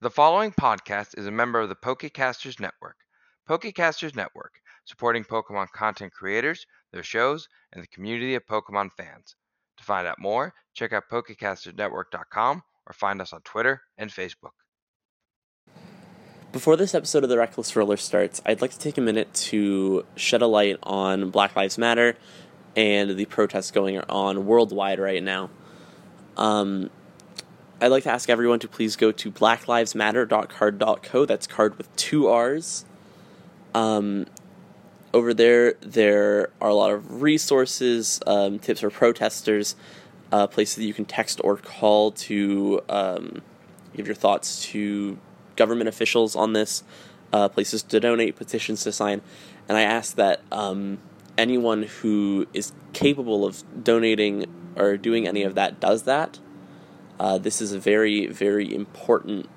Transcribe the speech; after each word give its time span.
The 0.00 0.10
following 0.10 0.52
podcast 0.52 1.18
is 1.18 1.26
a 1.26 1.32
member 1.32 1.58
of 1.58 1.68
the 1.68 1.74
Pokecasters 1.74 2.60
Network. 2.60 2.98
Pokecasters 3.48 4.14
Network, 4.14 4.52
supporting 4.84 5.24
Pokemon 5.24 5.72
content 5.72 6.12
creators, 6.12 6.64
their 6.92 7.02
shows, 7.02 7.48
and 7.72 7.82
the 7.82 7.88
community 7.88 8.36
of 8.36 8.46
Pokemon 8.46 8.92
fans. 8.96 9.34
To 9.76 9.82
find 9.82 10.06
out 10.06 10.20
more, 10.20 10.54
check 10.72 10.92
out 10.92 11.08
PokecastersNetwork.com 11.10 12.62
or 12.86 12.92
find 12.92 13.20
us 13.20 13.32
on 13.32 13.40
Twitter 13.40 13.82
and 13.96 14.08
Facebook. 14.08 14.52
Before 16.52 16.76
this 16.76 16.94
episode 16.94 17.24
of 17.24 17.28
the 17.28 17.38
Reckless 17.38 17.74
Roller 17.74 17.96
starts, 17.96 18.40
I'd 18.46 18.62
like 18.62 18.70
to 18.70 18.78
take 18.78 18.98
a 18.98 19.00
minute 19.00 19.34
to 19.34 20.06
shed 20.14 20.42
a 20.42 20.46
light 20.46 20.76
on 20.84 21.30
Black 21.30 21.56
Lives 21.56 21.76
Matter 21.76 22.16
and 22.76 23.16
the 23.16 23.24
protests 23.24 23.72
going 23.72 23.98
on 24.08 24.46
worldwide 24.46 25.00
right 25.00 25.24
now. 25.24 25.50
Um, 26.36 26.88
I'd 27.80 27.92
like 27.92 28.02
to 28.04 28.10
ask 28.10 28.28
everyone 28.28 28.58
to 28.60 28.68
please 28.68 28.96
go 28.96 29.12
to 29.12 29.30
blacklivesmatter.card.co. 29.30 31.24
That's 31.26 31.46
card 31.46 31.78
with 31.78 31.94
two 31.94 32.26
R's. 32.26 32.84
Um, 33.72 34.26
over 35.14 35.32
there, 35.32 35.74
there 35.80 36.50
are 36.60 36.70
a 36.70 36.74
lot 36.74 36.90
of 36.90 37.22
resources, 37.22 38.20
um, 38.26 38.58
tips 38.58 38.80
for 38.80 38.90
protesters, 38.90 39.76
uh, 40.32 40.48
places 40.48 40.74
that 40.76 40.84
you 40.86 40.92
can 40.92 41.04
text 41.04 41.40
or 41.44 41.56
call 41.56 42.10
to 42.10 42.80
um, 42.88 43.42
give 43.94 44.06
your 44.06 44.16
thoughts 44.16 44.64
to 44.66 45.16
government 45.54 45.88
officials 45.88 46.34
on 46.34 46.54
this, 46.54 46.82
uh, 47.32 47.48
places 47.48 47.84
to 47.84 48.00
donate, 48.00 48.34
petitions 48.34 48.82
to 48.82 48.90
sign. 48.90 49.22
And 49.68 49.78
I 49.78 49.82
ask 49.82 50.16
that 50.16 50.42
um, 50.50 50.98
anyone 51.36 51.84
who 51.84 52.48
is 52.52 52.72
capable 52.92 53.46
of 53.46 53.62
donating 53.84 54.46
or 54.74 54.96
doing 54.96 55.28
any 55.28 55.44
of 55.44 55.54
that 55.54 55.78
does 55.78 56.02
that. 56.02 56.40
Uh, 57.18 57.38
this 57.38 57.60
is 57.60 57.72
a 57.72 57.78
very, 57.78 58.26
very 58.26 58.74
important 58.74 59.48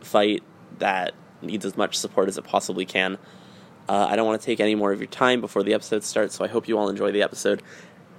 fight 0.00 0.42
that 0.78 1.14
needs 1.42 1.64
as 1.64 1.76
much 1.76 1.96
support 1.96 2.28
as 2.28 2.38
it 2.38 2.44
possibly 2.44 2.84
can. 2.84 3.18
Uh, 3.88 4.06
I 4.08 4.16
don't 4.16 4.26
want 4.26 4.40
to 4.40 4.46
take 4.46 4.60
any 4.60 4.74
more 4.74 4.92
of 4.92 5.00
your 5.00 5.08
time 5.08 5.40
before 5.40 5.62
the 5.62 5.74
episode 5.74 6.04
starts, 6.04 6.34
so 6.34 6.44
I 6.44 6.48
hope 6.48 6.68
you 6.68 6.78
all 6.78 6.88
enjoy 6.88 7.12
the 7.12 7.22
episode. 7.22 7.62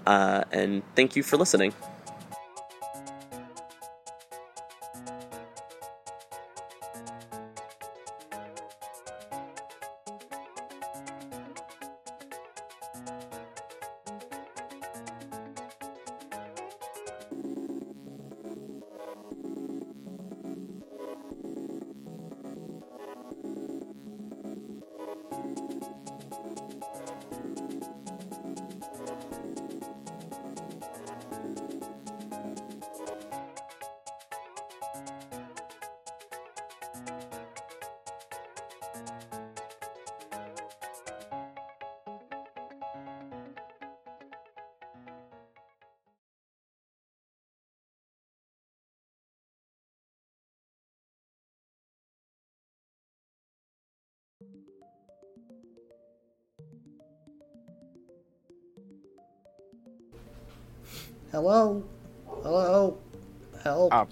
Uh, 0.05 0.43
and 0.51 0.83
thank 0.95 1.15
you 1.15 1.23
for 1.23 1.37
listening. 1.37 1.73
Hello? 61.31 61.83
Hello? 62.43 62.97
Help. 63.63 63.93
Up. 63.93 64.11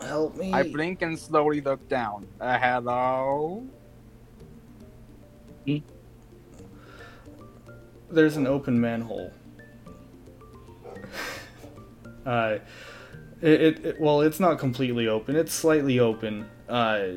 Help 0.00 0.36
me. 0.36 0.52
I 0.52 0.62
blink 0.62 1.02
and 1.02 1.18
slowly 1.18 1.60
look 1.60 1.86
down. 1.88 2.26
Uh, 2.40 2.58
hello? 2.58 3.66
There's 8.10 8.36
an 8.36 8.46
open 8.46 8.80
manhole. 8.80 9.30
uh, 12.24 12.58
it, 13.42 13.60
it, 13.60 13.84
it- 13.84 14.00
well, 14.00 14.22
it's 14.22 14.40
not 14.40 14.58
completely 14.58 15.08
open. 15.08 15.36
It's 15.36 15.52
slightly 15.52 15.98
open. 15.98 16.48
Uh, 16.68 17.08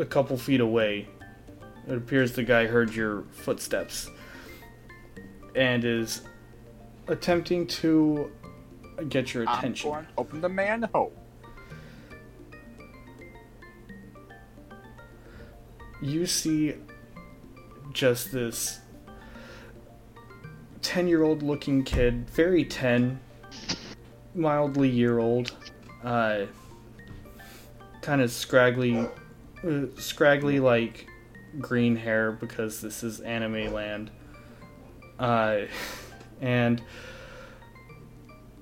a 0.00 0.04
couple 0.04 0.36
feet 0.36 0.60
away. 0.60 1.06
It 1.86 1.96
appears 1.96 2.32
the 2.32 2.42
guy 2.42 2.66
heard 2.66 2.94
your 2.94 3.22
footsteps 3.32 4.08
and 5.54 5.84
is 5.84 6.22
attempting 7.06 7.66
to 7.66 8.30
get 9.08 9.34
your 9.34 9.48
I'm 9.48 9.58
attention. 9.58 9.90
going 9.90 10.04
to 10.04 10.10
open 10.18 10.40
the 10.40 10.48
manhole. 10.48 11.12
you 16.02 16.26
see 16.26 16.74
just 17.92 18.32
this 18.32 18.80
10 20.82 21.08
year 21.08 21.22
old 21.22 21.42
looking 21.42 21.84
kid, 21.84 22.28
very 22.30 22.64
10, 22.64 23.20
mildly 24.34 24.88
year 24.88 25.18
old, 25.18 25.54
uh, 26.02 26.46
kind 28.00 28.22
of 28.22 28.30
scraggly, 28.30 29.06
uh, 29.66 29.86
scraggly 29.98 30.60
like 30.60 31.06
green 31.58 31.96
hair 31.96 32.32
because 32.32 32.80
this 32.80 33.02
is 33.02 33.20
anime 33.20 33.72
land. 33.72 34.10
Uh, 35.18 35.62
and 36.40 36.82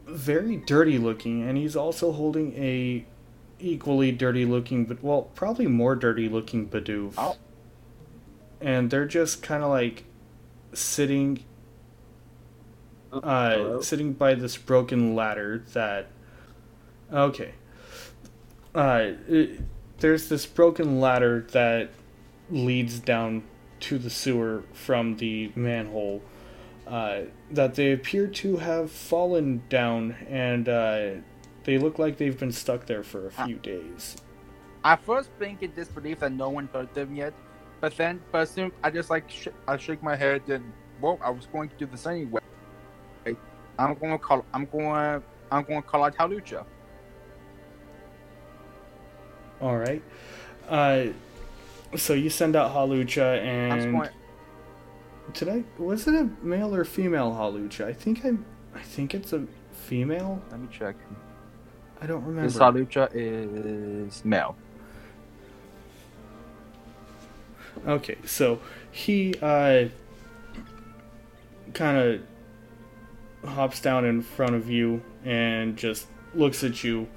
very 0.07 0.57
dirty 0.57 0.99
looking, 0.99 1.49
and 1.49 1.57
he's 1.57 1.77
also 1.77 2.13
holding 2.13 2.53
a 2.55 3.05
equally 3.61 4.13
dirty 4.13 4.45
looking, 4.45 4.85
but 4.85 5.03
well, 5.03 5.23
probably 5.35 5.67
more 5.67 5.95
dirty 5.95 6.29
looking 6.29 6.69
Bidoof. 6.69 7.15
Oh. 7.19 7.37
And 8.61 8.91
they're 8.91 9.07
just 9.07 9.43
kind 9.43 9.63
of 9.63 9.71
like 9.71 10.05
sitting, 10.73 11.45
uh, 13.13 13.51
hello? 13.55 13.81
sitting 13.81 14.13
by 14.15 14.35
this 14.35 14.57
broken 14.57 15.15
ladder 15.15 15.65
that. 15.73 16.09
Okay. 17.13 17.53
Uh, 18.75 19.13
it- 19.29 19.61
there's 19.99 20.29
this 20.29 20.47
broken 20.47 21.01
ladder 21.01 21.47
that 21.53 21.91
leads 22.51 22.99
down 22.99 23.43
to 23.81 23.99
the 23.99 24.11
sewer 24.11 24.65
from 24.73 25.17
the 25.17 25.53
manhole. 25.55 26.23
Uh, 26.87 27.23
that 27.51 27.75
they 27.75 27.93
appear 27.93 28.27
to 28.27 28.57
have 28.57 28.91
fallen 28.91 29.63
down, 29.69 30.17
and 30.29 30.69
uh, 30.69 31.11
they 31.65 31.77
look 31.77 31.99
like 31.99 32.17
they've 32.17 32.39
been 32.39 32.53
stuck 32.53 32.87
there 32.87 33.03
for 33.03 33.27
a 33.27 33.31
few 33.31 33.57
days. 33.57 34.17
I 34.83 34.97
first 34.97 35.29
blink 35.39 35.63
in 35.63 35.75
disbelief 35.75 36.21
that 36.21 36.33
no 36.33 36.49
one 36.49 36.69
hurt 36.73 36.95
them 36.95 37.15
yet, 37.15 37.35
but 37.81 37.95
then, 37.97 38.23
but 38.33 38.49
soon 38.49 38.73
I 38.83 38.91
just 38.91 39.11
like 39.11 39.29
sh- 39.29 39.49
I 39.67 39.77
shake 39.77 40.03
my 40.03 40.17
head 40.17 40.43
and 40.49 40.73
well, 41.01 41.19
I 41.23 41.31
was 41.31 41.47
going 41.47 41.69
to 41.69 41.75
do 41.77 41.87
this 41.87 42.07
anyway. 42.07 42.41
I'm 43.79 43.95
going 43.95 44.13
to 44.13 44.19
call. 44.19 44.45
I'm 44.53 44.67
going. 44.67 45.23
I'm 45.51 45.65
going 45.65 45.83
to 45.83 45.89
call 45.89 46.05
out 46.05 46.17
Hawlucha. 46.17 46.65
All 49.61 49.77
right. 49.77 50.03
Uh, 50.69 51.07
so 51.97 52.15
you 52.15 52.31
send 52.31 52.55
out 52.55 52.73
Hawlucha, 52.75 53.43
and 53.43 53.93
going. 53.93 54.11
did 55.33 55.49
I 55.49 55.65
was 55.79 56.07
it 56.07 56.15
a 56.15 56.29
male 56.43 56.75
or 56.75 56.85
female 56.85 57.33
Hawlucha? 57.33 57.87
I 57.87 57.93
think 57.93 58.25
I, 58.25 58.35
I 58.75 58.83
think 58.83 59.15
it's 59.15 59.33
a 59.33 59.47
female. 59.73 60.43
Let 60.51 60.61
me 60.61 60.69
check. 60.71 60.97
I 62.01 62.07
don't 62.07 62.25
This 62.35 62.55
remember. 62.55 62.85
Hawlucha 62.85 63.11
is 63.15 64.25
male. 64.25 64.57
Okay, 67.87 68.17
so 68.25 68.61
he 68.91 69.35
uh, 69.41 69.89
kind 71.75 71.99
of 73.45 73.49
hops 73.51 73.81
down 73.81 74.05
in 74.05 74.21
front 74.21 74.55
of 74.55 74.69
you 74.69 75.03
and 75.25 75.77
just 75.77 76.07
looks 76.35 76.65
at 76.65 76.83
you 76.83 77.09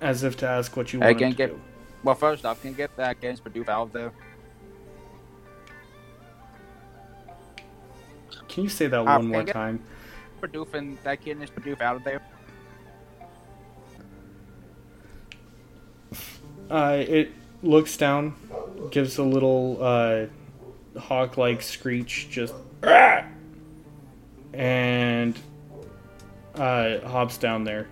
as 0.00 0.22
if 0.22 0.36
to 0.38 0.46
ask 0.48 0.76
what 0.76 0.92
you 0.92 1.00
I 1.02 1.06
want 1.06 1.18
can 1.18 1.30
to 1.30 1.36
get- 1.36 1.50
do. 1.50 1.60
Well, 2.02 2.14
first 2.14 2.44
off, 2.44 2.60
can 2.60 2.70
you 2.70 2.76
get 2.76 2.94
that 2.96 3.12
against 3.12 3.42
Bidoof 3.44 3.68
out 3.68 3.92
there? 3.92 4.12
Can 8.48 8.62
you 8.64 8.68
say 8.68 8.86
that 8.86 9.00
Uh, 9.00 9.04
one 9.04 9.26
more 9.28 9.42
time? 9.44 9.82
Bidoof 10.40 10.74
and 10.74 10.98
that 11.02 11.20
kid 11.22 11.42
is 11.42 11.50
Bidoof 11.50 11.80
out 11.80 11.96
of 11.96 12.04
there. 12.04 12.20
Uh, 16.70 16.96
it 17.06 17.32
looks 17.62 17.96
down, 17.96 18.34
gives 18.90 19.18
a 19.18 19.22
little 19.22 19.78
uh, 19.80 20.26
hawk-like 20.98 21.62
screech, 21.62 22.28
just 22.30 22.54
and 24.52 25.38
uh, 26.54 26.98
hops 27.06 27.38
down 27.38 27.64
there. 27.64 27.86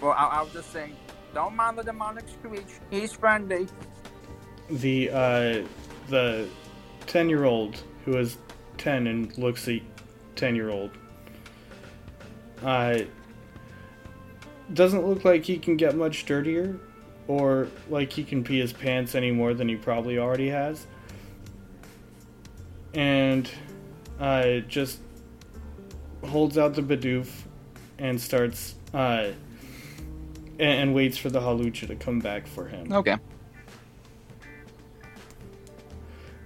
Well, 0.00 0.12
I, 0.12 0.26
I 0.26 0.42
was 0.42 0.52
just 0.52 0.72
saying, 0.72 0.94
Don't 1.34 1.56
mind 1.56 1.78
the 1.78 1.82
demonic 1.82 2.24
screech. 2.28 2.80
He's 2.90 3.12
friendly. 3.12 3.66
The 4.70 5.10
uh, 5.10 5.62
the 6.08 6.48
ten 7.06 7.28
year 7.28 7.44
old 7.44 7.82
who 8.04 8.16
is 8.18 8.36
ten 8.76 9.06
and 9.06 9.36
looks 9.38 9.68
a 9.68 9.82
ten 10.36 10.54
year 10.54 10.70
old. 10.70 10.90
Uh, 12.62 13.00
doesn't 14.74 15.06
look 15.06 15.24
like 15.24 15.44
he 15.44 15.58
can 15.58 15.76
get 15.76 15.96
much 15.96 16.24
dirtier, 16.26 16.78
or 17.28 17.68
like 17.88 18.12
he 18.12 18.24
can 18.24 18.44
pee 18.44 18.60
his 18.60 18.72
pants 18.72 19.14
any 19.14 19.30
more 19.30 19.54
than 19.54 19.68
he 19.68 19.76
probably 19.76 20.18
already 20.18 20.48
has. 20.48 20.86
And 22.94 23.50
uh, 24.20 24.58
just 24.68 25.00
holds 26.24 26.58
out 26.58 26.74
the 26.74 26.82
Bidoof 26.82 27.28
and 27.98 28.20
starts 28.20 28.74
uh, 28.94 29.28
and, 30.62 30.80
and 30.80 30.94
waits 30.94 31.18
for 31.18 31.28
the 31.28 31.40
Hawlucha 31.40 31.88
to 31.88 31.96
come 31.96 32.20
back 32.20 32.46
for 32.46 32.68
him. 32.68 32.92
Okay. 32.92 33.16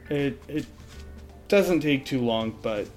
It 0.08 0.42
it 0.48 0.66
doesn't 1.48 1.80
take 1.80 2.04
too 2.06 2.20
long, 2.20 2.56
but 2.62 2.88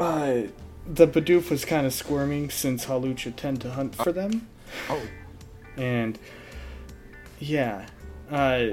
uh, 0.00 0.42
the 0.86 1.06
Bidoof 1.06 1.50
was 1.50 1.64
kind 1.64 1.86
of 1.86 1.92
squirming 1.92 2.50
since 2.50 2.86
Hawlucha 2.86 3.36
tend 3.36 3.60
to 3.62 3.70
hunt 3.70 3.94
for 3.94 4.10
them, 4.10 4.48
Oh. 4.88 5.00
and 5.76 6.18
yeah, 7.38 7.86
uh, 8.30 8.68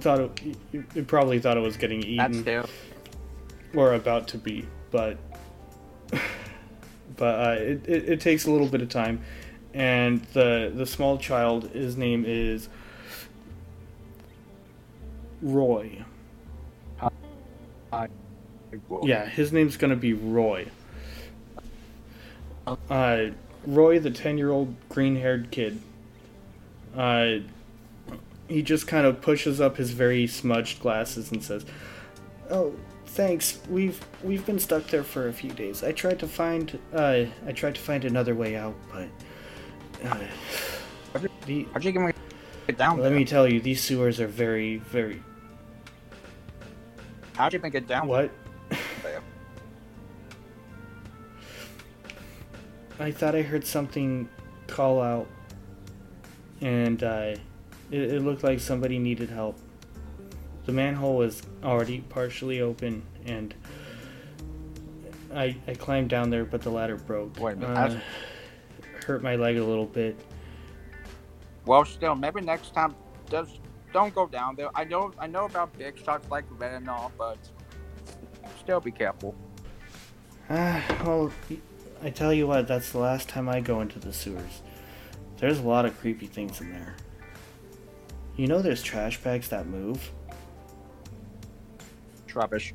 thought 0.00 0.20
it, 0.20 0.56
it, 0.94 1.06
probably 1.06 1.38
thought 1.38 1.56
it 1.56 1.60
was 1.60 1.76
getting 1.78 2.16
That's 2.16 2.36
eaten 2.36 2.64
or 3.74 3.94
about 3.94 4.28
to 4.28 4.38
be, 4.38 4.66
but 4.90 5.16
but 7.16 7.40
uh, 7.40 7.56
it, 7.58 7.88
it 7.88 8.08
it 8.10 8.20
takes 8.20 8.44
a 8.44 8.50
little 8.50 8.68
bit 8.68 8.82
of 8.82 8.90
time, 8.90 9.22
and 9.76 10.22
the 10.32 10.72
the 10.74 10.86
small 10.86 11.18
child, 11.18 11.68
his 11.70 11.98
name 11.98 12.24
is 12.26 12.70
Roy. 15.42 16.02
Yeah, 19.02 19.26
his 19.26 19.52
name's 19.52 19.76
gonna 19.76 19.94
be 19.94 20.14
Roy. 20.14 20.68
Uh, 22.90 23.26
Roy, 23.66 24.00
the 24.00 24.10
ten-year-old 24.10 24.74
green-haired 24.88 25.50
kid. 25.50 25.80
Uh, 26.96 27.38
he 28.48 28.62
just 28.62 28.86
kind 28.86 29.06
of 29.06 29.20
pushes 29.20 29.60
up 29.60 29.76
his 29.76 29.90
very 29.90 30.26
smudged 30.26 30.80
glasses 30.80 31.30
and 31.30 31.44
says, 31.44 31.66
"Oh, 32.50 32.74
thanks. 33.08 33.60
We've 33.68 34.02
we've 34.24 34.46
been 34.46 34.58
stuck 34.58 34.86
there 34.86 35.04
for 35.04 35.28
a 35.28 35.32
few 35.34 35.50
days. 35.50 35.84
I 35.84 35.92
tried 35.92 36.18
to 36.20 36.26
find 36.26 36.78
uh, 36.94 37.24
I 37.46 37.52
tried 37.52 37.74
to 37.74 37.80
find 37.80 38.06
another 38.06 38.34
way 38.34 38.56
out, 38.56 38.74
but 38.90 39.08
the, 41.46 41.66
How'd 41.72 41.84
you 41.84 41.92
get 41.92 42.76
down 42.78 42.98
let 42.98 43.08
there? 43.10 43.18
me 43.18 43.24
tell 43.24 43.46
you, 43.50 43.60
these 43.60 43.82
sewers 43.82 44.20
are 44.20 44.26
very 44.26 44.78
very 44.78 45.22
How'd 47.36 47.52
you 47.52 47.58
make 47.60 47.74
it 47.74 47.86
down 47.86 48.08
what." 48.08 48.30
there? 49.02 49.20
I 52.98 53.10
thought 53.10 53.34
I 53.34 53.42
heard 53.42 53.66
something 53.66 54.28
call 54.68 55.02
out, 55.02 55.26
and 56.62 57.02
uh, 57.02 57.34
it, 57.90 58.00
it 58.00 58.22
looked 58.22 58.42
like 58.42 58.58
somebody 58.58 58.98
needed 58.98 59.28
help. 59.28 59.58
The 60.64 60.72
manhole 60.72 61.16
was 61.16 61.42
already 61.62 62.00
partially 62.08 62.60
open, 62.62 63.02
and 63.26 63.54
I, 65.34 65.56
I 65.68 65.74
climbed 65.74 66.08
down 66.08 66.30
there, 66.30 66.44
but 66.46 66.62
the 66.62 66.70
ladder 66.70 66.96
broke. 66.96 67.38
Wait 67.38 67.52
a 67.52 67.56
minute, 67.56 67.76
Uh, 67.76 68.00
hurt 69.06 69.22
my 69.22 69.36
leg 69.36 69.56
a 69.56 69.64
little 69.64 69.86
bit. 69.86 70.18
Well, 71.64 71.84
still, 71.84 72.14
maybe 72.14 72.40
next 72.40 72.74
time, 72.74 72.94
just 73.30 73.60
don't 73.92 74.14
go 74.14 74.26
down 74.26 74.56
there. 74.56 74.68
I 74.74 74.84
know, 74.84 75.12
I 75.18 75.26
know 75.26 75.46
about 75.46 75.76
big 75.78 75.96
shots 76.04 76.28
like 76.30 76.44
all, 76.88 77.12
but 77.16 77.38
still 78.58 78.80
be 78.80 78.90
careful. 78.90 79.34
Ah, 80.50 80.84
well, 81.06 81.32
I 82.02 82.10
tell 82.10 82.32
you 82.32 82.46
what, 82.46 82.68
that's 82.68 82.90
the 82.90 82.98
last 82.98 83.28
time 83.28 83.48
I 83.48 83.60
go 83.60 83.80
into 83.80 83.98
the 83.98 84.12
sewers. 84.12 84.62
There's 85.38 85.58
a 85.58 85.62
lot 85.62 85.86
of 85.86 85.98
creepy 85.98 86.26
things 86.26 86.60
in 86.60 86.72
there. 86.72 86.96
You 88.36 88.48
know 88.48 88.60
there's 88.60 88.82
trash 88.82 89.18
bags 89.18 89.48
that 89.48 89.66
move? 89.66 90.10
Rubbish. 92.34 92.74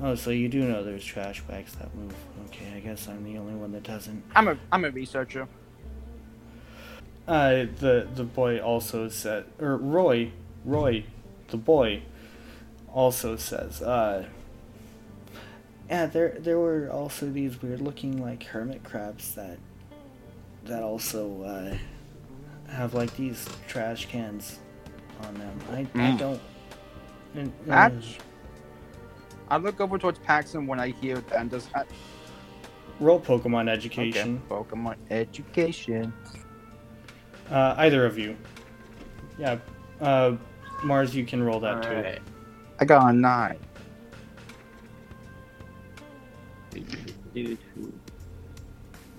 Oh, 0.00 0.14
so 0.14 0.30
you 0.30 0.48
do 0.48 0.64
know 0.64 0.82
there's 0.82 1.04
trash 1.04 1.40
bags 1.42 1.74
that 1.76 1.94
move. 1.94 2.14
Okay, 2.46 2.72
I 2.74 2.80
guess 2.80 3.08
I'm 3.08 3.22
the 3.24 3.38
only 3.38 3.54
one 3.54 3.72
that 3.72 3.82
doesn't. 3.84 4.22
I'm 4.34 4.48
a, 4.48 4.56
I'm 4.72 4.84
a 4.84 4.90
researcher. 4.90 5.46
Uh, 7.28 7.66
the 7.78 8.08
the 8.14 8.24
boy 8.24 8.58
also 8.60 9.08
said, 9.08 9.44
or 9.60 9.76
Roy, 9.76 10.32
Roy, 10.64 11.04
the 11.48 11.56
boy, 11.56 12.02
also 12.92 13.36
says, 13.36 13.80
uh, 13.80 14.26
yeah, 15.88 16.06
there 16.06 16.36
there 16.40 16.58
were 16.58 16.90
also 16.90 17.30
these 17.30 17.62
weird 17.62 17.80
looking 17.80 18.20
like 18.20 18.42
hermit 18.44 18.82
crabs 18.82 19.34
that 19.36 19.58
that 20.64 20.82
also 20.82 21.42
uh, 21.42 22.72
have 22.72 22.92
like 22.94 23.14
these 23.16 23.48
trash 23.68 24.06
cans 24.06 24.58
on 25.22 25.34
them. 25.34 25.60
I 25.70 25.78
I 25.80 25.84
Mm. 25.84 26.18
don't. 26.18 26.40
and- 27.36 27.52
uh, 27.70 27.88
That's. 27.88 28.18
I 29.52 29.58
look 29.58 29.82
over 29.82 29.98
towards 29.98 30.18
Paxton 30.18 30.66
when 30.66 30.80
I 30.80 30.92
hear 30.92 31.16
that 31.16 31.38
and 31.38 31.50
just 31.50 31.68
I, 31.76 31.84
roll 32.98 33.20
Pokemon 33.20 33.68
education. 33.68 34.40
Okay. 34.50 34.64
Pokemon 34.64 34.96
education. 35.10 36.10
Uh, 37.50 37.74
either 37.76 38.06
of 38.06 38.16
you. 38.16 38.34
Yeah. 39.38 39.58
Uh, 40.00 40.36
Mars, 40.82 41.14
you 41.14 41.26
can 41.26 41.42
roll 41.42 41.60
that 41.60 41.82
too. 41.82 41.90
Alright. 41.90 42.22
I 42.80 42.86
got 42.86 43.10
a 43.10 43.12
nine. 43.12 43.58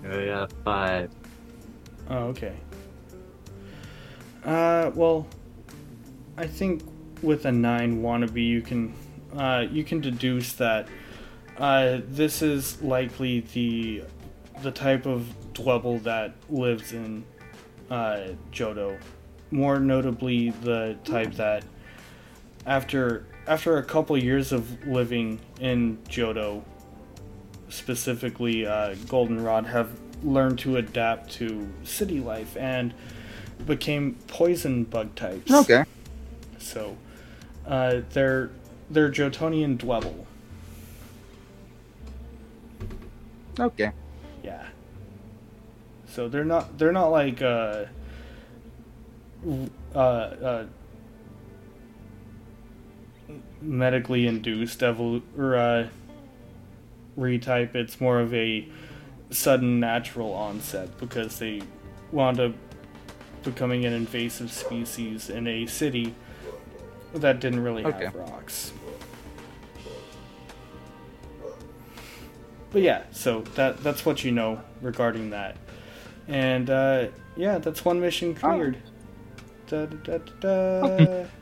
Oh 0.04 0.18
yeah, 0.18 0.46
five. 0.64 1.12
Oh, 2.10 2.16
okay. 2.24 2.56
Uh, 4.44 4.90
well, 4.96 5.28
I 6.36 6.48
think 6.48 6.82
with 7.22 7.44
a 7.46 7.52
nine 7.52 8.02
wannabe, 8.02 8.44
you 8.44 8.62
can, 8.62 8.92
uh, 9.36 9.66
you 9.70 9.84
can 9.84 10.00
deduce 10.00 10.52
that, 10.54 10.88
uh, 11.58 11.98
this 12.08 12.42
is 12.42 12.80
likely 12.82 13.40
the, 13.40 14.02
the 14.62 14.70
type 14.70 15.06
of 15.06 15.26
Dwebble 15.52 16.02
that 16.02 16.34
lives 16.48 16.92
in, 16.92 17.24
uh, 17.90 18.28
Johto. 18.52 18.98
More 19.50 19.78
notably, 19.78 20.50
the 20.50 20.96
type 21.04 21.32
that, 21.34 21.64
after 22.66 23.26
after 23.46 23.76
a 23.76 23.82
couple 23.82 24.16
years 24.16 24.52
of 24.52 24.86
living 24.86 25.38
in 25.60 25.98
Johto, 26.08 26.62
specifically 27.68 28.66
uh, 28.66 28.94
Goldenrod, 29.06 29.66
have 29.66 29.90
learned 30.22 30.58
to 30.60 30.78
adapt 30.78 31.30
to 31.32 31.70
city 31.84 32.20
life 32.20 32.56
and 32.56 32.94
became 33.66 34.16
poison 34.26 34.84
bug 34.84 35.14
types. 35.14 35.52
Okay. 35.52 35.84
So, 36.58 36.96
uh, 37.66 38.00
they're 38.10 38.50
they're 38.90 39.10
Johtonian 39.10 39.78
Dwebble. 39.78 40.26
Okay. 43.58 43.92
Yeah. 44.42 44.66
So 46.06 46.28
they're 46.28 46.44
not 46.44 46.78
they're 46.78 46.92
not 46.92 47.08
like 47.08 47.42
uh 47.42 47.86
uh, 49.94 49.98
uh 49.98 50.66
medically 53.60 54.26
induced 54.26 54.80
evol- 54.80 55.22
or 55.38 55.56
uh 55.56 55.88
retype. 57.18 57.74
It's 57.74 58.00
more 58.00 58.20
of 58.20 58.34
a 58.34 58.68
sudden 59.30 59.80
natural 59.80 60.32
onset 60.32 60.98
because 60.98 61.38
they 61.38 61.62
wound 62.12 62.40
up 62.40 62.52
becoming 63.42 63.84
an 63.84 63.92
invasive 63.92 64.50
species 64.50 65.28
in 65.28 65.46
a 65.46 65.66
city 65.66 66.14
that 67.14 67.40
didn't 67.40 67.60
really 67.60 67.84
Okay. 67.84 68.04
have 68.06 68.14
rocks. 68.14 68.72
But 72.70 72.82
yeah, 72.82 73.04
so 73.12 73.42
that 73.54 73.78
that's 73.78 74.04
what 74.04 74.24
you 74.24 74.32
know 74.32 74.60
regarding 74.82 75.30
that. 75.30 75.56
And 76.26 76.68
uh, 76.70 77.06
yeah, 77.36 77.58
that's 77.58 77.84
one 77.84 78.00
mission 78.00 78.34
cleared. 78.34 78.78
Da, 79.68 79.86
da, 79.86 80.18
da, 80.18 80.18
da, 80.40 80.96
da. 81.06 81.24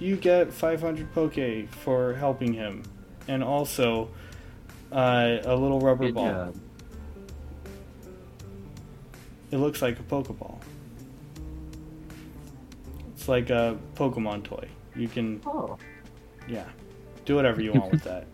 You 0.00 0.16
get 0.16 0.52
500 0.52 1.12
Poke 1.14 1.68
for 1.70 2.14
helping 2.14 2.52
him, 2.52 2.82
and 3.28 3.44
also 3.44 4.08
uh, 4.90 5.36
a 5.44 5.54
little 5.54 5.78
rubber 5.78 6.06
Good 6.06 6.14
ball. 6.14 6.26
job. 6.30 6.56
It 9.52 9.58
looks 9.58 9.80
like 9.80 10.00
a 10.00 10.02
Pokeball. 10.02 10.58
It's 13.14 13.28
like 13.28 13.50
a 13.50 13.78
Pokemon 13.94 14.42
toy. 14.42 14.66
You 14.96 15.08
can, 15.08 15.40
Oh. 15.46 15.76
yeah, 16.48 16.64
do 17.24 17.34
whatever 17.36 17.60
you 17.62 17.72
want 17.72 17.92
with 17.92 18.02
that. 18.04 18.26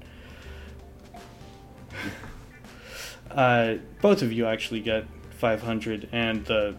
Uh, 3.31 3.75
both 4.03 4.23
of 4.23 4.33
you 4.33 4.47
actually 4.47 4.81
get 4.81 5.05
500, 5.39 6.09
and 6.13 6.45
the 6.47 6.77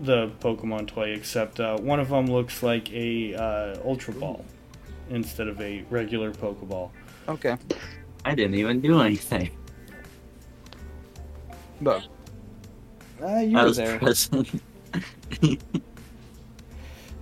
the 0.00 0.28
Pokemon 0.40 0.86
toy, 0.86 1.08
except 1.08 1.58
uh, 1.58 1.76
one 1.78 1.98
of 1.98 2.08
them 2.10 2.26
looks 2.26 2.62
like 2.62 2.92
a 2.92 3.34
uh, 3.34 3.76
Ultra 3.84 4.14
Ball 4.14 4.44
instead 5.10 5.48
of 5.48 5.60
a 5.60 5.82
regular 5.90 6.30
Pokeball. 6.32 6.90
Okay. 7.28 7.56
I 8.24 8.34
didn't 8.36 8.54
even 8.54 8.80
do 8.80 9.00
anything. 9.00 9.50
Look. 11.80 12.02
Uh, 13.20 13.38
you 13.38 13.58
I 13.58 13.62
were 13.62 13.68
was 13.68 13.76
there. 13.76 13.98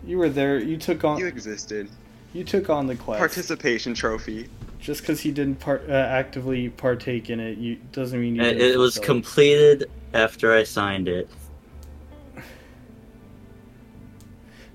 present. 0.07 0.11
You 0.11 0.19
were 0.19 0.29
there. 0.29 0.59
You 0.59 0.77
took 0.77 1.05
on. 1.05 1.19
You 1.19 1.27
existed. 1.27 1.89
You, 2.33 2.45
took 2.45 2.69
on 2.69 2.87
the 2.87 2.97
quest. 2.97 3.19
Participation 3.19 3.95
trophy. 3.95 4.49
Just 4.79 5.01
because 5.01 5.21
he 5.21 5.31
didn't 5.31 5.59
part, 5.59 5.89
uh, 5.89 5.93
actively 5.93 6.69
partake 6.69 7.31
in 7.31 7.41
it, 7.41 7.59
you 7.59 7.77
doesn't 7.93 8.21
mean 8.21 8.37
you. 8.37 8.43
it, 8.43 8.55
didn't 8.55 8.73
it 8.73 8.79
was 8.79 8.99
completed 8.99 9.91
after 10.13 10.53
I 10.53 10.65
signed 10.65 11.09
it. 11.09 11.29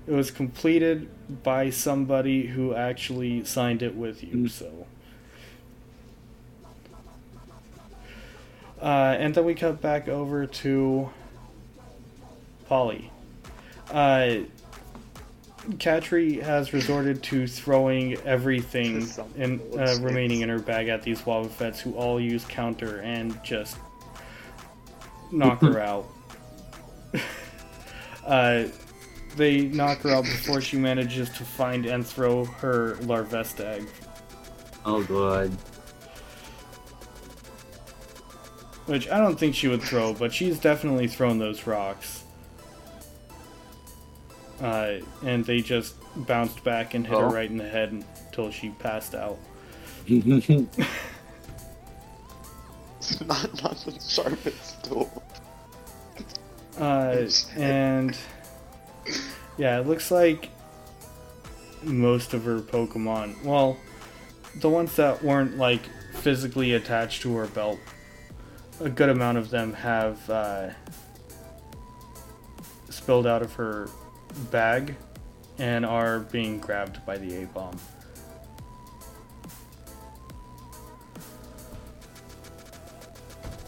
It 0.04 0.12
was 0.12 0.32
completed 0.32 1.08
by 1.44 1.70
somebody 1.70 2.48
who 2.48 2.74
actually 2.74 3.44
signed 3.44 3.82
it 3.82 3.94
with 3.94 4.24
you. 4.24 4.34
Mm. 4.34 4.50
So. 4.50 4.86
Uh, 8.80 9.16
and 9.16 9.32
then 9.32 9.44
we 9.44 9.54
cut 9.54 9.80
back 9.80 10.08
over 10.08 10.44
to 10.44 11.08
Polly. 12.68 13.12
Uh, 13.92 14.38
Katri 15.70 16.42
has 16.42 16.72
resorted 16.72 17.22
to 17.24 17.46
throwing 17.46 18.14
everything 18.22 19.04
Some 19.04 19.32
in, 19.36 19.60
uh, 19.78 19.96
remaining 20.00 20.40
in 20.40 20.48
her 20.48 20.58
bag 20.58 20.88
at 20.88 21.02
these 21.02 21.20
Wobbuffets 21.22 21.78
who 21.78 21.94
all 21.94 22.20
use 22.20 22.44
counter 22.44 23.00
and 23.00 23.42
just 23.44 23.76
knock 25.30 25.60
her 25.60 25.80
out. 25.80 26.08
uh, 28.26 28.64
they 29.36 29.62
knock 29.62 29.98
her 29.98 30.10
out 30.10 30.24
before 30.24 30.60
she 30.60 30.76
manages 30.76 31.30
to 31.30 31.44
find 31.44 31.86
and 31.86 32.04
throw 32.04 32.44
her 32.44 32.96
Larvesta 33.02 33.64
egg. 33.64 33.86
Oh 34.84 35.04
god. 35.04 35.50
Which 38.86 39.08
I 39.08 39.18
don't 39.18 39.38
think 39.38 39.54
she 39.54 39.68
would 39.68 39.82
throw, 39.82 40.12
but 40.12 40.34
she's 40.34 40.58
definitely 40.58 41.06
thrown 41.06 41.38
those 41.38 41.68
rocks. 41.68 42.21
Uh, 44.62 45.00
and 45.24 45.44
they 45.44 45.60
just 45.60 45.96
bounced 46.14 46.62
back 46.62 46.94
and 46.94 47.04
hit 47.06 47.18
her 47.18 47.24
Oh. 47.26 47.32
right 47.32 47.50
in 47.50 47.56
the 47.56 47.68
head 47.68 47.90
until 48.26 48.50
she 48.52 48.70
passed 48.70 49.14
out. 49.14 49.38
not 53.26 53.62
not 53.62 53.76
the 53.84 53.98
sharpest 54.08 54.84
tool. 54.84 55.22
Uh, 56.78 57.26
and 57.56 58.16
yeah, 59.58 59.80
it 59.80 59.86
looks 59.86 60.10
like 60.10 60.50
most 61.82 62.32
of 62.32 62.44
her 62.44 62.60
Pokemon, 62.60 63.42
well, 63.42 63.76
the 64.60 64.68
ones 64.68 64.94
that 64.96 65.22
weren't 65.24 65.56
like 65.58 65.82
physically 66.14 66.74
attached 66.74 67.22
to 67.22 67.34
her 67.34 67.46
belt, 67.48 67.80
a 68.80 68.88
good 68.88 69.08
amount 69.08 69.38
of 69.38 69.50
them 69.50 69.72
have 69.72 70.30
uh, 70.30 70.68
spilled 72.90 73.26
out 73.26 73.42
of 73.42 73.54
her 73.54 73.88
bag 74.50 74.94
and 75.58 75.84
are 75.84 76.20
being 76.20 76.58
grabbed 76.58 77.04
by 77.06 77.16
the 77.18 77.42
A 77.42 77.46
bomb. 77.46 77.76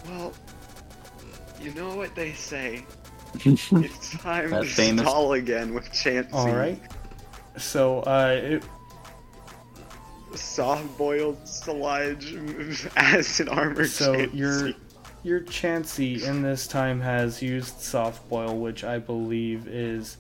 Well, 0.06 0.32
you 1.60 1.72
know 1.74 1.94
what 1.96 2.14
they 2.14 2.32
say. 2.32 2.84
It's 3.44 4.10
time 4.18 4.50
That 4.50 4.62
to 4.62 4.68
famous- 4.68 5.02
stall 5.06 5.32
again 5.32 5.74
with 5.74 5.90
Chansey. 5.90 6.32
All 6.32 6.52
right. 6.54 6.80
So 7.58 8.00
uh, 8.00 8.40
it, 8.42 8.64
Soft 10.34 10.96
boiled 10.98 11.46
sludge 11.46 12.34
acid 12.96 13.48
armor. 13.48 13.86
So 13.86 14.14
Chansey. 14.14 14.34
your 14.34 14.72
your 15.24 15.40
Chansey 15.40 16.22
in 16.22 16.42
this 16.42 16.66
time 16.68 17.00
has 17.00 17.42
used 17.42 17.80
soft 17.80 18.28
boil, 18.28 18.56
which 18.58 18.84
I 18.84 18.98
believe 18.98 19.66
is 19.66 20.16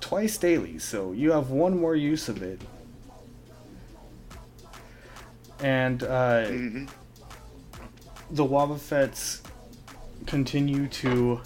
twice 0.00 0.36
daily. 0.38 0.78
So 0.78 1.12
you 1.12 1.32
have 1.32 1.50
one 1.50 1.78
more 1.78 1.94
use 1.94 2.28
of 2.28 2.42
it, 2.42 2.60
and 5.60 6.02
uh, 6.02 6.46
Mhm. 6.46 6.88
the 8.30 8.44
Wobbuffets 8.44 9.40
continue 10.26 10.88
to 10.88 11.40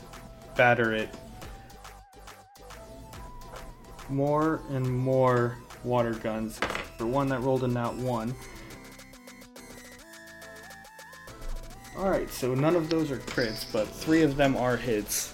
batter 0.57 0.93
it. 0.93 1.09
More 4.09 4.61
and 4.71 4.89
more 4.89 5.57
water 5.83 6.13
guns. 6.15 6.59
For 6.99 7.07
one 7.07 7.29
that 7.29 7.41
rolled 7.41 7.65
a 7.65 7.69
nat 7.69 7.95
one. 7.95 8.35
Alright, 11.97 12.31
so 12.31 12.55
none 12.55 12.75
of 12.77 12.91
those 12.91 13.11
are 13.11 13.19
crits, 13.19 13.65
but 13.73 13.89
three 13.89 14.23
of 14.23 14.37
them 14.37 14.57
are 14.57 14.77
hits. 14.77 15.34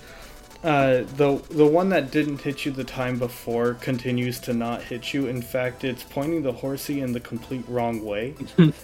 Uh, 0.62 1.04
the 1.16 1.42
the 1.50 1.66
one 1.66 1.88
that 1.88 2.10
didn't 2.10 2.42
hit 2.42 2.66
you 2.66 2.72
the 2.72 2.84
time 2.84 3.18
before 3.18 3.74
continues 3.74 4.38
to 4.40 4.52
not 4.52 4.82
hit 4.82 5.14
you. 5.14 5.26
In 5.26 5.40
fact, 5.40 5.84
it's 5.84 6.02
pointing 6.02 6.42
the 6.42 6.52
horsey 6.52 7.00
in 7.00 7.12
the 7.12 7.20
complete 7.20 7.64
wrong 7.66 8.04
way, 8.04 8.34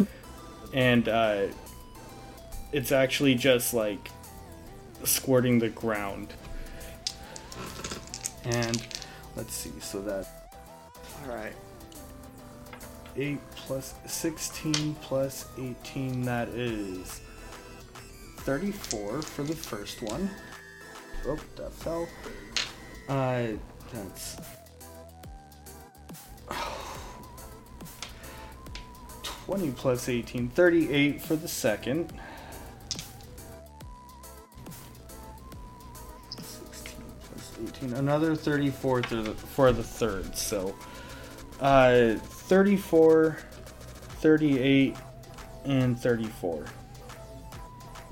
and 0.72 1.06
uh, 1.08 1.46
it's 2.72 2.92
actually 2.92 3.34
just 3.34 3.74
like 3.74 4.10
squirting 5.04 5.58
the 5.58 5.68
ground. 5.68 6.32
And 8.46 8.86
let's 9.34 9.54
see, 9.54 9.72
so 9.80 10.00
that 10.02 10.26
All 11.24 11.34
right. 11.34 11.52
8 13.18 13.38
plus 13.54 13.94
16 14.06 14.94
plus 15.00 15.46
18, 15.58 16.22
that 16.22 16.48
is 16.48 17.20
34 18.38 19.22
for 19.22 19.42
the 19.42 19.56
first 19.56 20.02
one. 20.02 20.30
Oh, 21.26 21.38
that 21.56 21.72
fell. 21.72 22.08
Uh, 23.08 23.48
that's. 23.92 24.36
20 29.46 29.70
plus 29.72 30.08
18, 30.08 30.48
38 30.48 31.22
for 31.22 31.36
the 31.36 31.46
second. 31.46 32.12
16 36.36 37.02
plus 37.22 37.52
18, 37.76 37.92
another 37.94 38.34
34 38.34 39.02
for 39.04 39.22
the, 39.22 39.34
for 39.34 39.72
the 39.72 39.84
third, 39.84 40.36
so. 40.36 40.74
Uh, 41.60 42.16
34, 42.16 43.38
38, 44.18 44.96
and 45.64 45.98
34 45.98 46.64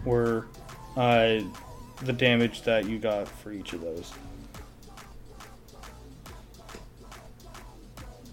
were 0.04 0.46
uh, 0.96 1.40
the 2.02 2.12
damage 2.12 2.62
that 2.62 2.86
you 2.86 2.98
got 2.98 3.28
for 3.28 3.52
each 3.52 3.72
of 3.72 3.80
those. 3.80 4.12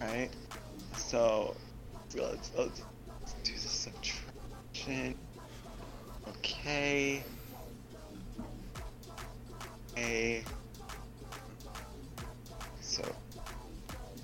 Right. 0.00 0.30
So 0.96 1.54
let's, 2.16 2.50
let's, 2.56 2.82
let's 3.20 3.32
do 3.44 3.52
the 3.52 3.58
subtraction. 3.58 5.14
Okay. 6.28 7.22
A. 9.96 10.44
So 12.80 13.02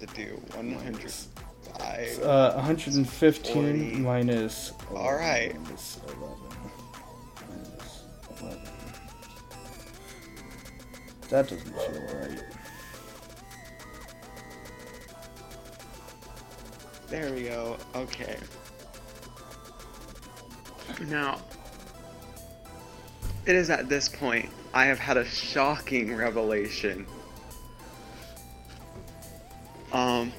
to 0.00 0.07
do 0.07 0.40
105. 0.54 2.23
Uh, 2.23 2.52
115 2.54 3.54
40. 3.54 3.99
minus. 4.00 4.73
All 4.95 5.14
That 11.30 11.49
doesn't 11.49 11.62
feel 11.62 12.18
right. 12.18 12.42
There 17.08 17.32
we 17.32 17.44
go. 17.44 17.76
Okay. 17.94 18.37
Now, 21.06 21.40
it 23.47 23.54
is 23.54 23.70
at 23.70 23.88
this 23.88 24.08
point 24.08 24.50
I 24.75 24.87
have 24.87 24.99
had 24.99 25.16
a 25.16 25.25
shocking 25.25 26.14
revelation. 26.14 27.06
Um, 29.92 30.32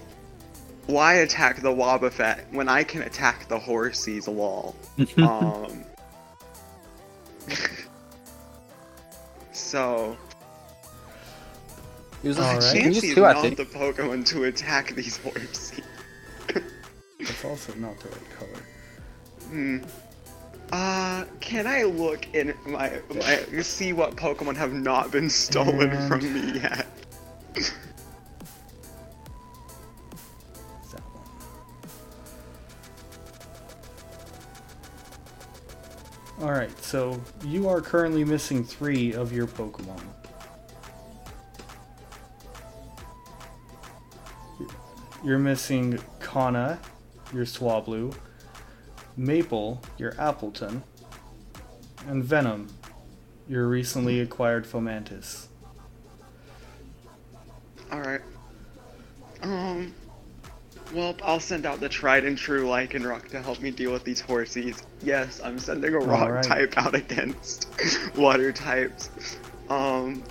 why 0.86 1.15
attack 1.15 1.62
the 1.62 1.69
Wobbuffet 1.69 2.51
when 2.51 2.69
I 2.69 2.84
can 2.84 3.01
attack 3.01 3.48
the 3.48 3.58
Horsies 3.58 4.27
lol? 4.27 4.75
um, 5.17 5.84
so, 9.51 10.17
Use 12.24 12.38
All 12.38 12.44
right. 12.46 12.56
use 12.56 12.98
Chansey 13.02 13.04
is 13.10 13.16
two, 13.16 13.26
I 13.26 13.34
not 13.34 13.42
think. 13.44 13.58
the 13.58 13.66
Pokemon 13.66 14.26
to 14.28 14.44
attack 14.46 14.94
these 14.96 15.18
Horsies. 15.20 15.80
it's 17.20 17.46
also 17.46 17.74
not 17.76 17.98
the 18.00 18.10
right 18.10 18.30
color. 18.38 18.62
Hmm. 19.50 19.78
Uh, 20.72 21.26
can 21.40 21.66
I 21.66 21.84
look 21.84 22.28
in 22.36 22.54
my, 22.68 23.00
my 23.16 23.62
see 23.62 23.94
what 23.94 24.16
Pokemon 24.16 24.56
have 24.58 24.74
not 24.74 25.12
been 25.12 25.30
stolen 25.30 25.90
And- 25.92 26.08
from 26.08 26.34
me 26.34 26.60
yet? 26.60 26.86
That 30.92 31.02
one. 36.38 36.48
Alright, 36.48 36.78
so 36.84 37.20
you 37.46 37.68
are 37.68 37.82
currently 37.82 38.24
missing 38.24 38.64
three 38.64 39.14
of 39.14 39.34
your 39.34 39.48
Pokemon. 39.48 40.02
You're 45.24 45.40
missing 45.40 46.00
Kana, 46.20 46.80
your 47.34 47.46
Swablu, 47.46 48.16
Maple, 49.18 49.82
your 49.98 50.14
Appletun, 50.14 50.82
and 52.08 52.24
Venom, 52.24 52.70
your 53.48 53.68
recently 53.68 54.22
acquired 54.22 54.66
Fomantis. 54.66 55.48
Alright. 57.92 58.22
Um. 59.42 59.94
Well, 60.94 61.16
I'll 61.24 61.40
send 61.40 61.68
out 61.68 61.80
the 61.80 61.90
tried 61.90 62.26
and 62.26 62.36
true 62.36 62.66
Lycanroc 62.66 63.30
to 63.30 63.42
help 63.42 63.60
me 63.62 63.70
deal 63.70 63.92
with 63.92 64.04
these 64.04 64.22
horsies. 64.22 64.82
Yes, 65.04 65.40
I'm 65.44 65.60
sending 65.60 65.94
a 65.94 66.00
rock 66.00 66.22
Alright. 66.24 66.46
type 66.46 66.74
out 66.78 66.96
against 66.96 67.68
water 68.16 68.52
types. 68.52 69.38
Um, 69.70 70.24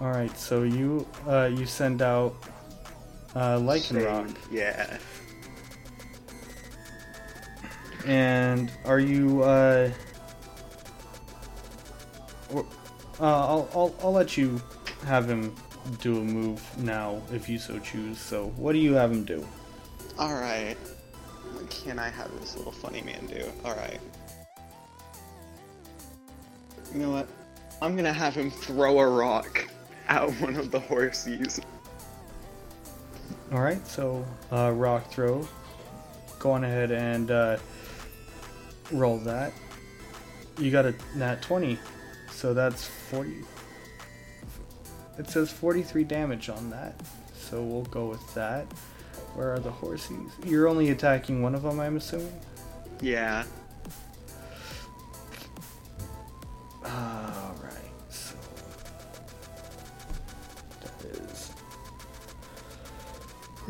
Alright, 0.00 0.36
so 0.36 0.64
you 0.64 1.06
uh, 1.28 1.50
you 1.54 1.66
send 1.66 2.02
out 2.02 2.34
uh, 3.34 3.58
Lycanroc. 3.58 4.34
Yeah. 4.50 4.98
And 8.06 8.70
are 8.84 8.98
you, 8.98 9.42
uh, 9.42 9.90
or, 12.52 12.66
uh, 13.20 13.24
I'll, 13.24 13.68
I'll, 13.74 13.94
I'll 14.02 14.12
let 14.12 14.36
you 14.36 14.60
have 15.06 15.28
him 15.28 15.54
do 16.00 16.18
a 16.18 16.24
move 16.24 16.62
now 16.78 17.22
if 17.32 17.48
you 17.48 17.58
so 17.58 17.78
choose. 17.78 18.18
So, 18.18 18.52
what 18.56 18.72
do 18.72 18.78
you 18.78 18.94
have 18.94 19.12
him 19.12 19.24
do? 19.24 19.46
Alright. 20.18 20.76
What 21.52 21.70
can 21.70 21.98
I 21.98 22.08
have 22.08 22.30
this 22.40 22.56
little 22.56 22.72
funny 22.72 23.02
man 23.02 23.26
do? 23.26 23.44
Alright. 23.64 24.00
You 26.92 27.00
know 27.00 27.10
what? 27.10 27.28
I'm 27.80 27.96
gonna 27.96 28.12
have 28.12 28.34
him 28.34 28.50
throw 28.50 28.98
a 28.98 29.08
rock 29.08 29.68
at 30.08 30.28
one 30.40 30.56
of 30.56 30.70
the 30.70 30.80
horsies. 33.52 33.54
Alright, 33.54 33.86
so, 33.86 34.24
uh, 34.50 34.72
rock 34.72 35.10
throw. 35.10 35.46
Go 36.38 36.52
on 36.52 36.64
ahead 36.64 36.90
and, 36.90 37.30
uh, 37.30 37.56
roll 38.90 39.18
that. 39.18 39.52
You 40.58 40.70
got 40.70 40.86
a 40.86 40.94
nat 41.16 41.42
20. 41.42 41.78
So 42.30 42.54
that's 42.54 42.84
40. 42.84 43.44
It 45.18 45.28
says 45.28 45.50
43 45.52 46.04
damage 46.04 46.48
on 46.48 46.70
that. 46.70 46.94
So 47.34 47.62
we'll 47.62 47.82
go 47.84 48.06
with 48.06 48.34
that. 48.34 48.66
Where 49.34 49.52
are 49.52 49.58
the 49.60 49.70
horses? 49.70 50.32
You're 50.44 50.68
only 50.68 50.90
attacking 50.90 51.42
one 51.42 51.54
of 51.54 51.62
them, 51.62 51.80
I'm 51.80 51.96
assuming? 51.96 52.32
Yeah. 53.00 53.44
Alright, 56.84 57.91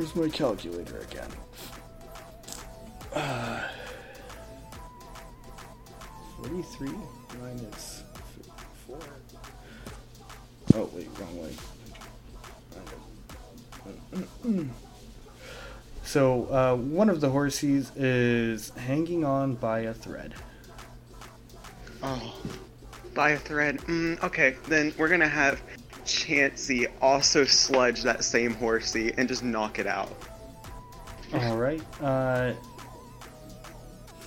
Where's 0.03 0.17
my 0.17 0.29
calculator 0.37 0.99
again? 0.99 1.31
Uh, 3.15 3.69
43 6.43 6.91
minus 7.41 8.03
4. 8.89 8.99
Oh, 10.75 10.91
wait, 10.93 11.09
wrong 11.21 11.41
way. 11.41 11.55
So, 16.03 16.49
uh, 16.51 16.75
one 16.75 17.09
of 17.09 17.21
the 17.21 17.29
horsies 17.29 17.93
is 17.95 18.71
hanging 18.71 19.25
on 19.25 19.55
by 19.55 19.83
a 19.83 19.95
thread. 19.95 20.35
Oh. 22.03 22.35
By 23.15 23.31
a 23.31 23.39
thread. 23.39 23.79
Mm, 23.83 24.21
okay, 24.25 24.57
then 24.67 24.93
we're 24.99 25.09
gonna 25.09 25.29
have 25.29 25.63
Chansey 26.13 26.87
also 27.01 27.45
sludge 27.45 28.03
that 28.03 28.23
same 28.25 28.55
horsey 28.55 29.13
and 29.17 29.29
just 29.29 29.43
knock 29.43 29.79
it 29.79 29.87
out. 29.87 30.11
All 31.35 31.57
right. 31.57 31.83
Uh, 32.01 32.53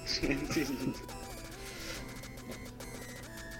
Chansey. 0.06 0.96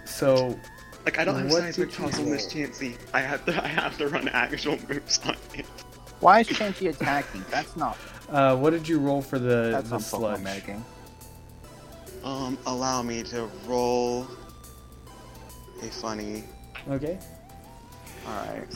so 0.04 0.58
Like 1.04 1.18
I 1.18 1.24
don't 1.24 1.36
have 1.36 1.50
What 1.50 1.62
seismic 1.62 1.92
toss 1.92 2.18
on 2.18 2.26
this? 2.30 2.52
Chansey. 2.52 2.96
I 3.14 3.20
have 3.20 3.44
to 3.46 3.64
I 3.64 3.68
have 3.68 3.96
to 3.98 4.08
run 4.08 4.28
actual 4.28 4.78
moves 4.88 5.20
on 5.24 5.36
it. 5.54 5.66
Why 6.20 6.40
is 6.40 6.48
Chansey 6.48 6.88
attacking? 6.88 7.44
That's 7.50 7.76
not. 7.76 7.96
uh, 8.30 8.56
what 8.56 8.70
did 8.70 8.88
you 8.88 8.98
roll 8.98 9.22
for 9.22 9.38
the 9.38 9.70
That's 9.72 9.88
the 9.90 9.96
not 9.96 10.02
sludge? 10.02 10.40
Pokemon 10.40 10.42
making. 10.44 10.84
Um, 12.24 12.58
allow 12.66 13.02
me 13.02 13.22
to 13.24 13.48
roll 13.66 14.26
a 15.82 15.86
funny. 15.86 16.42
Okay. 16.88 17.18
Alright. 18.26 18.68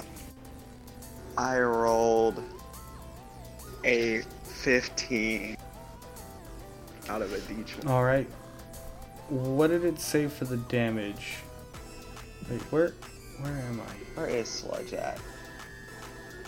I 1.37 1.59
rolled 1.61 2.43
a 3.85 4.23
15 4.45 5.57
out 7.09 7.23
of 7.23 7.33
a 7.33 7.39
d20. 7.39 7.89
All 7.89 8.05
right. 8.05 8.27
What 9.29 9.69
did 9.69 9.85
it 9.85 10.01
say 10.01 10.27
for 10.27 10.45
the 10.45 10.57
damage? 10.57 11.37
Wait, 12.51 12.61
where 12.73 12.93
where 13.41 13.53
am 13.53 13.81
I? 13.81 14.21
Where 14.21 14.29
is 14.29 14.49
Sludge 14.49 14.93
at? 14.93 15.19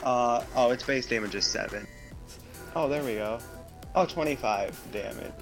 Uh, 0.02 0.44
oh, 0.56 0.70
its 0.72 0.82
base 0.82 1.06
damage 1.06 1.34
is 1.34 1.46
7. 1.46 1.86
Oh, 2.74 2.88
there 2.88 3.02
we 3.02 3.14
go. 3.14 3.38
Oh, 3.94 4.04
25 4.04 4.78
damage. 4.92 5.32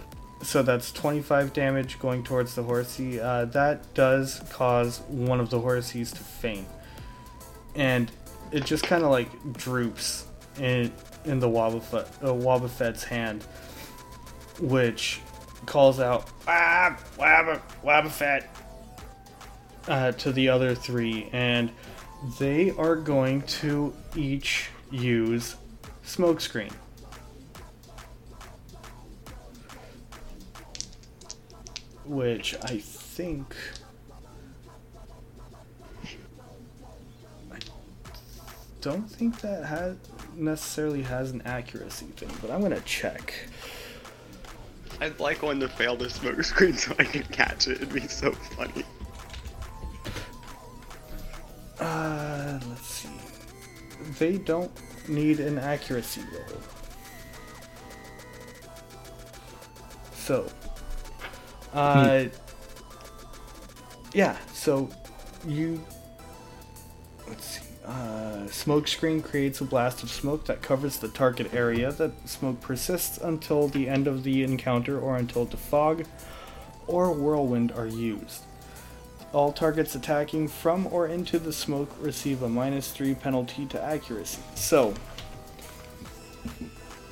So 0.42 0.62
that's 0.62 0.92
25 0.92 1.52
damage 1.52 1.98
going 1.98 2.22
towards 2.24 2.54
the 2.54 2.62
horsey. 2.62 3.20
Uh, 3.20 3.46
that 3.46 3.94
does 3.94 4.42
cause 4.50 5.00
one 5.08 5.40
of 5.40 5.50
the 5.50 5.58
horsies 5.58 6.10
to 6.12 6.18
faint, 6.18 6.66
and 7.74 8.10
it 8.52 8.64
just 8.64 8.84
kind 8.84 9.04
of 9.04 9.10
like 9.10 9.28
droops 9.54 10.26
in 10.58 10.92
in 11.24 11.38
the 11.38 11.48
Wobbuffet, 11.48 12.06
uh, 12.22 13.04
hand, 13.04 13.42
which 14.60 15.20
calls 15.66 16.00
out 16.00 16.30
"Wab, 16.46 16.98
Wab, 17.18 17.62
Wobbuffet" 17.84 18.46
uh, 19.88 20.12
to 20.12 20.32
the 20.32 20.48
other 20.48 20.74
three, 20.74 21.28
and 21.32 21.70
they 22.38 22.70
are 22.72 22.96
going 22.96 23.42
to 23.42 23.94
each 24.14 24.68
use 24.90 25.56
smokescreen. 26.04 26.72
which 32.10 32.56
I 32.64 32.78
think 32.78 33.54
don't 38.80 39.08
think 39.08 39.40
that 39.40 39.64
has 39.64 39.96
necessarily 40.34 41.02
has 41.02 41.30
an 41.30 41.42
accuracy 41.44 42.06
thing, 42.06 42.30
but 42.40 42.50
I'm 42.50 42.60
gonna 42.60 42.80
check. 42.80 43.34
I'd 45.00 45.18
like 45.18 45.42
one 45.42 45.60
to 45.60 45.68
fail 45.68 45.96
the 45.96 46.10
smoke 46.10 46.42
screen 46.44 46.74
so 46.74 46.94
I 46.98 47.04
can 47.04 47.22
catch 47.24 47.68
it. 47.68 47.76
It'd 47.76 47.92
be 47.92 48.06
so 48.06 48.32
funny. 48.32 48.84
Uh, 51.78 52.60
let's 52.68 52.86
see. 52.86 53.08
They 54.18 54.36
don't 54.38 54.70
need 55.08 55.40
an 55.40 55.58
accuracy 55.58 56.22
roll. 56.32 56.60
So, 60.12 60.46
uh, 61.72 62.26
yeah. 64.12 64.36
So, 64.52 64.90
you 65.46 65.82
let's 65.82 65.94
see. 65.94 65.99
Uh, 67.90 68.46
smoke 68.46 68.86
screen 68.86 69.20
creates 69.20 69.60
a 69.60 69.64
blast 69.64 70.04
of 70.04 70.10
smoke 70.10 70.44
that 70.44 70.62
covers 70.62 70.98
the 70.98 71.08
target 71.08 71.52
area. 71.52 71.90
That 71.90 72.28
smoke 72.28 72.60
persists 72.60 73.18
until 73.18 73.66
the 73.66 73.88
end 73.88 74.06
of 74.06 74.22
the 74.22 74.44
encounter 74.44 75.00
or 75.00 75.16
until 75.16 75.44
the 75.44 75.56
fog 75.56 76.06
or 76.86 77.10
whirlwind 77.12 77.72
are 77.72 77.88
used. 77.88 78.44
All 79.32 79.52
targets 79.52 79.96
attacking 79.96 80.46
from 80.46 80.86
or 80.92 81.08
into 81.08 81.40
the 81.40 81.52
smoke 81.52 81.90
receive 82.00 82.44
a 82.44 82.48
minus 82.48 82.92
3 82.92 83.14
penalty 83.16 83.66
to 83.66 83.82
accuracy. 83.82 84.40
So, 84.54 84.94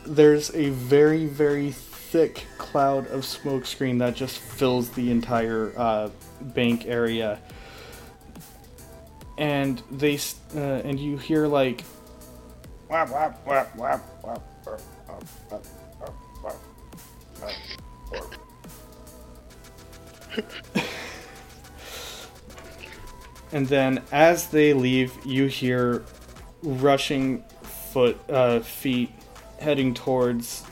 there's 0.06 0.54
a 0.54 0.70
very, 0.70 1.26
very 1.26 1.72
thick 1.72 2.46
cloud 2.56 3.08
of 3.08 3.24
smoke 3.24 3.66
screen 3.66 3.98
that 3.98 4.14
just 4.14 4.38
fills 4.38 4.90
the 4.90 5.10
entire 5.10 5.72
uh, 5.76 6.10
bank 6.40 6.86
area. 6.86 7.40
And 9.38 9.82
they, 9.90 10.18
uh, 10.54 10.58
and 10.58 11.00
you 11.00 11.16
hear 11.16 11.46
like, 11.46 11.82
whap, 12.88 13.08
whap, 13.10 13.46
whap, 13.46 13.74
whap, 13.76 14.02
whap, 14.22 14.42
whap, 14.64 14.80
whap, 15.06 15.22
whap, 15.48 15.50
whap, 15.50 15.64
whap, 16.42 16.42
whap, 16.42 16.56
whap. 17.42 17.54
and 23.52 23.66
then 23.68 24.02
as 24.12 24.48
they 24.48 24.74
leave, 24.74 25.12
you 25.24 25.46
hear 25.46 26.04
rushing 26.62 27.42
foot 27.62 28.18
uh, 28.28 28.60
feet 28.60 29.10
heading 29.58 29.94
towards 29.94 30.64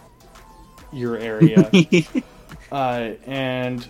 your 0.92 1.16
area, 1.16 1.70
uh, 2.72 3.10
and 3.26 3.88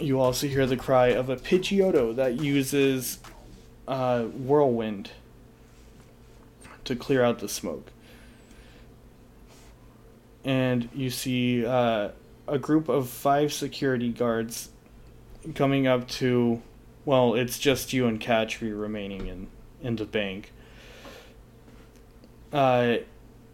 you 0.00 0.20
also 0.20 0.46
hear 0.46 0.66
the 0.66 0.76
cry 0.76 1.08
of 1.08 1.28
a 1.28 1.36
Pidgeotto 1.36 2.14
that 2.16 2.40
uses 2.40 3.18
uh, 3.86 4.24
whirlwind 4.24 5.10
to 6.84 6.94
clear 6.94 7.22
out 7.22 7.40
the 7.40 7.48
smoke. 7.48 7.90
And 10.44 10.88
you 10.94 11.10
see 11.10 11.66
uh, 11.66 12.10
a 12.46 12.58
group 12.58 12.88
of 12.88 13.08
five 13.08 13.52
security 13.52 14.10
guards 14.10 14.70
coming 15.54 15.86
up 15.86 16.08
to, 16.08 16.62
well, 17.04 17.34
it's 17.34 17.58
just 17.58 17.92
you 17.92 18.06
and 18.06 18.20
Katri 18.20 18.78
remaining 18.78 19.26
in, 19.26 19.48
in 19.82 19.96
the 19.96 20.04
bank. 20.04 20.52
Uh, 22.52 22.98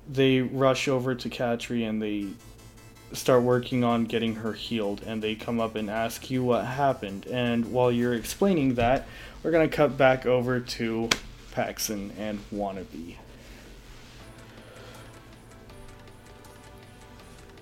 they 0.09 0.41
rush 0.41 0.87
over 0.87 1.15
to 1.15 1.29
Katri 1.29 1.89
and 1.89 2.01
they 2.01 2.29
start 3.15 3.43
working 3.43 3.85
on 3.85 4.05
getting 4.05 4.37
her 4.37 4.53
healed 4.53 5.03
and 5.07 5.23
they 5.23 5.35
come 5.35 5.61
up 5.61 5.75
and 5.75 5.89
ask 5.89 6.31
you 6.31 6.43
what 6.43 6.65
happened 6.65 7.27
and 7.27 7.73
while 7.73 7.91
you're 7.91 8.15
explaining 8.15 8.75
that 8.75 9.07
we're 9.43 9.51
going 9.51 9.69
to 9.69 9.77
cut 9.77 9.97
back 9.97 10.27
over 10.27 10.59
to 10.59 11.09
Paxson 11.53 12.13
and 12.19 12.41
Wannabe. 12.53 13.17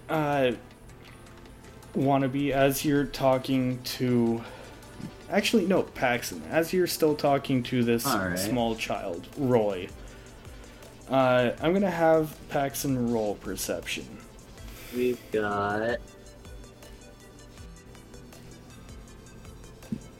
Uh, 0.09 0.53
Wannabe, 1.95 2.51
as 2.51 2.85
you're 2.85 3.05
talking 3.05 3.81
to. 3.83 4.43
Actually, 5.31 5.67
no, 5.67 5.83
Paxson. 5.83 6.43
As 6.51 6.73
you're 6.73 6.87
still 6.87 7.15
talking 7.15 7.63
to 7.65 7.83
this 7.83 8.07
Alright. 8.07 8.39
small 8.39 8.77
child, 8.77 9.27
Roy, 9.39 9.89
uh, 11.09 11.53
I'm 11.61 11.73
going 11.73 11.83
to 11.83 11.91
have 11.91 12.37
Paxson 12.51 13.13
roll 13.13 13.35
perception. 13.37 14.19
We've 14.95 15.19
got 15.33 15.99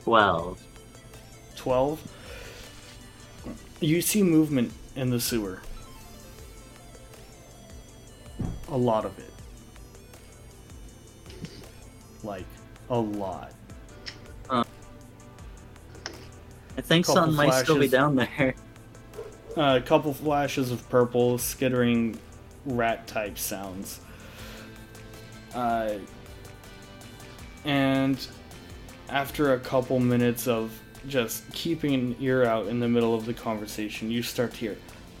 twelve. 0.03 0.61
12. 1.55 2.11
You 3.79 4.01
see 4.01 4.21
movement 4.21 4.73
in 4.97 5.09
the 5.09 5.19
sewer. 5.19 5.61
A 8.67 8.77
lot 8.77 9.05
of 9.05 9.17
it. 9.17 9.31
Like, 12.21 12.43
a 12.89 12.99
lot. 12.99 13.53
I 14.49 14.65
think 16.81 17.05
Couple 17.05 17.21
something 17.21 17.37
might 17.37 17.63
still 17.63 17.79
be 17.79 17.87
down 17.87 18.15
there. 18.15 18.55
Uh, 19.55 19.79
a 19.79 19.85
couple 19.85 20.11
flashes 20.11 20.71
of 20.71 20.89
purple, 20.89 21.37
skittering 21.37 22.17
rat 22.65 23.05
type 23.05 23.37
sounds. 23.37 23.99
Uh, 25.53 25.95
and 27.65 28.27
after 29.09 29.53
a 29.53 29.59
couple 29.59 29.99
minutes 29.99 30.47
of 30.47 30.71
just 31.07 31.49
keeping 31.53 31.93
an 31.93 32.15
ear 32.19 32.45
out 32.45 32.67
in 32.67 32.79
the 32.79 32.87
middle 32.87 33.13
of 33.13 33.25
the 33.25 33.33
conversation, 33.33 34.09
you 34.09 34.23
start 34.23 34.51
to 34.51 34.57
hear. 34.57 34.77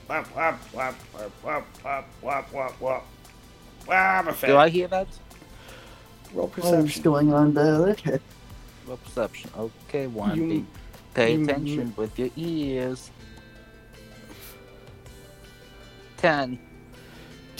Wop, 0.09 0.35
wop, 0.35 0.59
wop, 0.73 0.95
wop, 1.43 1.65
wop, 1.83 2.07
wop, 2.21 2.53
wop, 2.53 2.81
wop. 2.81 3.05
Wow, 3.87 4.33
Do 4.41 4.57
I 4.57 4.69
hear 4.69 4.87
that? 4.87 5.07
Roll 6.33 6.47
perception. 6.47 6.83
What's 6.83 6.99
going 6.99 7.33
on 7.33 7.53
there? 7.53 7.95
Roll 8.87 8.97
perception. 8.97 9.49
Okay, 9.57 10.07
Wandy. 10.07 10.37
You, 10.57 10.67
Pay 11.13 11.35
you, 11.35 11.43
attention 11.43 11.87
you. 11.87 11.93
with 11.95 12.17
your 12.17 12.29
ears. 12.35 13.11
Ten. 16.17 16.57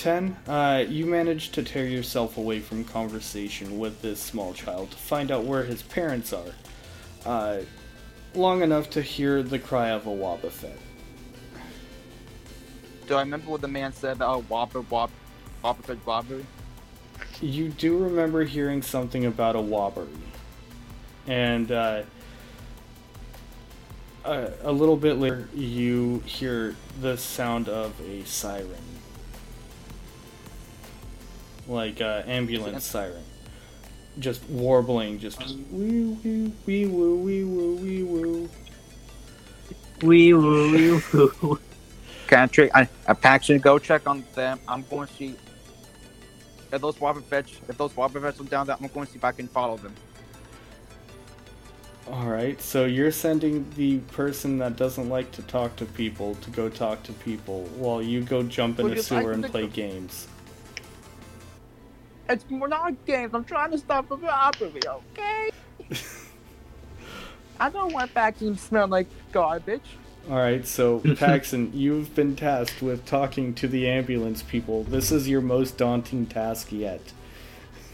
10. 0.03 0.35
Uh, 0.49 0.83
you 0.89 1.05
manage 1.05 1.51
to 1.51 1.63
tear 1.63 1.85
yourself 1.85 2.37
away 2.37 2.59
from 2.59 2.83
conversation 2.83 3.79
with 3.79 4.01
this 4.01 4.19
small 4.19 4.53
child 4.53 4.91
to 4.91 4.97
find 4.97 5.31
out 5.31 5.45
where 5.45 5.63
his 5.63 5.81
parents 5.81 6.33
are. 6.33 6.51
Uh, 7.25 7.61
long 8.35 8.61
enough 8.61 8.89
to 8.89 9.01
hear 9.01 9.41
the 9.41 9.57
cry 9.57 9.91
of 9.91 10.05
a 10.05 10.09
Wobbuffet. 10.09 10.75
Do 13.07 13.15
I 13.15 13.21
remember 13.21 13.49
what 13.49 13.61
the 13.61 13.69
man 13.69 13.93
said 13.93 14.17
about 14.17 14.43
whopper 14.49 14.81
whop 14.81 15.09
whopper 15.61 15.97
robbery? 16.05 16.45
You 17.39 17.69
do 17.69 17.97
remember 17.97 18.43
hearing 18.43 18.81
something 18.81 19.25
about 19.25 19.55
a 19.55 19.59
Wobbery. 19.59 20.09
And 21.27 21.71
uh, 21.71 22.03
a, 24.25 24.51
a 24.63 24.71
little 24.73 24.97
bit 24.97 25.13
later, 25.13 25.47
you 25.55 26.21
hear 26.25 26.75
the 26.99 27.17
sound 27.17 27.69
of 27.69 27.97
a 28.01 28.25
siren. 28.25 28.92
Like 31.67 32.01
uh, 32.01 32.23
ambulance 32.25 32.83
siren. 32.85 33.23
Just 34.19 34.47
warbling, 34.49 35.17
just 35.19 35.39
wee 35.71 36.17
wee 36.23 36.51
wee 36.65 36.85
woo 36.85 37.15
wee 37.15 37.43
woo 37.43 37.75
wee 37.77 38.03
woo. 38.03 38.49
Wee 40.01 40.33
woo 40.33 40.71
wee 40.71 41.01
woo. 41.41 41.59
Country, 42.27 42.71
I, 42.73 42.87
I 43.07 43.13
Paxton, 43.13 43.59
go 43.59 43.79
check 43.79 44.07
on 44.07 44.23
them. 44.35 44.59
I'm 44.67 44.83
going 44.89 45.07
to 45.07 45.13
see 45.13 45.35
if 46.71 46.81
those 46.81 46.99
whopper 46.99 47.21
fetch, 47.21 47.59
if 47.67 47.77
those 47.77 47.95
whopper 47.95 48.19
fetch 48.19 48.39
are 48.39 48.43
down 48.43 48.67
there. 48.67 48.75
I'm 48.79 48.87
going 48.87 49.05
to 49.05 49.11
see 49.11 49.17
if 49.17 49.23
I 49.23 49.31
can 49.31 49.47
follow 49.47 49.77
them. 49.77 49.93
Alright, 52.07 52.61
so 52.61 52.83
you're 52.85 53.11
sending 53.11 53.69
the 53.75 53.99
person 53.99 54.57
that 54.57 54.75
doesn't 54.75 55.07
like 55.09 55.31
to 55.31 55.41
talk 55.43 55.75
to 55.77 55.85
people 55.85 56.35
to 56.35 56.49
go 56.49 56.67
talk 56.67 57.01
to 57.03 57.13
people 57.13 57.63
while 57.77 58.01
you 58.01 58.21
go 58.21 58.43
jump 58.43 58.79
in 58.79 58.85
Would 58.85 58.93
a 58.93 58.95
you 58.97 59.01
sewer 59.01 59.23
like 59.23 59.33
and 59.35 59.43
to 59.43 59.49
play 59.49 59.61
go- 59.61 59.67
games. 59.69 60.27
It's 62.29 62.45
we're 62.49 62.67
not 62.67 62.93
games. 63.05 63.33
I'm 63.33 63.43
trying 63.43 63.71
to 63.71 63.77
stop 63.77 64.09
a 64.11 64.15
robbery, 64.15 64.81
okay? 64.87 65.49
I 67.59 67.69
don't 67.69 67.93
want 67.93 68.13
Paxton 68.13 68.55
to 68.55 68.61
smell 68.61 68.87
like 68.87 69.07
garbage. 69.31 69.81
Alright, 70.29 70.65
so 70.65 70.99
Paxson, 71.17 71.71
you've 71.73 72.15
been 72.15 72.35
tasked 72.35 72.81
with 72.81 73.05
talking 73.05 73.53
to 73.55 73.67
the 73.67 73.89
ambulance 73.89 74.41
people. 74.41 74.83
This 74.83 75.11
is 75.11 75.27
your 75.27 75.41
most 75.41 75.77
daunting 75.77 76.25
task 76.25 76.71
yet. 76.71 77.01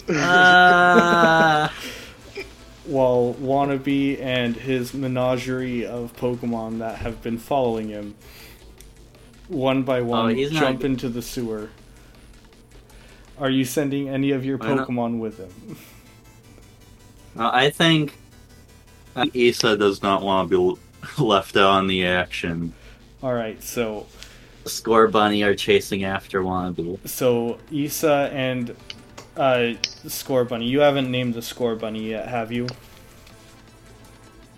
Ah. 0.10 1.74
While 2.86 3.36
Wannabe 3.40 4.20
and 4.20 4.56
his 4.56 4.94
menagerie 4.94 5.86
of 5.86 6.16
Pokemon 6.16 6.80
that 6.80 7.00
have 7.00 7.22
been 7.22 7.38
following 7.38 7.90
him, 7.90 8.16
one 9.48 9.84
by 9.84 10.02
one, 10.02 10.36
he's 10.36 10.52
not 10.52 10.60
jump 10.60 10.84
into 10.84 11.10
the 11.10 11.22
sewer. 11.22 11.70
Are 13.40 13.50
you 13.50 13.64
sending 13.64 14.10
any 14.10 14.32
of 14.32 14.44
your 14.44 14.58
Pokemon 14.58 15.20
with 15.20 15.38
him? 15.38 15.78
Uh, 17.38 17.50
I 17.54 17.70
think 17.70 18.18
Issa 19.34 19.78
does 19.78 20.02
not 20.02 20.24
want 20.24 20.50
to 20.50 20.78
be 20.78 20.82
left 21.24 21.56
out 21.56 21.70
on 21.70 21.88
the 21.88 22.06
action. 22.06 22.74
Alright, 23.24 23.64
so 23.64 24.08
Scorbunny 24.66 25.46
are 25.46 25.56
chasing 25.56 26.04
after 26.04 26.42
Wannabe. 26.42 27.08
So 27.08 27.58
Issa 27.72 28.30
and 28.34 28.76
uh, 29.38 29.74
Scorbunny. 30.06 30.68
You 30.68 30.82
haven't 30.82 31.10
named 31.10 31.34
the 31.34 31.40
Scorbunny 31.40 32.10
yet, 32.10 32.28
have 32.28 32.52
you? 32.52 32.68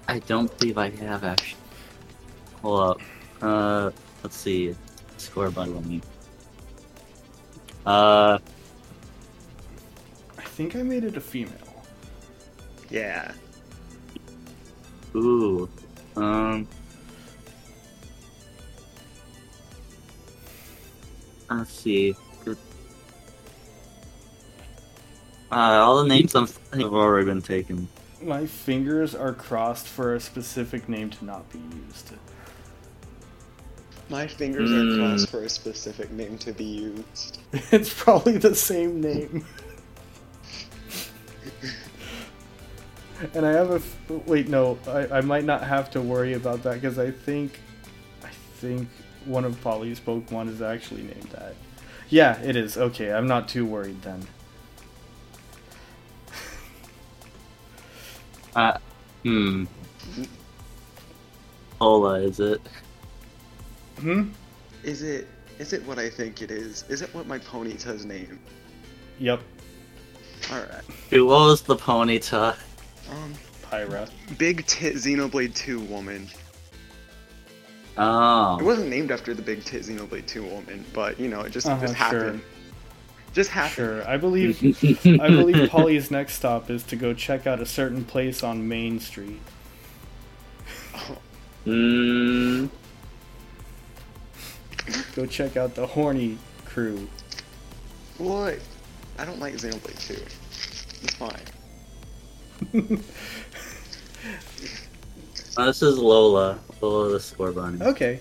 I 0.08 0.20
don't 0.20 0.56
believe 0.58 0.78
I 0.78 0.90
have 0.90 1.24
actually. 1.24 1.62
Hold 2.62 2.82
up. 2.82 3.02
Uh, 3.42 3.92
let's 4.24 4.38
see. 4.38 4.76
Scorbunny. 5.18 6.02
Uh, 7.86 8.40
think 10.52 10.76
I 10.76 10.84
made 10.84 11.04
it 11.04 11.18
a 11.18 11.22
female. 11.22 11.84
Yeah. 12.90 13.32
ooh. 15.16 15.70
Um. 16.16 16.68
Let's 21.50 21.72
see. 21.74 22.16
Uh, 22.48 22.56
all 25.56 26.02
the 26.02 26.08
names 26.08 26.34
I'm 26.36 26.48
have 26.80 26.94
already 26.94 27.26
been 27.26 27.42
taken. 27.42 27.88
My 28.22 28.46
fingers 28.46 29.14
are 29.16 29.34
crossed 29.34 29.88
for 29.88 30.16
a 30.16 30.20
specific 30.20 30.88
name 30.88 31.10
to 31.10 31.26
not 31.26 31.50
be 31.52 31.60
used. 31.60 32.12
My 34.10 34.28
fingers 34.28 34.70
Hmm. 34.70 34.76
are 34.80 34.98
crossed 34.98 35.30
for 35.30 35.44
a 35.44 35.50
specific 35.50 36.12
name 36.12 36.38
to 36.40 36.54
be 36.54 36.64
used. 36.64 37.40
It's 37.72 37.94
probably 37.94 38.38
the 38.38 38.56
same 38.56 39.02
name. 39.02 39.46
and 43.34 43.46
I 43.46 43.52
have 43.52 43.72
a 43.72 43.76
f- 43.76 43.98
wait. 44.26 44.48
No, 44.48 44.78
I, 44.88 45.08
I 45.18 45.22
might 45.22 45.44
not 45.46 45.64
have 45.64 45.92
to 45.92 46.02
worry 46.02 46.34
about 46.34 46.64
that 46.64 46.76
because 46.76 47.00
I 47.00 47.12
think, 47.12 47.60
I 48.24 48.30
think 48.56 48.88
one 49.26 49.46
of 49.46 49.60
Polly's 49.62 50.00
Pokemon 50.00 50.50
is 50.50 50.62
actually 50.62 51.04
named 51.04 51.30
that. 51.34 51.56
Yeah, 52.10 52.40
it 52.42 52.56
is. 52.56 52.78
Okay, 52.78 53.12
I'm 53.12 53.28
not 53.28 53.48
too 53.48 53.66
worried 53.66 54.02
then. 54.02 54.28
Uh, 58.54 58.78
hmm. 59.24 59.64
Ola, 61.80 62.20
is 62.20 62.42
it? 62.42 62.60
Hmm. 63.98 64.32
Is 64.84 65.04
it 65.04 65.26
is 65.58 65.74
it 65.74 65.86
what 65.86 66.00
I 66.00 66.10
think 66.10 66.42
it 66.42 66.50
is? 66.50 66.84
Is 66.90 67.04
it 67.04 67.14
what 67.14 67.28
my 67.28 67.38
Ponyta's 67.38 68.04
name? 68.04 68.40
Yep. 69.20 69.42
Alright. 70.50 70.84
Dude, 71.10 71.28
what 71.28 71.40
was 71.42 71.62
the 71.62 71.76
Ponyta? 71.76 72.56
Um 73.10 73.34
Pyra. 73.70 74.10
Big 74.38 74.66
Tit 74.66 74.96
Xenoblade 74.96 75.54
2 75.56 75.80
woman. 75.82 76.28
Oh. 77.98 78.58
It 78.60 78.64
wasn't 78.64 78.90
named 78.90 79.12
after 79.12 79.34
the 79.34 79.42
Big 79.42 79.64
Tit 79.64 79.84
Xenoblade 79.84 80.26
2 80.26 80.44
woman, 80.44 80.84
but 80.94 81.20
you 81.20 81.28
know, 81.28 81.42
it 81.42 81.52
just 81.52 81.68
Uh-huh, 81.68 81.82
just 81.82 81.96
sure. 81.98 82.04
happened. 82.06 82.42
Just 83.34 83.50
happened. 83.50 83.74
Sure. 83.76 84.08
I 84.08 84.18
believe. 84.18 84.62
I 85.22 85.28
believe 85.30 85.70
Polly's 85.70 86.12
next 86.12 86.34
stop 86.36 86.70
is 86.70 86.84
to 86.84 86.96
go 86.98 87.14
check 87.14 87.48
out 87.48 87.62
a 87.62 87.66
certain 87.66 88.04
place 88.04 88.44
on 88.44 88.68
Main 88.68 89.00
Street. 89.00 89.40
Mm, 91.64 92.70
Go 95.16 95.28
check 95.28 95.58
out 95.58 95.76
the 95.76 95.86
horny 95.86 96.40
crew. 96.66 97.08
What? 98.18 98.58
I 99.22 99.26
don't 99.26 99.40
like 99.40 99.54
Xenoblade 99.54 100.08
2. 100.08 100.14
It's 101.04 101.14
fine. 101.14 101.38
oh, 105.58 105.66
this 105.68 105.84
is 105.84 106.00
Lola. 106.00 106.58
Lola 106.82 107.10
the 107.12 107.18
Scorbunny. 107.20 107.82
Okay. 107.84 108.20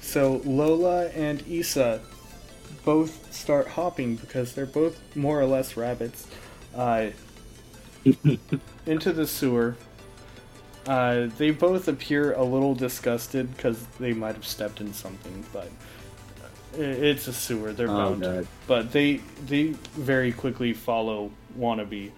So 0.00 0.40
Lola 0.44 1.10
and 1.10 1.46
Issa 1.48 2.00
both 2.84 3.32
start 3.32 3.68
hopping 3.68 4.16
because 4.16 4.54
they're 4.54 4.66
both 4.66 5.00
more 5.14 5.40
or 5.40 5.46
less 5.46 5.76
rabbits. 5.76 6.26
Uh, 6.74 7.10
into 8.86 9.12
the 9.12 9.28
sewer. 9.28 9.76
Uh, 10.88 11.28
they 11.38 11.52
both 11.52 11.86
appear 11.86 12.32
a 12.32 12.42
little 12.42 12.74
disgusted 12.74 13.54
because 13.56 13.86
they 14.00 14.12
might 14.12 14.34
have 14.34 14.46
stepped 14.46 14.80
in 14.80 14.92
something, 14.92 15.46
but 15.52 15.66
i- 15.66 15.70
it's 16.78 17.26
a 17.28 17.32
sewer. 17.32 17.72
They're 17.72 17.90
Oh, 17.90 18.10
bound. 18.10 18.22
to. 18.22 18.46
But 18.66 18.92
they 18.92 19.20
they 19.46 19.74
very 19.94 20.32
quickly 20.32 20.72
follow 20.72 21.30
wannabe. 21.58 22.12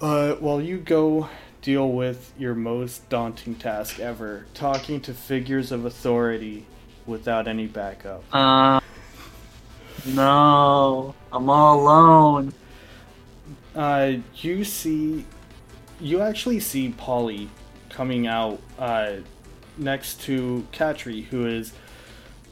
Uh, 0.00 0.34
while 0.34 0.60
you 0.60 0.78
go 0.78 1.28
deal 1.60 1.90
with 1.92 2.32
your 2.38 2.54
most 2.54 3.08
daunting 3.08 3.54
task 3.54 4.00
ever, 4.00 4.46
talking 4.54 5.00
to 5.00 5.14
figures 5.14 5.70
of 5.70 5.84
authority 5.84 6.66
without 7.06 7.46
any 7.46 7.66
backup. 7.66 8.24
Uh, 8.32 8.80
no. 10.06 11.14
I'm 11.32 11.48
all 11.48 11.80
alone. 11.80 12.52
Uh, 13.74 14.14
you 14.36 14.64
see, 14.64 15.24
you 16.00 16.20
actually 16.20 16.60
see 16.60 16.88
Polly 16.90 17.48
coming 17.88 18.26
out 18.26 18.60
uh, 18.78 19.14
next 19.78 20.20
to 20.22 20.66
Katri, 20.72 21.24
who 21.26 21.46
is 21.46 21.72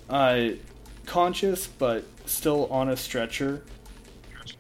uh, 0.09 0.51
conscious 1.11 1.67
but 1.67 2.05
still 2.25 2.67
on 2.67 2.89
a 2.89 2.97
stretcher 2.97 3.61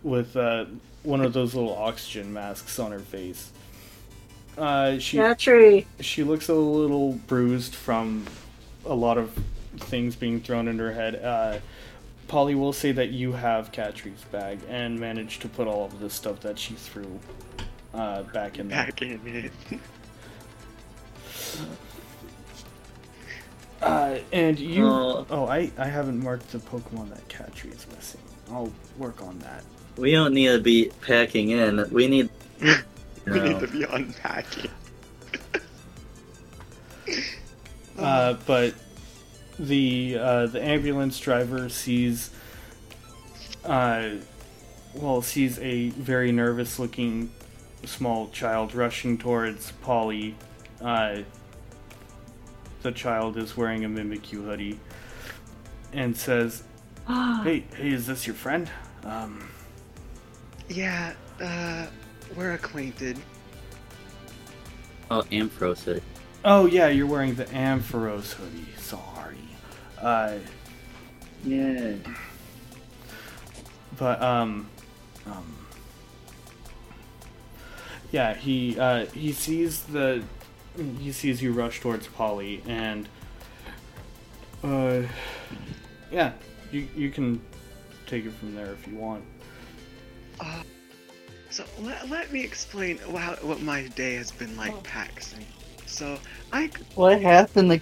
with 0.02 0.36
uh, 0.36 0.64
one 1.04 1.20
of 1.20 1.32
those 1.32 1.54
little 1.54 1.76
oxygen 1.76 2.32
masks 2.32 2.80
on 2.80 2.90
her 2.90 2.98
face. 2.98 3.52
Uh, 4.58 4.98
she 4.98 5.16
Catry. 5.16 5.86
she 6.00 6.24
looks 6.24 6.48
a 6.48 6.54
little 6.54 7.12
bruised 7.12 7.72
from 7.72 8.26
a 8.84 8.92
lot 8.92 9.16
of 9.16 9.30
things 9.78 10.16
being 10.16 10.40
thrown 10.40 10.66
in 10.66 10.76
her 10.80 10.92
head. 10.92 11.24
Uh, 11.24 11.58
Polly 12.26 12.56
will 12.56 12.72
say 12.72 12.90
that 12.90 13.10
you 13.10 13.32
have 13.32 13.70
Catri's 13.70 14.24
bag 14.24 14.58
and 14.68 14.98
managed 14.98 15.42
to 15.42 15.48
put 15.48 15.68
all 15.68 15.84
of 15.84 16.00
the 16.00 16.10
stuff 16.10 16.40
that 16.40 16.58
she 16.58 16.74
threw 16.74 17.20
uh, 17.94 18.24
back 18.24 18.58
in 18.58 18.68
there. 18.68 18.86
Back 18.86 19.02
in 19.02 19.20
it. 19.24 19.52
Uh, 23.80 24.18
and 24.32 24.58
you. 24.58 24.86
Oh. 24.86 25.26
Oh, 25.30 25.46
I, 25.46 25.70
I 25.78 25.86
haven't 25.86 26.22
marked 26.22 26.52
the 26.52 26.58
Pokemon 26.58 27.10
that 27.10 27.26
Catri 27.28 27.70
is 27.70 27.86
missing. 27.94 28.20
I'll 28.50 28.72
work 28.98 29.22
on 29.22 29.38
that. 29.40 29.64
We 29.96 30.12
don't 30.12 30.34
need 30.34 30.48
to 30.48 30.60
be 30.60 30.90
packing 31.02 31.50
in. 31.50 31.88
We 31.90 32.08
need. 32.08 32.30
you 32.60 32.74
we 33.26 33.40
need 33.40 33.60
to 33.60 33.68
be 33.68 33.84
unpacking. 33.84 34.70
Uh, 37.98 38.34
but 38.46 38.72
the 39.58 40.16
uh, 40.18 40.46
the 40.46 40.62
ambulance 40.64 41.20
driver 41.20 41.68
sees, 41.68 42.30
uh, 43.66 44.08
well, 44.94 45.20
sees 45.20 45.58
a 45.58 45.90
very 45.90 46.32
nervous 46.32 46.78
looking 46.78 47.30
small 47.84 48.28
child 48.28 48.74
rushing 48.74 49.18
towards 49.18 49.72
Polly. 49.82 50.34
Uh, 50.80 51.18
the 52.82 52.92
child 52.92 53.36
is 53.36 53.56
wearing 53.56 53.84
a 53.84 53.88
Mimikyu 53.88 54.44
hoodie, 54.44 54.78
and 55.92 56.16
says, 56.16 56.62
"Hey, 57.06 57.64
hey, 57.76 57.90
is 57.92 58.06
this 58.06 58.26
your 58.26 58.34
friend?" 58.36 58.70
Um, 59.04 59.48
Yeah, 60.68 61.14
uh, 61.40 61.86
we're 62.36 62.52
acquainted. 62.52 63.18
Oh, 65.10 65.22
Amphrosite. 65.32 66.02
oh 66.44 66.66
yeah, 66.66 66.88
you're 66.88 67.06
wearing 67.06 67.34
the 67.34 67.46
Ampharos 67.46 68.32
hoodie. 68.34 68.66
Sorry. 68.78 69.36
Uh, 70.00 70.34
Yeah. 71.44 71.94
but 73.98 74.22
um 74.22 74.68
um 75.26 75.56
yeah 78.12 78.32
he 78.34 78.78
uh 78.78 79.04
he 79.06 79.32
sees 79.32 79.82
the 79.84 80.22
he 80.76 81.12
sees 81.12 81.42
you 81.42 81.52
rush 81.52 81.80
towards 81.80 82.06
polly 82.08 82.62
and 82.66 83.08
uh 84.62 85.02
yeah 86.10 86.32
you 86.70 86.88
you 86.94 87.10
can 87.10 87.40
take 88.06 88.24
it 88.24 88.32
from 88.32 88.54
there 88.54 88.72
if 88.72 88.86
you 88.86 88.96
want 88.96 89.24
Uh, 90.40 90.62
so 91.50 91.64
let, 91.78 92.08
let 92.08 92.32
me 92.32 92.42
explain 92.42 92.98
wow, 93.08 93.36
what 93.42 93.60
my 93.60 93.88
day 93.88 94.14
has 94.14 94.30
been 94.30 94.56
like 94.56 94.82
paxing. 94.82 95.46
So 95.86 96.18
I, 96.52 96.70
What 96.94 97.20
happened 97.22 97.70
to 97.70 97.78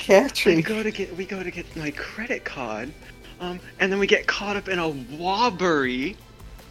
I 0.46 0.54
We 0.54 0.62
go 0.62 0.82
to 0.82 0.90
get 0.90 1.14
we 1.16 1.26
go 1.26 1.42
to 1.42 1.50
get 1.50 1.74
my 1.76 1.90
credit 1.92 2.44
card, 2.44 2.94
um, 3.40 3.60
and 3.78 3.92
then 3.92 3.98
we 3.98 4.06
get 4.06 4.26
caught 4.26 4.56
up 4.56 4.68
in 4.68 4.78
a 4.78 4.88
robbery. 4.90 6.16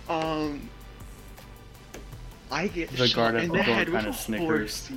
Um, 0.10 0.72
I 2.52 2.68
get 2.68 2.96
The 2.96 3.08
shot 3.08 3.36
guard 3.36 3.36
in 3.36 3.52
the 3.52 3.54
the 3.54 3.64
head 3.64 3.90
with 3.90 4.06
kinda 4.06 4.10
a 4.10 4.14
snickers. 4.14 4.92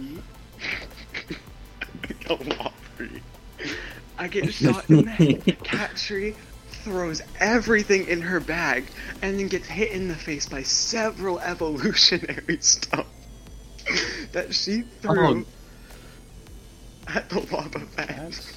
Horsey. 2.36 3.22
a. 3.58 3.68
I 4.18 4.28
get 4.28 4.52
shot 4.52 4.88
in 4.90 5.04
the 5.04 5.10
head. 5.10 5.44
Catry 5.64 6.34
throws 6.84 7.22
everything 7.40 8.06
in 8.08 8.20
her 8.22 8.40
bag 8.40 8.84
and 9.22 9.38
then 9.38 9.48
gets 9.48 9.66
hit 9.68 9.92
in 9.92 10.08
the 10.08 10.14
face 10.14 10.48
by 10.48 10.62
several 10.62 11.38
evolutionary 11.40 12.56
stones 12.60 13.06
that 14.32 14.54
she 14.54 14.82
threw 15.02 15.44
Oh. 17.08 17.14
at 17.14 17.28
the 17.28 17.40
lava 17.52 17.80
fest. 17.80 18.56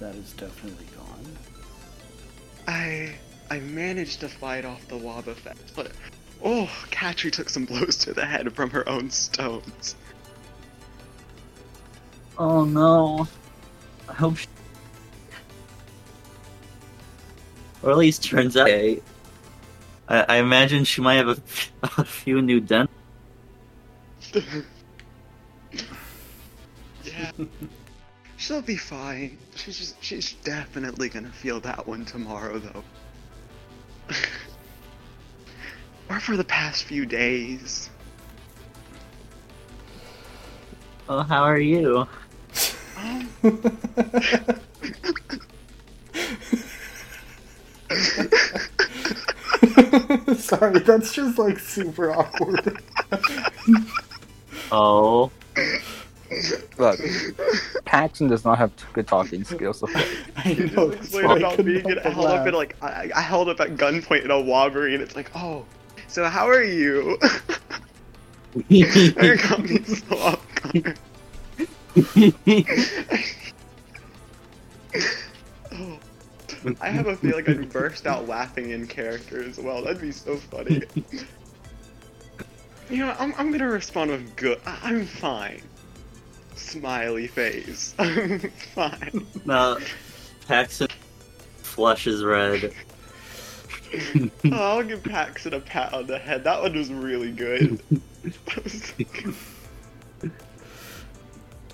that's 0.00 0.32
definitely 0.32 0.86
gone 0.96 1.36
I 2.66 3.14
I 3.50 3.60
managed 3.60 4.20
to 4.20 4.28
fight 4.28 4.64
off 4.64 4.86
the 4.88 4.96
lava 4.96 5.34
fest, 5.34 5.72
but 5.76 5.92
oh, 6.42 6.68
Catry 6.90 7.30
took 7.30 7.48
some 7.50 7.66
blows 7.66 7.96
to 7.98 8.14
the 8.14 8.24
head 8.24 8.50
from 8.54 8.70
her 8.70 8.88
own 8.88 9.10
stones. 9.10 9.96
Oh 12.38 12.64
no. 12.64 13.28
I 14.08 14.12
hope. 14.14 14.36
She... 14.36 14.46
Or 17.82 17.90
at 17.90 17.96
least 17.98 18.24
turns 18.24 18.56
out. 18.56 18.68
Okay. 18.68 19.00
I, 20.08 20.24
I 20.28 20.36
imagine 20.36 20.84
she 20.84 21.00
might 21.00 21.14
have 21.14 21.28
a, 21.28 21.38
a 22.00 22.04
few 22.04 22.42
new 22.42 22.60
dents. 22.60 22.92
yeah. 27.04 27.30
She'll 28.36 28.62
be 28.62 28.76
fine. 28.76 29.38
She's 29.54 29.78
just, 29.78 30.02
she's 30.02 30.32
definitely 30.44 31.08
gonna 31.08 31.30
feel 31.30 31.60
that 31.60 31.86
one 31.86 32.04
tomorrow 32.04 32.58
though. 32.58 32.84
or 36.10 36.20
for 36.20 36.36
the 36.36 36.44
past 36.44 36.84
few 36.84 37.06
days. 37.06 37.88
Oh, 41.08 41.22
how 41.22 41.42
are 41.42 41.58
you? 41.58 42.06
Sorry 50.38 50.78
that's 50.80 51.14
just 51.14 51.38
like 51.38 51.58
super 51.58 52.12
awkward 52.12 52.78
Oh. 54.72 55.30
Look, 56.78 56.98
Paxton 57.84 58.26
does 58.28 58.44
not 58.44 58.58
have 58.58 58.72
good 58.92 59.06
talking 59.06 59.44
skills. 59.44 59.78
So 59.78 59.86
i 60.36 60.54
know 60.54 60.90
It's 60.90 61.12
that's 61.12 61.12
why 61.12 61.34
I 61.34 61.36
about 61.36 61.50
couldn't 61.56 61.66
being 61.66 61.84
help 61.84 62.02
get 62.02 62.12
held 62.12 62.26
up 62.26 62.32
laugh. 62.38 62.46
in 62.48 62.54
like 62.54 62.76
I, 62.82 63.10
I 63.14 63.20
held 63.20 63.48
up 63.48 63.60
at 63.60 63.76
gunpoint 63.76 64.24
in 64.24 64.30
a 64.32 64.40
robbery, 64.42 64.94
and 64.94 65.02
it's 65.02 65.14
like, 65.14 65.30
oh, 65.36 65.64
So 66.08 66.24
how 66.24 66.48
are 66.48 66.64
you? 66.64 67.18
that 68.68 69.46
got 69.48 69.62
me 69.62 69.84
so 69.84 70.18
off 70.18 70.62
guard. 70.72 70.98
Oh, 75.76 75.98
I 76.80 76.88
have 76.88 77.08
a 77.08 77.16
feeling 77.16 77.48
I'd 77.48 77.72
burst 77.72 78.06
out 78.06 78.28
laughing 78.28 78.70
in 78.70 78.86
character 78.86 79.42
as 79.42 79.58
well. 79.58 79.82
That'd 79.82 80.00
be 80.00 80.12
so 80.12 80.36
funny. 80.36 80.82
You 82.90 82.98
know, 82.98 83.16
I'm, 83.18 83.34
I'm 83.36 83.50
gonna 83.50 83.68
respond 83.68 84.10
with 84.10 84.36
good. 84.36 84.60
I'm 84.64 85.04
fine. 85.06 85.62
Smiley 86.54 87.26
face. 87.26 87.94
I'm 87.98 88.38
fine. 88.38 89.26
now, 89.44 89.78
Paxton 90.46 90.88
flushes 91.62 92.22
red. 92.22 92.72
Oh, 94.44 94.78
I'll 94.78 94.82
give 94.82 95.02
Paxton 95.02 95.54
a 95.54 95.60
pat 95.60 95.94
on 95.94 96.06
the 96.06 96.18
head. 96.18 96.44
That 96.44 96.62
one 96.62 96.76
was 96.76 96.92
really 96.92 97.32
good. 97.32 97.80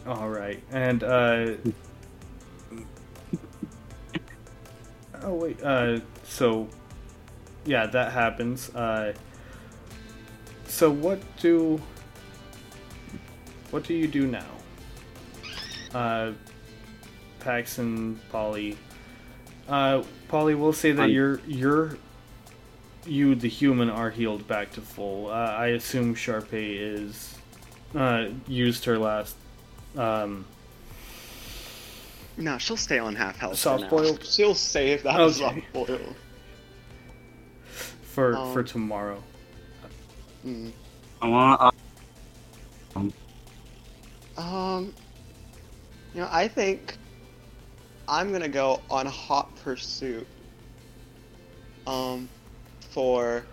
All 0.07 0.29
right, 0.29 0.63
and 0.71 1.03
uh. 1.05 1.53
Oh 5.23 5.35
wait. 5.35 5.63
Uh. 5.63 6.01
So. 6.25 6.69
Yeah, 7.65 7.87
that 7.87 8.13
happens. 8.13 8.75
Uh. 8.75 9.13
So 10.67 10.91
what 10.91 11.21
do. 11.39 11.81
What 13.71 13.85
do 13.85 13.95
you 13.95 14.09
do 14.09 14.27
now? 14.27 14.47
Uh. 15.95 16.33
Pax 17.41 17.79
and 17.79 18.19
Polly. 18.31 18.77
Uh, 19.69 20.03
Polly, 20.29 20.55
we'll 20.55 20.73
say 20.73 20.93
that 20.93 21.03
I'm- 21.03 21.11
you're 21.11 21.41
you're. 21.47 21.97
You, 23.07 23.35
the 23.35 23.49
human, 23.49 23.89
are 23.89 24.11
healed 24.11 24.47
back 24.47 24.73
to 24.73 24.83
full. 24.83 25.29
Uh, 25.29 25.33
I 25.33 25.69
assume 25.69 26.15
Sharpay 26.15 26.77
is. 26.79 27.35
Uh, 27.95 28.27
used 28.47 28.85
her 28.85 28.99
last 28.99 29.35
um, 29.97 30.45
no, 32.37 32.59
she'll 32.59 32.77
stay 32.77 32.99
on 32.99 33.15
half 33.15 33.37
health. 33.39 33.57
Soft 33.59 33.89
boiled? 33.91 34.25
She'll 34.25 34.55
save 34.55 35.03
that 35.03 35.19
Okay. 35.21 35.33
soft 35.39 35.59
boiled. 35.73 36.15
for 38.03 38.35
Um, 38.37 38.53
for 38.53 38.63
tomorrow. 38.63 39.23
Mm. 40.45 40.73
I 41.23 41.29
want. 41.29 41.75
Um, 44.37 44.95
you 46.15 46.21
know, 46.23 46.29
I 46.31 46.49
think 46.49 46.97
I'm 48.09 48.33
gonna 48.33 48.49
go 48.49 48.81
on 48.91 49.07
hot 49.07 49.55
pursuit. 49.63 50.27
Um, 51.87 52.29
for 52.91 53.45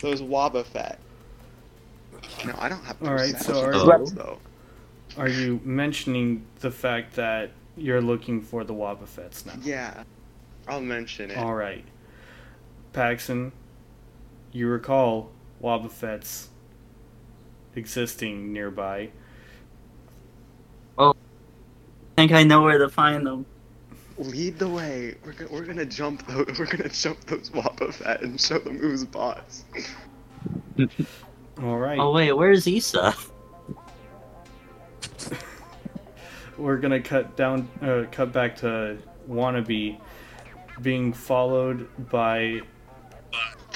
those 0.00 0.22
Wobbuffet. 0.22 0.96
No, 2.46 2.54
I 2.58 2.68
don't 2.68 2.82
have. 2.84 2.96
All 3.02 3.12
right, 3.14 3.36
so 3.38 3.52
perception 3.66 3.90
are- 3.90 3.98
checks, 3.98 4.10
though. 4.12 4.38
Are 5.16 5.28
you 5.28 5.60
mentioning 5.64 6.44
the 6.60 6.70
fact 6.70 7.14
that 7.16 7.50
you're 7.76 8.00
looking 8.00 8.40
for 8.40 8.64
the 8.64 8.74
Wobbuffets 8.74 9.46
now? 9.46 9.54
Yeah, 9.62 10.02
I'll 10.66 10.80
mention 10.80 11.30
it. 11.30 11.36
All 11.36 11.54
right, 11.54 11.84
Paxton, 12.92 13.52
you 14.52 14.68
recall 14.68 15.30
Wobbuffets 15.62 16.48
existing 17.76 18.52
nearby. 18.52 19.10
Oh 20.98 21.10
I 21.10 22.14
think 22.16 22.32
I 22.32 22.42
know 22.44 22.62
where 22.62 22.78
to 22.78 22.88
find 22.88 23.26
them. 23.26 23.46
Lead 24.18 24.58
the 24.58 24.68
way. 24.68 25.16
We're 25.24 25.32
gonna 25.32 25.50
we're 25.52 25.64
gonna 25.64 25.84
jump 25.84 26.26
those. 26.26 26.58
We're 26.58 26.66
gonna 26.66 26.88
jump 26.88 27.20
those 27.26 27.50
Wobbuffet 27.50 28.22
and 28.22 28.40
show 28.40 28.58
them 28.58 28.78
who's 28.78 29.04
boss. 29.04 29.64
All 31.62 31.78
right, 31.78 31.98
Oh 32.00 32.12
wait, 32.12 32.32
where's 32.32 32.66
Issa? 32.66 33.14
we're 36.58 36.76
gonna 36.76 37.00
cut 37.00 37.36
down, 37.36 37.68
uh, 37.82 38.04
cut 38.10 38.32
back 38.32 38.56
to 38.56 38.98
wannabe 39.28 40.00
being 40.82 41.12
followed 41.12 41.88
by 42.10 42.60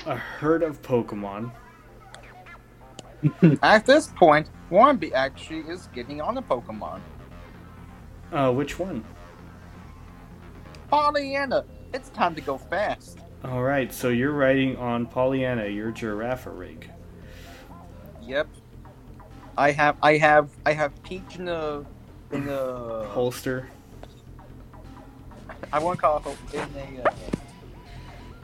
a 0.07 0.17
herd 0.17 0.63
of 0.63 0.83
Pokemon. 0.83 1.51
At 3.63 3.85
this 3.85 4.09
point, 4.09 4.49
Warmby 4.71 5.13
actually 5.13 5.61
is 5.61 5.89
getting 5.95 6.21
on 6.21 6.37
a 6.39 6.43
Pokemon. 6.43 7.01
Uh, 8.33 8.53
which 8.53 8.79
one? 8.79 9.05
Pollyanna, 10.89 11.65
it's 11.93 12.11
time 12.11 12.35
to 12.35 12.41
go 12.41 12.59
fast. 12.59 13.19
All 13.45 13.63
right, 13.63 13.93
so 13.93 14.09
you're 14.09 14.33
riding 14.33 14.77
on 14.77 15.07
Pollyanna, 15.07 15.67
your 15.69 15.93
Girafarig. 15.93 16.85
Yep. 18.23 18.49
I 19.59 19.73
have, 19.73 19.97
I 20.05 20.17
have, 20.19 20.51
I 20.65 20.73
have 20.73 21.03
Peach 21.03 21.35
in 21.37 21.47
the, 21.47 21.85
in 22.31 22.47
the, 22.47 23.07
Holster. 23.11 23.69
I 25.73 25.81
won't 25.81 25.99
call 25.99 26.23
it 26.25 26.55
in 26.55 26.61
a, 26.61 27.09
uh, 27.09 27.13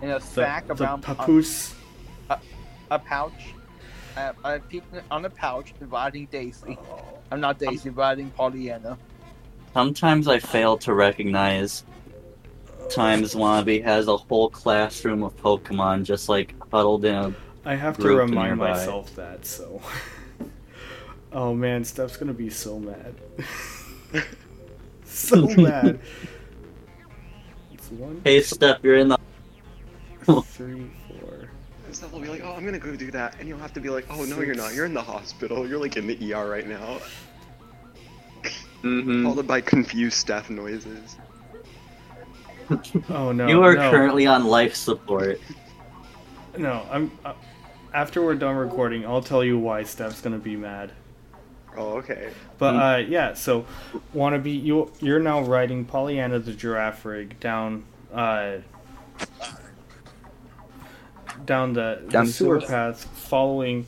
in 0.02 0.10
a 0.10 0.18
The, 0.18 0.20
sack 0.20 0.66
the 0.66 0.74
around 0.74 1.02
papoose. 1.02 1.72
a 2.30 2.38
a, 2.90 2.98
pouch. 2.98 3.54
I 4.16 4.20
have, 4.20 4.36
I 4.42 4.52
have 4.54 4.68
Peach 4.68 4.82
on 5.08 5.24
a 5.24 5.30
pouch 5.30 5.72
riding 5.82 6.26
Daisy. 6.32 6.76
I'm 7.30 7.40
not 7.40 7.60
Daisy, 7.60 7.90
riding 7.90 8.30
Pollyanna. 8.30 8.98
Sometimes 9.72 10.26
I 10.26 10.40
fail 10.40 10.76
to 10.78 10.94
recognize 10.94 11.84
times 12.90 13.36
Wannabe 13.36 13.84
has 13.84 14.08
a 14.08 14.16
whole 14.16 14.50
classroom 14.50 15.22
of 15.22 15.36
Pokemon 15.36 16.02
just 16.02 16.28
like 16.28 16.56
huddled 16.72 17.04
in 17.04 17.14
a 17.14 17.34
I 17.64 17.76
have 17.76 17.96
to 17.98 18.08
remind 18.08 18.58
nearby. 18.58 18.72
myself 18.72 19.14
that, 19.14 19.46
so. 19.46 19.80
oh 21.34 21.54
man, 21.54 21.84
Steph's 21.84 22.16
gonna 22.16 22.32
be 22.32 22.48
so 22.48 22.78
mad. 22.78 23.14
so 25.04 25.46
mad. 25.56 25.98
It's 27.72 27.90
one, 27.90 28.20
Hey 28.24 28.40
Steph, 28.40 28.78
you're 28.82 28.96
in 28.96 29.08
the 29.08 29.18
three, 30.42 30.90
four. 31.08 31.50
And 31.86 31.94
stuff 31.94 32.12
will 32.12 32.20
be 32.20 32.28
like, 32.28 32.42
oh, 32.42 32.54
I'm 32.54 32.64
gonna 32.64 32.78
go 32.78 32.96
do 32.96 33.10
that, 33.10 33.36
and 33.38 33.48
you'll 33.48 33.58
have 33.58 33.74
to 33.74 33.80
be 33.80 33.90
like, 33.90 34.06
oh 34.10 34.24
no, 34.24 34.40
you're 34.40 34.54
not. 34.54 34.74
You're 34.74 34.86
in 34.86 34.94
the 34.94 35.02
hospital. 35.02 35.68
You're 35.68 35.80
like 35.80 35.96
in 35.96 36.06
the 36.06 36.32
ER 36.32 36.48
right 36.48 36.66
now. 36.66 36.98
Mhm. 38.82 39.24
Followed 39.24 39.46
by 39.46 39.60
confused 39.60 40.16
Steph 40.18 40.50
noises. 40.50 41.16
Oh 43.08 43.32
no. 43.32 43.46
You 43.46 43.62
are 43.62 43.74
no, 43.74 43.90
currently 43.90 44.26
on 44.26 44.44
life 44.46 44.74
support. 44.74 45.40
No, 46.56 46.86
I'm. 46.90 47.10
Uh, 47.24 47.34
after 47.92 48.22
we're 48.22 48.34
done 48.34 48.56
recording, 48.56 49.06
I'll 49.06 49.22
tell 49.22 49.44
you 49.44 49.58
why 49.58 49.82
Steph's 49.82 50.20
gonna 50.20 50.38
be 50.38 50.56
mad. 50.56 50.92
Oh, 51.76 51.98
okay. 51.98 52.30
But 52.58 52.74
uh, 52.76 52.96
yeah, 52.98 53.34
so 53.34 53.66
wanna 54.12 54.38
be 54.38 54.52
you? 54.52 54.92
You're 55.00 55.20
now 55.20 55.42
riding 55.42 55.84
Pollyanna 55.84 56.38
the 56.38 56.52
Girafarig 56.52 57.40
down 57.40 57.84
uh, 58.12 58.58
down 61.44 61.72
the, 61.72 62.02
Down 62.08 62.26
the 62.26 62.32
sewer 62.32 62.60
sewer. 62.60 62.68
path, 62.68 63.04
following 63.04 63.86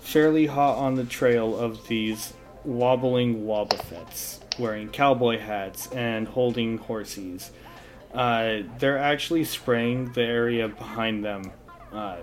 fairly 0.00 0.46
hot 0.46 0.76
on 0.78 0.94
the 0.94 1.04
trail 1.04 1.56
of 1.56 1.86
these 1.88 2.32
wobbling 2.64 3.44
Wobbuffets, 3.46 4.40
wearing 4.58 4.88
cowboy 4.88 5.38
hats 5.38 5.86
and 5.92 6.26
holding 6.28 6.78
horsies. 6.78 7.50
Uh, 8.12 8.62
they're 8.78 8.98
actually 8.98 9.44
spraying 9.44 10.12
the 10.12 10.22
area 10.22 10.66
behind 10.68 11.24
them 11.24 11.52
uh, 11.92 12.16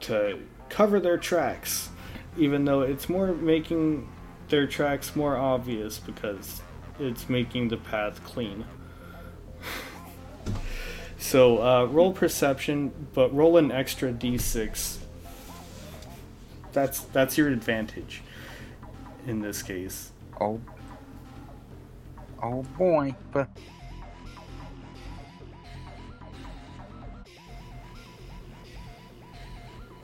to 0.00 0.40
cover 0.68 0.98
their 0.98 1.18
tracks, 1.18 1.90
even 2.36 2.64
though 2.64 2.82
it's 2.82 3.08
more 3.08 3.28
making 3.32 4.08
their 4.48 4.66
tracks 4.66 5.16
more 5.16 5.36
obvious 5.36 5.98
because 5.98 6.62
it's 6.98 7.28
making 7.28 7.68
the 7.68 7.76
path 7.76 8.22
clean. 8.24 8.64
so 11.18 11.62
uh, 11.62 11.84
roll 11.84 12.12
perception, 12.12 12.92
but 13.14 13.34
roll 13.34 13.56
an 13.56 13.72
extra 13.72 14.12
d6. 14.12 14.98
That's 16.72 17.00
that's 17.00 17.38
your 17.38 17.48
advantage 17.48 18.22
in 19.26 19.40
this 19.40 19.62
case. 19.62 20.12
Oh. 20.40 20.60
Oh 22.42 22.62
boy. 22.78 23.14
But 23.32 23.48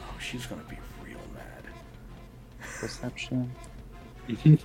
Oh, 0.00 0.18
she's 0.18 0.46
gonna 0.46 0.62
be. 0.64 0.76
Perception. 2.83 3.53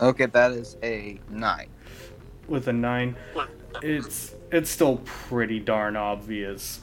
Okay, 0.00 0.26
that 0.26 0.50
is 0.50 0.76
a 0.82 1.20
nine. 1.30 1.68
with 2.48 2.66
a 2.66 2.72
nine, 2.72 3.14
it's 3.82 4.34
it's 4.50 4.68
still 4.68 4.96
pretty 5.04 5.60
darn 5.60 5.94
obvious 5.94 6.80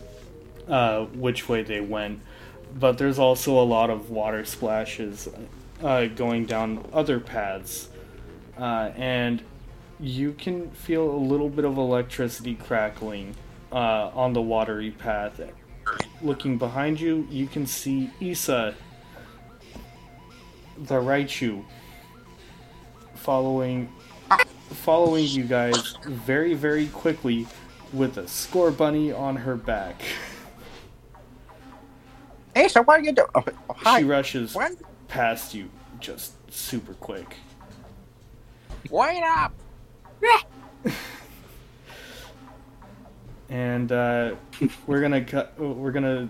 uh, 0.70 1.04
which 1.06 1.50
way 1.50 1.62
they 1.64 1.82
went, 1.82 2.22
but 2.80 2.98
there's 2.98 3.20
also 3.20 3.60
a 3.60 3.66
lot 3.66 3.90
of 3.90 4.10
water 4.10 4.46
splashes 4.46 5.28
uh, 5.84 6.06
going 6.06 6.46
down 6.46 6.88
other 6.94 7.20
paths, 7.20 7.90
uh, 8.58 8.92
and 8.96 9.42
you 10.00 10.32
can 10.32 10.72
feel 10.72 11.12
a 11.12 11.18
little 11.18 11.50
bit 11.50 11.66
of 11.66 11.78
electricity 11.78 12.56
crackling 12.56 13.36
uh, 13.74 14.12
on 14.14 14.32
the 14.32 14.42
watery 14.42 14.92
path. 14.92 15.42
Looking 16.22 16.58
behind 16.58 17.00
you, 17.00 17.26
you 17.30 17.48
can 17.48 17.66
see 17.66 18.10
Issa, 18.20 18.76
the 20.78 20.96
Raichu, 20.96 21.64
following 23.16 23.90
following 24.70 25.26
you 25.26 25.44
guys 25.46 25.96
very 26.06 26.54
very 26.54 26.88
quickly 26.88 27.48
with 27.94 28.18
a 28.18 28.24
Scorbunny 28.24 29.18
on 29.18 29.36
her 29.38 29.56
back. 29.56 30.02
Hey, 32.54 32.68
so 32.68 32.84
what 32.84 33.00
are 33.00 33.04
you 33.04 33.14
doing? 33.14 33.28
Oh, 33.36 33.44
hi. 33.70 34.00
She 34.00 34.06
rushes 34.06 34.54
What? 34.56 34.74
past 35.08 35.54
you 35.54 35.70
just 36.00 36.34
super 36.52 36.94
quick. 36.96 37.36
Wait 38.90 39.24
up! 39.24 39.54
and 43.50 43.92
uh, 43.92 44.36
we're 44.88 45.02
gonna 45.02 45.24
cut. 45.24 45.60
We're 45.60 45.92
gonna 45.92 46.30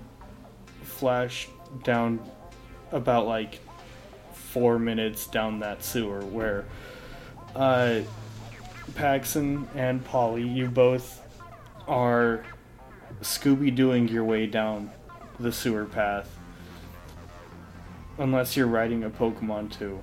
flash 0.83 1.47
down 1.83 2.19
about 2.91 3.27
like 3.27 3.59
four 4.33 4.79
minutes 4.79 5.27
down 5.27 5.59
that 5.59 5.83
sewer 5.83 6.21
where 6.21 6.65
uh, 7.55 8.01
Paxton 8.95 9.67
and 9.75 10.03
Polly, 10.05 10.47
you 10.47 10.67
both 10.67 11.21
are 11.87 12.43
Scooby 13.21 13.75
Dooing 13.75 14.09
your 14.09 14.23
way 14.23 14.47
down 14.47 14.91
the 15.39 15.51
sewer 15.51 15.85
path. 15.85 16.35
Unless 18.17 18.57
you're 18.57 18.67
riding 18.67 19.03
a 19.03 19.09
Pokemon 19.09 19.77
too. 19.77 20.01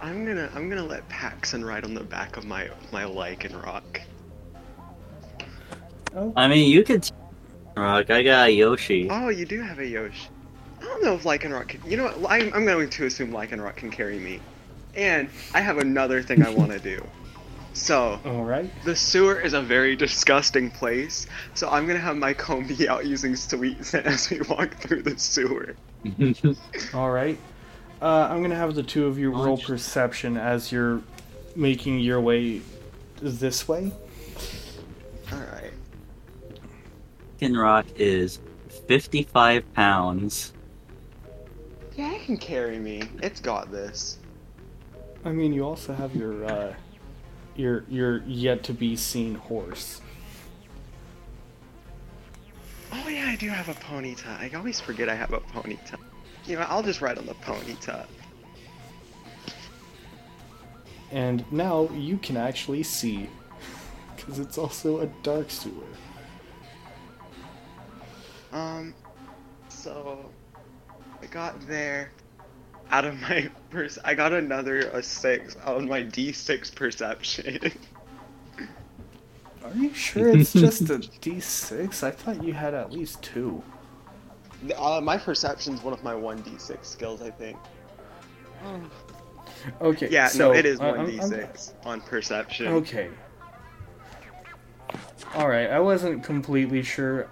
I'm 0.00 0.26
gonna 0.26 0.50
I'm 0.54 0.68
gonna 0.68 0.84
let 0.84 1.08
Paxton 1.08 1.64
ride 1.64 1.84
on 1.84 1.94
the 1.94 2.04
back 2.04 2.36
of 2.36 2.44
my 2.44 2.68
my 2.92 3.04
Lycanroc. 3.04 4.03
Oh, 6.14 6.32
I 6.36 6.48
mean, 6.48 6.70
you 6.70 6.84
could. 6.84 7.10
Rock, 7.76 8.10
I 8.10 8.22
got 8.22 8.48
a 8.48 8.52
Yoshi. 8.52 9.08
Oh, 9.10 9.28
you 9.30 9.44
do 9.44 9.60
have 9.60 9.78
a 9.80 9.86
Yoshi. 9.86 10.28
I 10.80 10.84
don't 10.84 11.02
know 11.02 11.14
if 11.14 11.24
Lycanroc 11.24 11.68
can. 11.68 11.90
You 11.90 11.96
know 11.96 12.04
what? 12.04 12.30
I'm, 12.30 12.52
I'm 12.54 12.64
going 12.64 12.88
to 12.88 13.06
assume 13.06 13.32
Lycanroc 13.32 13.76
can 13.76 13.90
carry 13.90 14.18
me. 14.18 14.40
And 14.94 15.28
I 15.52 15.60
have 15.60 15.78
another 15.78 16.22
thing 16.22 16.44
I 16.44 16.50
want 16.50 16.70
to 16.70 16.78
do. 16.78 17.04
So, 17.74 18.20
all 18.24 18.44
right. 18.44 18.70
the 18.84 18.94
sewer 18.94 19.40
is 19.40 19.52
a 19.52 19.60
very 19.60 19.96
disgusting 19.96 20.70
place, 20.70 21.26
so 21.54 21.68
I'm 21.68 21.88
gonna 21.88 21.98
have 21.98 22.16
my 22.16 22.32
Combee 22.32 22.88
out 22.88 23.04
using 23.04 23.34
sweet 23.34 23.84
scent 23.84 24.06
as 24.06 24.30
we 24.30 24.40
walk 24.42 24.74
through 24.74 25.02
the 25.02 25.18
sewer. 25.18 25.74
All 26.94 27.10
right. 27.10 27.36
Uh, 28.00 28.28
I'm 28.30 28.42
gonna 28.42 28.54
have 28.54 28.76
the 28.76 28.82
two 28.84 29.06
of 29.06 29.18
you 29.18 29.32
roll 29.32 29.56
Launch. 29.56 29.64
perception 29.64 30.36
as 30.36 30.70
you're 30.70 31.02
making 31.56 31.98
your 31.98 32.20
way 32.20 32.60
this 33.20 33.66
way. 33.66 33.90
Alright. 35.32 35.72
Rock 37.52 37.84
is 37.96 38.40
55 38.86 39.74
pounds. 39.74 40.54
Yeah, 41.96 42.12
it 42.14 42.24
can 42.24 42.38
carry 42.38 42.78
me. 42.78 43.02
It's 43.22 43.40
got 43.40 43.70
this. 43.70 44.18
I 45.24 45.30
mean, 45.30 45.52
you 45.52 45.64
also 45.64 45.92
have 45.92 46.16
your 46.16 46.44
uh, 46.44 46.74
your 47.56 47.84
your 47.88 48.22
yet 48.26 48.62
to 48.64 48.72
be 48.72 48.96
seen 48.96 49.34
horse. 49.34 50.00
Oh 52.92 53.08
yeah, 53.08 53.26
I 53.28 53.36
do 53.36 53.48
have 53.48 53.68
a 53.68 53.74
Ponyta. 53.74 54.38
I 54.40 54.50
always 54.56 54.80
forget 54.80 55.08
I 55.08 55.14
have 55.14 55.32
a 55.32 55.40
Ponyta. 55.40 55.98
You 56.46 56.56
know, 56.56 56.66
I'll 56.68 56.82
just 56.82 57.00
ride 57.00 57.18
on 57.18 57.26
the 57.26 57.34
Ponyta. 57.34 58.06
And 61.10 61.44
now 61.52 61.88
you 61.94 62.18
can 62.18 62.36
actually 62.36 62.82
see, 62.82 63.28
because 64.16 64.38
it's 64.38 64.58
also 64.58 65.00
a 65.00 65.06
dark 65.22 65.50
sewer. 65.50 65.84
Um, 68.54 68.94
so 69.68 70.30
I 71.20 71.26
got 71.26 71.60
there 71.66 72.10
out 72.90 73.04
of 73.04 73.20
my 73.20 73.50
pers- 73.70 73.98
I 74.04 74.14
got 74.14 74.32
another 74.32 74.78
a 74.92 75.02
six 75.02 75.56
on 75.66 75.88
my 75.88 76.02
D6 76.04 76.74
perception. 76.74 77.58
Are 79.64 79.74
you 79.74 79.92
sure 79.92 80.28
it's 80.28 80.52
just 80.64 80.82
a 80.82 80.98
D6? 80.98 82.02
I 82.04 82.10
thought 82.12 82.42
you 82.44 82.52
had 82.52 82.74
at 82.74 82.92
least 82.92 83.22
two. 83.22 83.62
uh, 84.78 85.00
my 85.02 85.18
perception's 85.18 85.82
one 85.82 85.92
of 85.92 86.04
my 86.04 86.14
one 86.14 86.42
D6 86.44 86.84
skills, 86.84 87.22
I 87.22 87.30
think. 87.30 87.58
Okay. 89.80 90.08
Yeah, 90.10 90.28
so, 90.28 90.52
no, 90.52 90.54
it 90.58 90.64
is 90.64 90.78
one 90.78 90.90
I'm- 91.00 91.20
I'm- 91.20 91.30
D6 91.30 91.72
on 91.84 92.00
perception. 92.02 92.68
Okay. 92.68 93.10
Alright, 95.34 95.70
I 95.70 95.80
wasn't 95.80 96.22
completely 96.22 96.82
sure. 96.84 97.28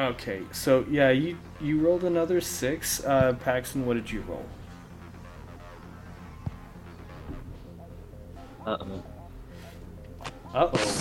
Okay, 0.00 0.40
so 0.50 0.86
yeah, 0.90 1.10
you 1.10 1.36
you 1.60 1.78
rolled 1.78 2.04
another 2.04 2.40
six. 2.40 3.04
Uh, 3.04 3.34
Paxton, 3.34 3.84
what 3.84 3.94
did 3.94 4.10
you 4.10 4.22
roll? 4.22 4.46
Uh 8.64 8.78
oh. 8.80 9.02
Uh 10.54 10.70
oh. 10.72 11.00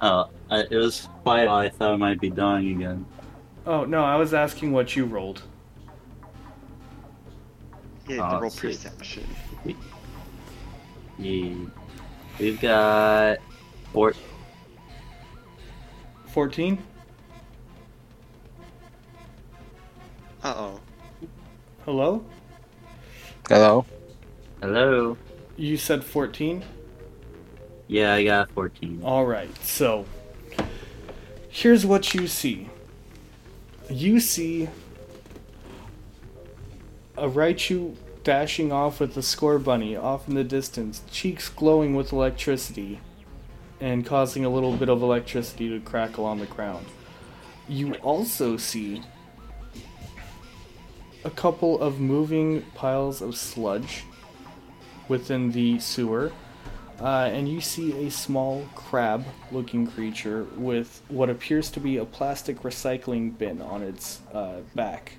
Oh, 0.00 0.30
it 0.50 0.76
was 0.76 1.08
quite. 1.22 1.46
I 1.46 1.68
thought 1.68 1.92
I 1.92 1.96
might 1.96 2.20
be 2.20 2.28
dying 2.28 2.74
again. 2.74 3.06
Oh 3.66 3.84
no, 3.84 4.02
I 4.02 4.16
was 4.16 4.34
asking 4.34 4.72
what 4.72 4.96
you 4.96 5.04
rolled. 5.04 5.42
Yeah, 8.08 8.36
oh, 8.36 8.40
roll 8.40 8.50
perception. 8.50 9.24
Uh, 9.64 9.74
we 11.20 11.68
we've 12.40 12.60
got 12.60 13.38
fourteen. 13.92 14.29
14? 16.30 16.78
Uh 20.42 20.54
oh. 20.56 20.80
Hello? 21.84 22.24
Hello? 23.48 23.84
Hello. 24.62 25.16
You 25.56 25.76
said 25.76 26.04
14? 26.04 26.62
Yeah, 27.88 28.14
I 28.14 28.24
got 28.24 28.50
14. 28.52 29.02
Alright, 29.04 29.56
so 29.64 30.06
here's 31.48 31.84
what 31.84 32.14
you 32.14 32.28
see 32.28 32.70
you 33.90 34.20
see 34.20 34.68
a 37.16 37.28
Raichu 37.28 37.96
dashing 38.22 38.70
off 38.70 39.00
with 39.00 39.14
the 39.14 39.20
Scorbunny 39.20 40.00
off 40.00 40.28
in 40.28 40.34
the 40.34 40.44
distance, 40.44 41.02
cheeks 41.10 41.48
glowing 41.48 41.94
with 41.96 42.12
electricity 42.12 43.00
and 43.80 44.04
causing 44.04 44.44
a 44.44 44.48
little 44.48 44.76
bit 44.76 44.88
of 44.88 45.02
electricity 45.02 45.68
to 45.68 45.80
crackle 45.80 46.24
on 46.24 46.38
the 46.38 46.46
ground. 46.46 46.86
You 47.68 47.94
also 47.96 48.56
see 48.56 49.02
a 51.24 51.30
couple 51.30 51.80
of 51.80 52.00
moving 52.00 52.62
piles 52.74 53.22
of 53.22 53.36
sludge 53.36 54.04
within 55.08 55.52
the 55.52 55.78
sewer. 55.78 56.32
Uh, 57.00 57.30
and 57.32 57.48
you 57.48 57.62
see 57.62 58.06
a 58.06 58.10
small 58.10 58.66
crab 58.74 59.24
looking 59.50 59.86
creature 59.86 60.44
with 60.56 61.00
what 61.08 61.30
appears 61.30 61.70
to 61.70 61.80
be 61.80 61.96
a 61.96 62.04
plastic 62.04 62.60
recycling 62.60 63.36
bin 63.38 63.62
on 63.62 63.82
its 63.82 64.20
uh, 64.34 64.60
back. 64.74 65.12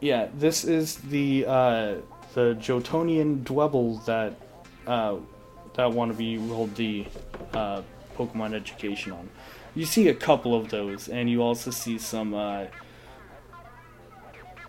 Yeah, 0.00 0.28
this 0.34 0.64
is 0.64 0.96
the 0.96 1.44
uh, 1.46 1.94
the 2.34 2.56
Johtonian 2.60 3.44
Dwebble 3.44 4.04
that 4.04 4.34
uh, 4.86 5.16
that 5.74 5.92
want 5.92 6.12
to 6.12 6.18
be 6.18 6.38
rolled 6.38 6.74
the 6.74 7.06
uh, 7.52 7.82
Pokemon 8.16 8.54
education 8.54 9.12
on. 9.12 9.28
You 9.74 9.84
see 9.84 10.08
a 10.08 10.14
couple 10.14 10.54
of 10.54 10.70
those, 10.70 11.08
and 11.08 11.28
you 11.28 11.42
also 11.42 11.70
see 11.70 11.98
some. 11.98 12.34
Uh, 12.34 12.66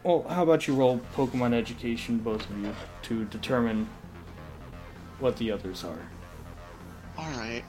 well, 0.03 0.25
how 0.29 0.43
about 0.43 0.67
you 0.67 0.75
roll 0.75 1.01
Pokemon 1.15 1.53
education, 1.53 2.17
both 2.19 2.49
of 2.49 2.57
you, 2.57 2.73
to 3.03 3.25
determine 3.25 3.89
what 5.19 5.35
the 5.37 5.51
others 5.51 5.83
are. 5.83 6.09
Alright. 7.17 7.63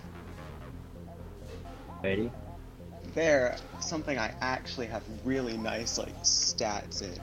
Ready? 2.02 2.30
There, 3.18 3.56
something 3.80 4.16
I 4.16 4.32
actually 4.40 4.86
have 4.86 5.02
really 5.24 5.56
nice, 5.56 5.98
like, 5.98 6.16
stats 6.22 7.02
in. 7.02 7.20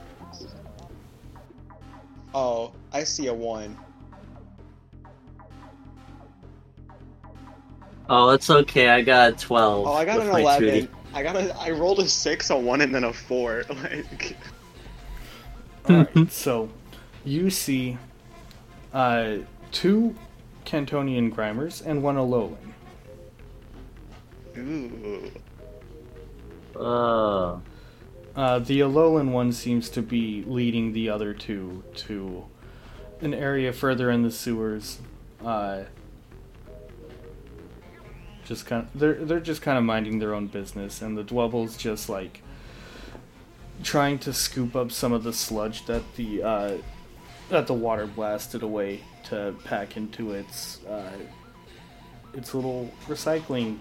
Oh, 2.34 2.72
I 2.92 3.02
see 3.02 3.28
a 3.28 3.32
one. 3.32 3.78
Oh, 8.10 8.28
it's 8.28 8.50
okay. 8.50 8.90
I 8.90 9.00
got 9.00 9.32
a 9.32 9.36
12. 9.36 9.86
Oh, 9.86 9.92
I 9.94 10.04
got 10.04 10.20
an 10.20 10.28
11. 10.28 10.68
2D. 10.68 10.88
I 11.14 11.22
got 11.22 11.34
a. 11.34 11.56
I 11.58 11.70
rolled 11.70 12.00
a 12.00 12.06
six, 12.06 12.50
a 12.50 12.58
one, 12.58 12.82
and 12.82 12.94
then 12.94 13.04
a 13.04 13.12
four. 13.14 13.64
Like, 13.70 14.36
Alright, 15.88 16.30
so 16.30 16.68
you 17.24 17.48
see 17.48 17.96
uh, 18.92 19.36
two 19.72 20.14
Kantonian 20.66 21.32
Grimers 21.32 21.80
and 21.86 22.02
one 22.02 22.16
Alolan. 22.16 22.58
ooh. 24.58 25.32
Oh. 26.78 27.62
Uh, 28.34 28.58
the 28.58 28.80
Alolan 28.80 29.30
one 29.30 29.52
seems 29.52 29.88
to 29.90 30.02
be 30.02 30.44
leading 30.46 30.92
the 30.92 31.08
other 31.08 31.32
two 31.32 31.82
to 31.94 32.44
an 33.20 33.32
area 33.32 33.72
further 33.72 34.10
in 34.10 34.22
the 34.22 34.30
sewers. 34.30 34.98
Uh, 35.42 35.84
just 38.44 38.66
kind 38.66 38.82
of, 38.82 39.00
they're 39.00 39.14
they're 39.14 39.40
just 39.40 39.62
kind 39.62 39.78
of 39.78 39.84
minding 39.84 40.18
their 40.18 40.34
own 40.34 40.46
business, 40.46 41.00
and 41.00 41.16
the 41.16 41.24
Dwebbles 41.24 41.78
just 41.78 42.08
like 42.08 42.42
trying 43.82 44.18
to 44.20 44.32
scoop 44.32 44.76
up 44.76 44.92
some 44.92 45.12
of 45.12 45.24
the 45.24 45.32
sludge 45.32 45.86
that 45.86 46.02
the 46.16 46.42
uh, 46.42 46.76
that 47.48 47.66
the 47.66 47.74
water 47.74 48.06
blasted 48.06 48.62
away 48.62 49.00
to 49.24 49.54
pack 49.64 49.96
into 49.96 50.32
its 50.32 50.84
uh, 50.84 51.18
its 52.34 52.54
little 52.54 52.90
recycling 53.06 53.78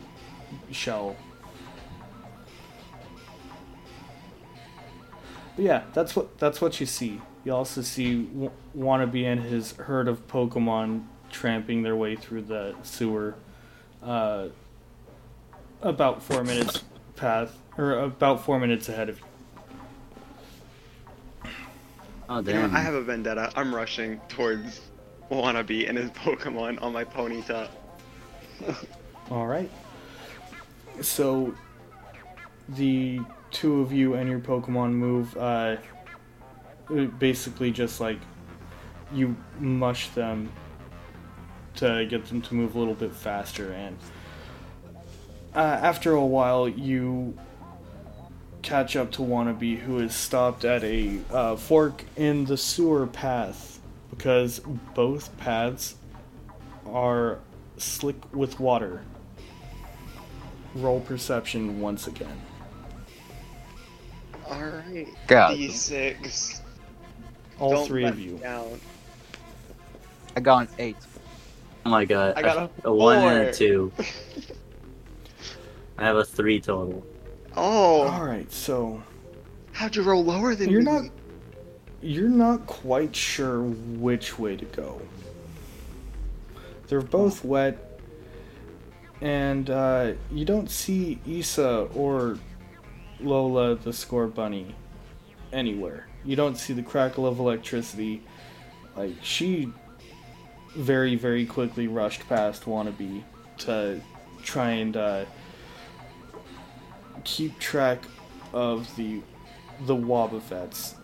shell. 0.71 1.15
But 5.55 5.65
yeah, 5.65 5.83
that's 5.93 6.15
what 6.15 6.37
that's 6.37 6.61
what 6.61 6.79
you 6.79 6.85
see. 6.85 7.21
You 7.43 7.53
also 7.53 7.81
see 7.81 8.23
w- 8.23 8.51
Wannabe 8.77 9.25
and 9.25 9.41
his 9.41 9.73
herd 9.73 10.07
of 10.07 10.27
Pokemon 10.27 11.05
tramping 11.31 11.83
their 11.83 11.95
way 11.95 12.15
through 12.15 12.43
the 12.43 12.75
sewer. 12.83 13.35
Uh, 14.03 14.47
about 15.81 16.21
four 16.21 16.43
minutes 16.43 16.83
path, 17.15 17.57
or 17.77 17.99
about 17.99 18.43
four 18.43 18.59
minutes 18.59 18.89
ahead 18.89 19.09
of 19.09 19.19
you. 19.19 19.25
Oh 22.27 22.37
You 22.39 22.43
know, 22.53 22.61
damn! 22.61 22.75
I 22.75 22.79
have 22.79 22.93
a 22.95 23.01
vendetta. 23.01 23.51
I'm 23.55 23.73
rushing 23.73 24.19
towards 24.27 24.81
Wannabe 25.31 25.87
and 25.87 25.97
his 25.97 26.09
Pokemon 26.11 26.81
on 26.81 26.91
my 26.93 27.03
Ponyta. 27.03 27.69
All 29.31 29.47
right. 29.47 29.69
So, 31.01 31.53
the 32.69 33.19
two 33.55 33.79
of 33.79 33.93
you 33.93 34.15
and 34.15 34.29
your 34.29 34.39
Pokemon 34.39 34.91
move. 34.91 35.35
Uh, 35.37 35.77
basically, 37.17 37.71
just 37.71 38.01
like 38.01 38.19
you 39.13 39.35
mush 39.59 40.09
them 40.09 40.51
to 41.75 42.05
get 42.05 42.25
them 42.25 42.41
to 42.41 42.53
move 42.53 42.75
a 42.75 42.79
little 42.79 42.93
bit 42.93 43.13
faster, 43.13 43.71
and 43.71 43.97
uh, 45.55 45.59
after 45.59 46.11
a 46.11 46.25
while, 46.25 46.67
you 46.67 47.37
catch 48.61 48.95
up 48.97 49.11
to 49.13 49.21
Wannabe, 49.21 49.79
who 49.79 49.99
is 49.99 50.13
stopped 50.13 50.65
at 50.65 50.83
a 50.83 51.19
uh, 51.31 51.55
fork 51.55 52.03
in 52.17 52.45
the 52.45 52.57
sewer 52.57 53.07
path 53.07 53.79
because 54.09 54.59
both 54.93 55.35
paths 55.37 55.95
are 56.87 57.39
slick 57.77 58.17
with 58.33 58.59
water. 58.59 59.03
Roll 60.75 60.99
perception 60.99 61.79
once 61.79 62.07
again. 62.07 62.41
Alright. 64.49 65.07
God. 65.27 65.57
D6. 65.57 66.61
All 67.59 67.71
Don't 67.71 67.87
three 67.87 68.05
of 68.05 68.19
you. 68.19 68.37
Down. 68.37 68.79
I 70.35 70.39
got 70.41 70.67
an 70.67 70.73
eight. 70.79 70.97
Oh 71.85 71.89
my 71.89 72.03
god! 72.03 72.33
I 72.35 72.41
got 72.41 72.71
a 72.83 72.93
one 72.93 73.17
and 73.19 73.47
a 73.47 73.53
two. 73.53 73.91
I 75.97 76.03
have 76.03 76.17
a 76.17 76.25
three 76.25 76.59
total. 76.59 77.05
Oh, 77.55 78.01
All 78.01 78.25
right, 78.25 78.51
so 78.51 79.01
how'd 79.71 79.95
you 79.95 80.03
roll 80.03 80.23
lower 80.23 80.55
than 80.55 80.69
you're 80.69 80.81
me? 80.81 80.91
not 80.91 81.03
you're 82.01 82.27
not 82.27 82.67
quite 82.67 83.15
sure 83.15 83.61
which 83.61 84.37
way 84.37 84.57
to 84.57 84.65
go. 84.65 85.01
They're 86.87 87.01
both 87.01 87.45
wet, 87.45 88.01
and 89.21 89.69
uh, 89.69 90.13
you 90.31 90.43
don't 90.43 90.69
see 90.69 91.19
Issa 91.25 91.87
or 91.95 92.37
Lola 93.19 93.75
the 93.75 93.91
Scorbunny 93.91 94.73
anywhere. 95.53 96.07
You 96.23 96.35
don't 96.35 96.57
see 96.57 96.73
the 96.73 96.83
crackle 96.83 97.25
of 97.25 97.39
electricity. 97.39 98.23
Like 98.95 99.15
she 99.21 99.71
very 100.75 101.15
very 101.15 101.45
quickly 101.45 101.87
rushed 101.87 102.27
past 102.27 102.63
Wannabe 102.63 103.23
to 103.59 104.01
try 104.43 104.71
and 104.71 104.97
uh, 104.97 105.25
keep 107.23 107.57
track 107.59 108.03
of 108.53 108.93
the 108.95 109.21
the 109.85 109.95
Wobbuffets 109.95 110.95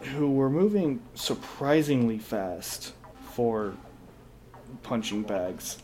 who 0.00 0.30
were 0.32 0.50
moving 0.50 1.00
surprisingly 1.14 2.18
fast 2.18 2.92
for 3.34 3.74
punching 4.82 5.22
bags. 5.22 5.78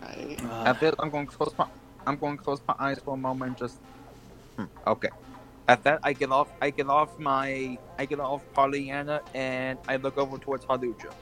Right. 0.00 0.40
Uh, 0.44 0.64
At 0.66 0.80
this, 0.80 0.94
I'm 0.98 1.10
going 1.10 1.26
close 1.26 1.52
my 1.58 1.66
I'm 2.06 2.16
going 2.16 2.36
to 2.36 2.42
close 2.42 2.60
my 2.66 2.74
eyes 2.78 2.98
for 2.98 3.14
a 3.14 3.16
moment. 3.16 3.58
Just 3.58 3.78
hmm, 4.56 4.64
okay. 4.86 5.10
At 5.66 5.82
that, 5.84 6.00
I 6.02 6.12
get 6.12 6.30
off. 6.30 6.48
I 6.60 6.70
get 6.70 6.88
off 6.88 7.18
my. 7.18 7.78
I 7.98 8.04
get 8.04 8.20
off 8.20 8.42
Pollyanna, 8.52 9.22
and 9.32 9.78
I 9.88 9.96
look 9.96 10.18
over 10.18 10.36
towards 10.38 10.64
Hawlucha. 10.66 11.12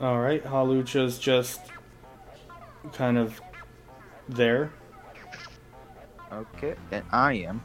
all 0.00 0.18
right, 0.20 0.44
Hawlucha's 0.44 1.18
just 1.18 1.60
kind 2.92 3.18
of 3.18 3.40
there. 4.28 4.70
Okay, 6.32 6.74
and 6.90 7.04
I 7.10 7.34
am. 7.34 7.62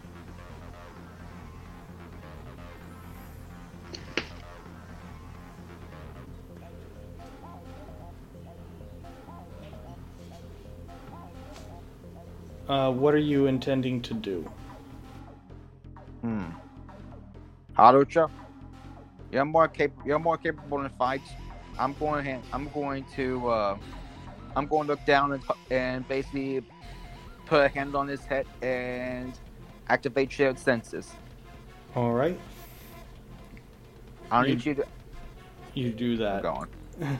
Uh, 12.71 12.89
what 12.89 13.13
are 13.13 13.17
you 13.33 13.47
intending 13.47 14.01
to 14.01 14.13
do? 14.13 14.49
Hmm. 16.21 16.45
Hawlucha, 17.77 18.29
you're 19.29 19.43
more 19.43 19.67
cap- 19.67 19.91
You're 20.05 20.19
more 20.19 20.37
capable 20.37 20.79
in 20.81 20.89
fights. 20.91 21.31
I'm 21.77 21.93
going. 21.99 22.41
I'm 22.53 22.69
going 22.69 23.03
to. 23.17 23.49
Uh, 23.49 23.77
I'm 24.55 24.67
going 24.67 24.87
to 24.87 24.93
look 24.93 25.05
down 25.05 25.33
and, 25.33 25.43
and 25.69 26.07
basically 26.07 26.63
put 27.45 27.65
a 27.65 27.67
hand 27.67 27.93
on 27.93 28.07
his 28.07 28.23
head 28.23 28.45
and 28.61 29.37
activate 29.89 30.31
shared 30.31 30.57
senses. 30.57 31.11
All 31.93 32.13
right, 32.13 32.39
I 34.31 34.43
You- 34.45 34.47
need 34.55 34.65
you 34.65 34.75
to 34.75 34.85
you 35.73 35.89
do 35.91 36.15
that. 36.17 36.41
go 36.41 36.53
on. 36.53 36.69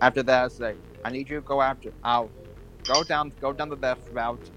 After 0.00 0.22
that, 0.22 0.44
I 0.44 0.48
say, 0.48 0.74
I 1.04 1.10
need 1.10 1.28
you 1.28 1.36
to 1.36 1.42
go 1.42 1.60
after. 1.60 1.90
I'll 2.04 2.30
go 2.86 3.02
down. 3.02 3.32
Go 3.40 3.52
down 3.52 3.68
the 3.68 3.76
left 3.76 4.02
route. 4.12 4.50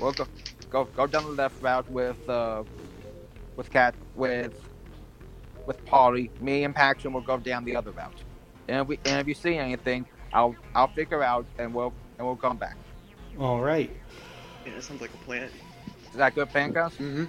We'll 0.00 0.12
go. 0.12 0.26
Go 0.70 0.84
go 0.84 1.06
down 1.06 1.24
the 1.24 1.30
left 1.30 1.62
route 1.62 1.88
with 1.90 2.28
uh 2.28 2.64
with 3.56 3.70
cat 3.70 3.94
with 4.14 4.60
with 5.66 5.84
Polly. 5.86 6.30
Me 6.40 6.64
and 6.64 6.74
Paxton 6.74 7.12
will 7.12 7.20
go 7.20 7.38
down 7.38 7.64
the 7.64 7.76
other 7.76 7.90
route. 7.92 8.22
And 8.68 8.80
if 8.80 8.88
we 8.88 8.98
and 9.04 9.20
if 9.20 9.28
you 9.28 9.34
see 9.34 9.56
anything, 9.56 10.06
I'll 10.32 10.56
I'll 10.74 10.88
figure 10.88 11.22
out 11.22 11.46
and 11.58 11.72
we'll 11.74 11.92
and 12.18 12.26
we'll 12.26 12.36
come 12.36 12.56
back. 12.56 12.76
All 13.38 13.60
right. 13.60 13.90
Yeah, 14.64 14.74
that 14.74 14.82
sounds 14.82 15.00
like 15.00 15.12
a 15.12 15.18
plan. 15.18 15.48
Is 16.10 16.16
that 16.16 16.34
good, 16.34 16.48
Pancos? 16.50 16.94
Mm-hmm. 16.94 17.24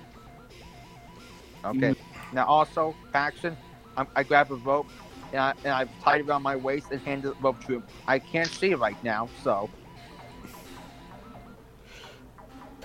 Okay. 1.66 1.96
Now 2.32 2.46
also, 2.46 2.96
Paxton, 3.12 3.58
I, 3.98 4.06
I 4.16 4.24
grab 4.24 4.52
a 4.52 4.56
rope 4.56 4.88
and 5.32 5.42
I 5.42 5.54
and 5.64 5.74
I 5.74 5.86
tie 6.04 6.18
it 6.18 6.28
around 6.28 6.44
my 6.44 6.56
waist 6.56 6.88
and 6.92 7.02
handed 7.02 7.32
the 7.32 7.36
rope 7.42 7.64
to 7.66 7.76
him. 7.76 7.84
I 8.08 8.20
can't 8.20 8.50
see 8.50 8.74
right 8.74 9.02
now, 9.04 9.30
so 9.44 9.70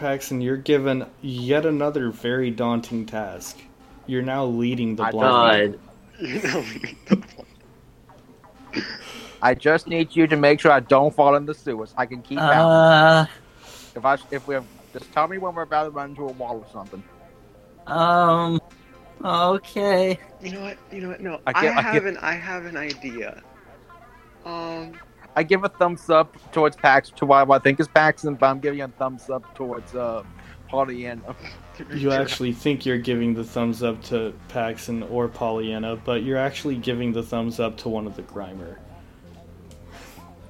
Paxton, 0.05 0.41
you're 0.41 0.57
given 0.57 1.05
yet 1.21 1.67
another 1.67 2.09
very 2.11 2.51
daunting 2.51 3.05
task. 3.05 3.59
You're 4.07 4.23
now 4.23 4.47
leading 4.47 4.97
the 4.97 5.03
I 5.05 5.11
blind. 5.11 5.73
God, 5.75 5.81
You 6.27 6.43
know, 6.43 6.65
the 7.07 7.17
plan. 7.19 7.47
I 9.43 9.55
just 9.55 9.87
need 9.87 10.17
you 10.17 10.27
to 10.27 10.37
make 10.37 10.59
sure 10.61 10.73
I 10.73 10.81
don't 10.81 11.15
fall 11.15 11.35
in 11.35 11.45
the 11.45 11.53
sewers. 11.55 11.93
I 11.99 12.07
can 12.07 12.23
keep 12.23 12.39
out. 12.39 12.67
uh, 12.71 13.27
If 13.95 14.05
I 14.07 14.17
if 14.31 14.47
we 14.49 14.57
just 14.95 15.13
tell 15.13 15.29
me 15.29 15.37
when 15.39 15.55
we're 15.55 15.63
about 15.63 15.85
to 15.85 15.91
run 15.91 16.11
into 16.11 16.27
a 16.29 16.33
wall 16.33 16.57
or 16.57 16.67
something. 16.73 17.03
um, 17.87 18.59
okay. 19.23 20.19
You 20.43 20.53
know 20.53 20.61
what? 20.63 20.79
You 20.91 21.01
know 21.03 21.09
what? 21.11 21.21
No, 21.21 21.41
I 21.47 21.53
I, 21.55 21.63
get- 21.63 21.77
I 21.77 21.83
have 21.83 21.93
get- 21.95 22.05
an 22.07 22.17
I 22.19 22.33
have 22.33 22.65
an 22.65 22.77
idea. 22.79 23.43
Um, 24.47 24.93
I 25.37 25.43
give 25.43 25.65
a 25.65 25.69
thumbs 25.69 26.11
up 26.11 26.37
towards 26.53 26.77
Pax 26.77 27.11
to 27.17 27.27
what 27.27 27.51
I 27.51 27.59
think 27.59 27.81
is 27.81 27.89
Paxton, 27.89 28.35
but 28.35 28.47
I'm 28.47 28.61
giving 28.61 28.81
a 28.81 28.89
thumbs 28.89 29.31
up 29.31 29.55
towards 29.55 29.95
uh 29.95 30.23
Pollyanna. 30.69 31.35
You 31.95 32.13
actually 32.13 32.53
think 32.53 32.85
you're 32.85 32.99
giving 32.99 33.35
the 33.35 33.45
thumbs 33.45 33.83
up 33.83 34.03
to 34.05 34.35
Paxton 34.49 35.03
or 35.05 35.29
Pollyanna, 35.29 35.97
but 35.97 36.23
you're 36.23 36.39
actually 36.39 36.77
giving 36.77 37.13
the 37.13 37.23
thumbs 37.23 37.59
up 37.59 37.77
to 37.79 37.89
one 37.89 38.07
of 38.07 38.17
the 38.17 38.23
Grimer. 38.23 38.77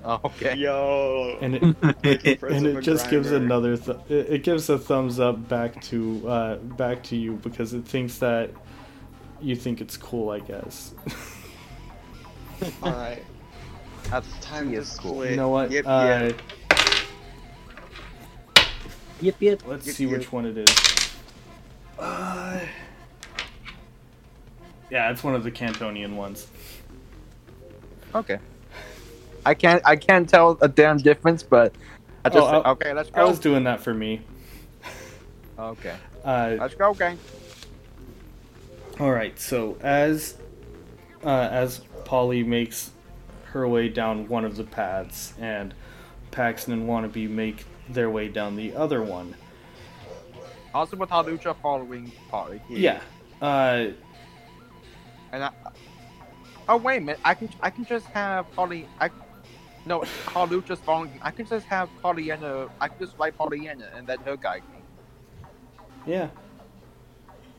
Oh, 0.05 0.21
okay. 0.25 0.57
yo, 0.57 1.39
And 1.43 1.57
it, 1.57 1.63
Impressive 2.25 2.43
and 2.43 2.67
it 2.67 2.81
just 2.81 3.11
gives 3.11 3.31
another 3.33 3.77
th- 3.77 3.99
it, 4.09 4.31
it 4.31 4.43
gives 4.43 4.71
a 4.71 4.79
thumbs 4.79 5.21
up 5.21 5.47
back 5.49 5.81
to 5.83 6.27
uh, 6.27 6.57
back 6.57 7.03
to 7.05 7.17
you 7.17 7.35
because 7.37 7.75
it 7.75 7.85
thinks 7.85 8.19
that 8.19 8.51
you 9.43 9.55
think 9.55 9.81
it's 9.81 9.97
cool, 9.99 10.31
I 10.31 10.41
guess. 10.41 10.95
All 12.83 12.93
right, 12.93 13.23
That's 14.11 14.29
time 14.41 14.69
he 14.69 14.75
to 14.75 14.81
is 14.81 14.97
cool. 14.99 15.15
split. 15.15 15.31
you 15.31 15.37
know 15.37 15.49
what? 15.51 15.71
Yep, 15.71 15.87
uh, 15.87 16.31
yep. 16.33 16.41
Yep, 19.21 19.35
yep. 19.41 19.63
Let's 19.67 19.87
Yep, 19.87 19.95
see 19.97 20.05
yep. 20.07 20.19
which 20.19 20.33
one 20.33 20.47
it 20.47 20.57
is. 20.59 20.69
Uh, 21.99 22.59
yeah, 24.91 25.11
it's 25.11 25.23
one 25.23 25.35
of 25.35 25.45
the 25.45 25.51
Kantonian 25.51 26.17
ones. 26.17 26.47
Okay. 28.15 28.39
I 29.47 29.55
can't 29.55 29.83
I 29.87 29.97
can't 29.97 30.29
tell 30.29 30.59
a 30.61 30.69
damn 30.69 30.97
difference, 30.99 31.43
but 31.43 31.75
I 32.25 32.29
just 32.31 32.39
Oh, 32.43 32.61
I- 32.63 32.71
okay. 32.73 32.93
Let's 32.93 33.11
go. 33.11 33.21
I 33.21 33.25
was 33.25 33.39
doing 33.39 33.65
that 33.65 33.81
for 33.81 33.95
me. 33.95 34.23
Okay. 35.59 35.95
Uh, 36.25 36.57
Let's 36.59 36.75
go, 36.75 36.95
gang. 36.95 37.19
all 38.99 39.11
right, 39.13 39.39
so 39.39 39.77
as 39.83 40.37
uh, 41.25 41.29
as 41.51 41.81
Polly 42.07 42.43
makes 42.43 42.91
her 43.53 43.67
way 43.69 43.89
down 43.89 44.29
one 44.29 44.45
of 44.45 44.57
the 44.57 44.65
paths, 44.65 45.35
and 45.39 45.75
Paxton 46.31 46.73
and 46.73 46.89
Wannabe 46.89 47.29
make 47.29 47.65
their 47.89 48.11
way 48.11 48.29
down 48.29 48.57
the 48.57 48.75
other 48.75 49.03
one. 49.03 49.35
Also 50.73 50.97
with 50.97 51.11
Hawlucha 51.11 51.57
following 51.61 52.13
Polly. 52.29 52.61
Yeah. 52.69 53.01
Uh, 53.43 53.89
And 55.33 55.45
I. 55.45 55.51
Oh 56.69 56.77
wait 56.77 56.99
a 56.99 57.01
minute! 57.01 57.21
I 57.25 57.35
can 57.35 57.49
I 57.61 57.71
can 57.71 57.85
just 57.85 58.07
have 58.07 58.51
Polly. 58.53 58.87
I. 59.01 59.11
No, 59.87 60.01
Hawlucha's 60.27 60.79
following. 60.81 61.19
I 61.23 61.31
can 61.33 61.47
just 61.47 61.67
have 61.67 61.89
Pollyanna. 62.03 62.69
I 62.81 62.89
can 62.89 62.99
just 63.05 63.19
write 63.19 63.37
Pollyanna 63.37 63.91
and 63.97 64.07
then 64.07 64.19
her 64.21 64.37
guide 64.37 64.63
me. 64.73 64.79
yeah. 66.07 66.29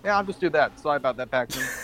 Yeah, 0.06 0.18
I'll 0.18 0.24
just 0.24 0.40
do 0.40 0.50
that. 0.52 0.80
Sorry 0.80 0.98
about 0.98 1.18
that, 1.18 1.30
Paxton. 1.30 1.64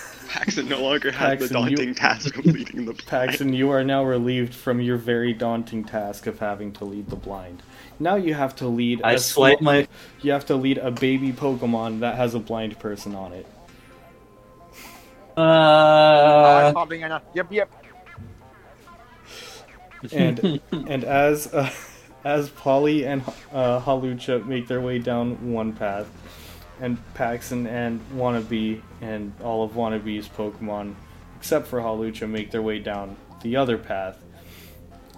Paxton 0.47 0.69
no 0.69 0.81
longer 0.81 1.11
has 1.11 1.39
the 1.39 1.47
Paxton, 1.49 1.87
you- 1.87 1.93
task 1.93 2.37
of 2.37 2.45
leading 2.45 2.85
the 2.85 2.93
Paxton, 2.93 3.51
you 3.51 3.69
are 3.69 3.83
now 3.83 4.05
relieved 4.05 4.53
from 4.53 4.79
your 4.79 4.95
very 4.95 5.33
daunting 5.33 5.83
task 5.83 6.25
of 6.25 6.39
having 6.39 6.71
to 6.73 6.85
lead 6.85 7.09
the 7.09 7.17
blind. 7.17 7.61
Now 7.99 8.15
you 8.15 8.33
have 8.33 8.55
to 8.57 8.67
lead. 8.67 9.01
I 9.03 9.13
a 9.13 9.19
swipe 9.19 9.57
small- 9.59 9.73
my. 9.73 9.87
You 10.21 10.31
have 10.31 10.45
to 10.45 10.55
lead 10.55 10.77
a 10.77 10.89
baby 10.89 11.33
Pokemon 11.33 11.99
that 11.99 12.15
has 12.15 12.33
a 12.33 12.39
blind 12.39 12.79
person 12.79 13.13
on 13.13 13.33
it. 13.33 13.45
Uh, 15.35 15.41
Uh, 15.41 16.73
Pollyanna. 16.73 17.21
Yep, 17.35 17.51
yep. 17.51 17.69
And 20.13 20.61
and 20.71 21.03
as 21.03 21.53
uh, 21.53 21.69
as 22.23 22.49
Polly 22.51 23.05
and 23.05 23.21
uh, 23.51 23.81
Hawlucha 23.81 24.45
make 24.45 24.67
their 24.69 24.79
way 24.81 24.97
down 24.99 25.51
one 25.51 25.73
path, 25.73 26.07
and 26.79 26.97
Paxton 27.13 27.65
and 27.67 27.99
Wannabe 28.15 28.81
and 29.01 29.33
all 29.43 29.63
of 29.63 29.71
Wannabe's 29.71 30.27
Pokemon, 30.27 30.95
except 31.37 31.67
for 31.67 31.79
Hawlucha, 31.79 32.29
make 32.29 32.51
their 32.51 32.61
way 32.61 32.79
down 32.79 33.15
the 33.41 33.55
other 33.55 33.77
path. 33.77 34.23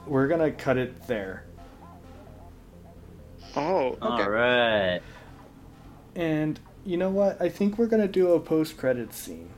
We're 0.06 0.28
gonna 0.28 0.52
cut 0.52 0.78
it 0.78 1.08
there. 1.08 1.44
Oh, 3.56 3.98
all 4.02 4.30
right. 4.30 5.02
And 6.16 6.60
you 6.86 6.98
know 6.98 7.10
what? 7.10 7.42
I 7.42 7.50
think 7.50 7.78
we're 7.78 7.88
gonna 7.88 8.08
do 8.08 8.34
a 8.34 8.40
post-credit 8.40 9.14
scene. 9.14 9.50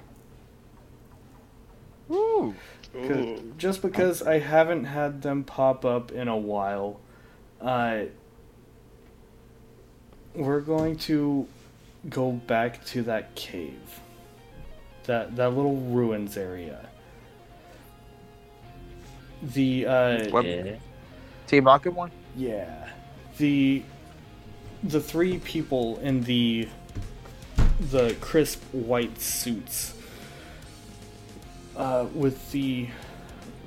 Woo. 2.07 2.55
'Cause- 2.93 3.09
ooh. 3.39 3.53
just 3.57 3.81
because 3.81 4.21
I 4.21 4.39
haven't 4.39 4.83
had 4.85 5.21
them 5.21 5.43
pop 5.43 5.85
up 5.85 6.11
in 6.11 6.27
a 6.27 6.35
while, 6.37 6.99
uh, 7.61 8.01
we're 10.35 10.59
going 10.61 10.97
to 10.97 11.47
go 12.09 12.31
back 12.31 12.83
to 12.85 13.03
that 13.03 13.35
cave, 13.35 13.99
that 15.05 15.35
that 15.35 15.49
little 15.55 15.77
ruins 15.77 16.37
area. 16.37 16.87
The 19.41 19.85
uh, 19.87 20.29
What? 20.29 20.45
Yeah. 20.45 20.75
Team 21.47 21.65
Rocket 21.65 21.91
one. 21.91 22.11
yeah, 22.35 22.89
the 23.37 23.83
the 24.83 25.01
three 25.01 25.39
people 25.39 25.99
in 25.99 26.21
the 26.23 26.67
the 27.79 28.15
crisp 28.21 28.61
white 28.71 29.19
suits 29.19 29.95
uh, 31.75 32.05
with 32.13 32.51
the 32.51 32.87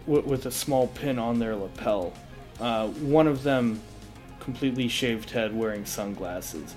with, 0.06 0.24
with 0.24 0.46
a 0.46 0.50
small 0.50 0.86
pin 0.88 1.18
on 1.18 1.38
their 1.38 1.56
lapel. 1.56 2.12
Uh, 2.60 2.88
one 2.88 3.26
of 3.26 3.42
them 3.42 3.80
completely 4.38 4.86
shaved 4.88 5.30
head 5.30 5.54
wearing 5.54 5.84
sunglasses. 5.84 6.74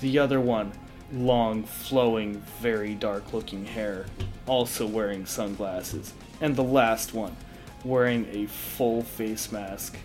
The 0.00 0.18
other 0.18 0.40
one 0.40 0.72
long, 1.12 1.62
flowing, 1.64 2.40
very 2.60 2.94
dark 2.94 3.32
looking 3.32 3.64
hair, 3.64 4.06
also 4.46 4.86
wearing 4.86 5.26
sunglasses. 5.26 6.12
And 6.40 6.56
the 6.56 6.64
last 6.64 7.14
one 7.14 7.36
wearing 7.84 8.26
a 8.32 8.46
full 8.46 9.02
face 9.02 9.52
mask. 9.52 9.96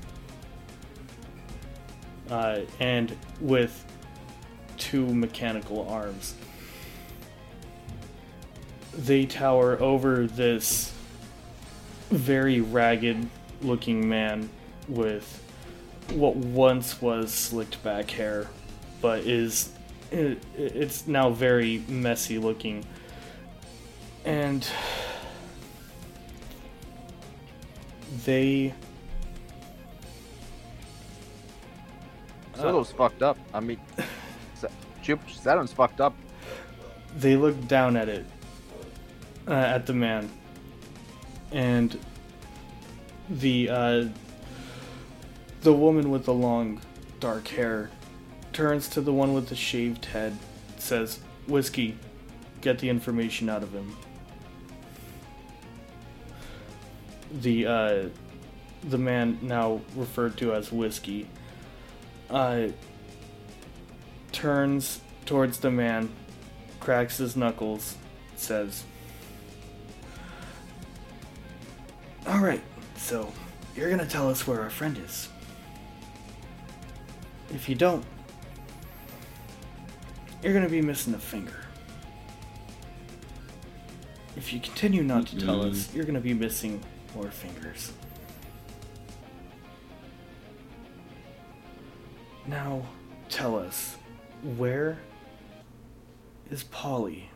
Uh, 2.30 2.62
and 2.80 3.16
with 3.42 3.86
two 4.78 5.06
mechanical 5.14 5.88
arms. 5.90 6.36
They 8.94 9.26
tower 9.26 9.80
over 9.82 10.28
this 10.28 10.94
very 12.10 12.62
ragged 12.62 13.30
looking 13.62 14.08
man 14.08 14.50
with 14.88 15.44
what 16.14 16.36
once 16.36 17.02
was 17.02 17.32
slicked 17.32 17.82
back 17.84 18.10
hair, 18.12 18.48
but 19.02 19.20
is 19.20 19.72
it, 20.12 20.44
it's 20.56 21.08
now 21.08 21.30
very 21.30 21.84
messy 21.88 22.38
looking. 22.38 22.86
And 24.26 24.68
they 28.26 28.74
Soto's 32.56 32.92
fucked 32.92 33.24
up. 33.24 33.38
I 33.54 33.60
mean, 33.60 33.80
Saturn's 35.28 35.74
fucked 35.74 36.00
up. 36.00 36.14
they 37.18 37.36
look 37.36 37.68
down 37.68 37.98
at 37.98 38.08
it 38.08 38.26
uh, 39.48 39.54
at 39.54 39.88
the 39.88 39.94
man 39.94 40.30
and 41.52 41.98
the 43.30 43.70
uh, 43.70 44.06
the 45.62 45.74
woman 45.74 46.10
with 46.10 46.26
the 46.26 46.34
long 46.34 46.82
dark 47.20 47.48
hair 47.48 47.90
turns 48.54 48.88
to 48.88 49.02
the 49.02 49.14
one 49.14 49.34
with 49.34 49.50
the 49.50 49.56
shaved 49.56 50.06
head 50.06 50.38
says 50.78 51.20
whiskey 51.48 51.98
get 52.62 52.80
the 52.80 52.90
information 52.90 53.50
out 53.50 53.64
of 53.64 53.74
him 53.74 53.96
the 57.42 57.66
uh, 57.66 58.06
the 58.84 58.98
man 58.98 59.38
now 59.42 59.80
referred 59.96 60.36
to 60.38 60.54
as 60.54 60.72
whiskey 60.72 61.28
uh, 62.30 62.68
turns 64.32 65.02
towards 65.26 65.60
the 65.60 65.72
man 65.72 66.10
cracks 66.80 67.18
his 67.18 67.36
knuckles, 67.36 67.96
says, 68.36 68.84
Alright, 72.28 72.62
so 72.98 73.32
you're 73.76 73.90
gonna 73.90 74.06
tell 74.06 74.30
us 74.30 74.46
where 74.46 74.62
our 74.62 74.70
friend 74.70 74.98
is. 74.98 75.30
If 77.54 77.70
you 77.70 77.76
don't, 77.76 78.04
you're 80.42 80.54
gonna 80.54 80.70
be 80.70 80.82
missing 80.82 81.14
a 81.14 81.20
finger. 81.20 81.66
If 84.36 84.54
you 84.54 84.60
continue 84.60 85.04
not 85.04 85.28
to 85.28 85.38
tell 85.38 85.62
us, 85.62 85.88
mm-hmm. 85.88 85.98
you're 85.98 86.06
gonna 86.06 86.20
be 86.20 86.34
missing 86.34 86.82
more 87.16 87.30
fingers. 87.30 87.92
Now, 92.48 92.84
tell 93.30 93.58
us, 93.58 93.98
where 94.58 94.98
is 96.50 96.64
Polly? 96.64 97.30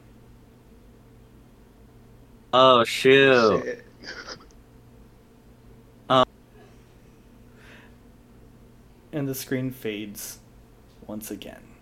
Oh 2.53 2.83
shoot. 2.85 3.63
Shit. 3.63 3.81
And 9.11 9.29
the 9.29 9.35
screen 9.35 9.71
fades 9.71 10.39
once 11.07 11.31
again. 11.31 11.74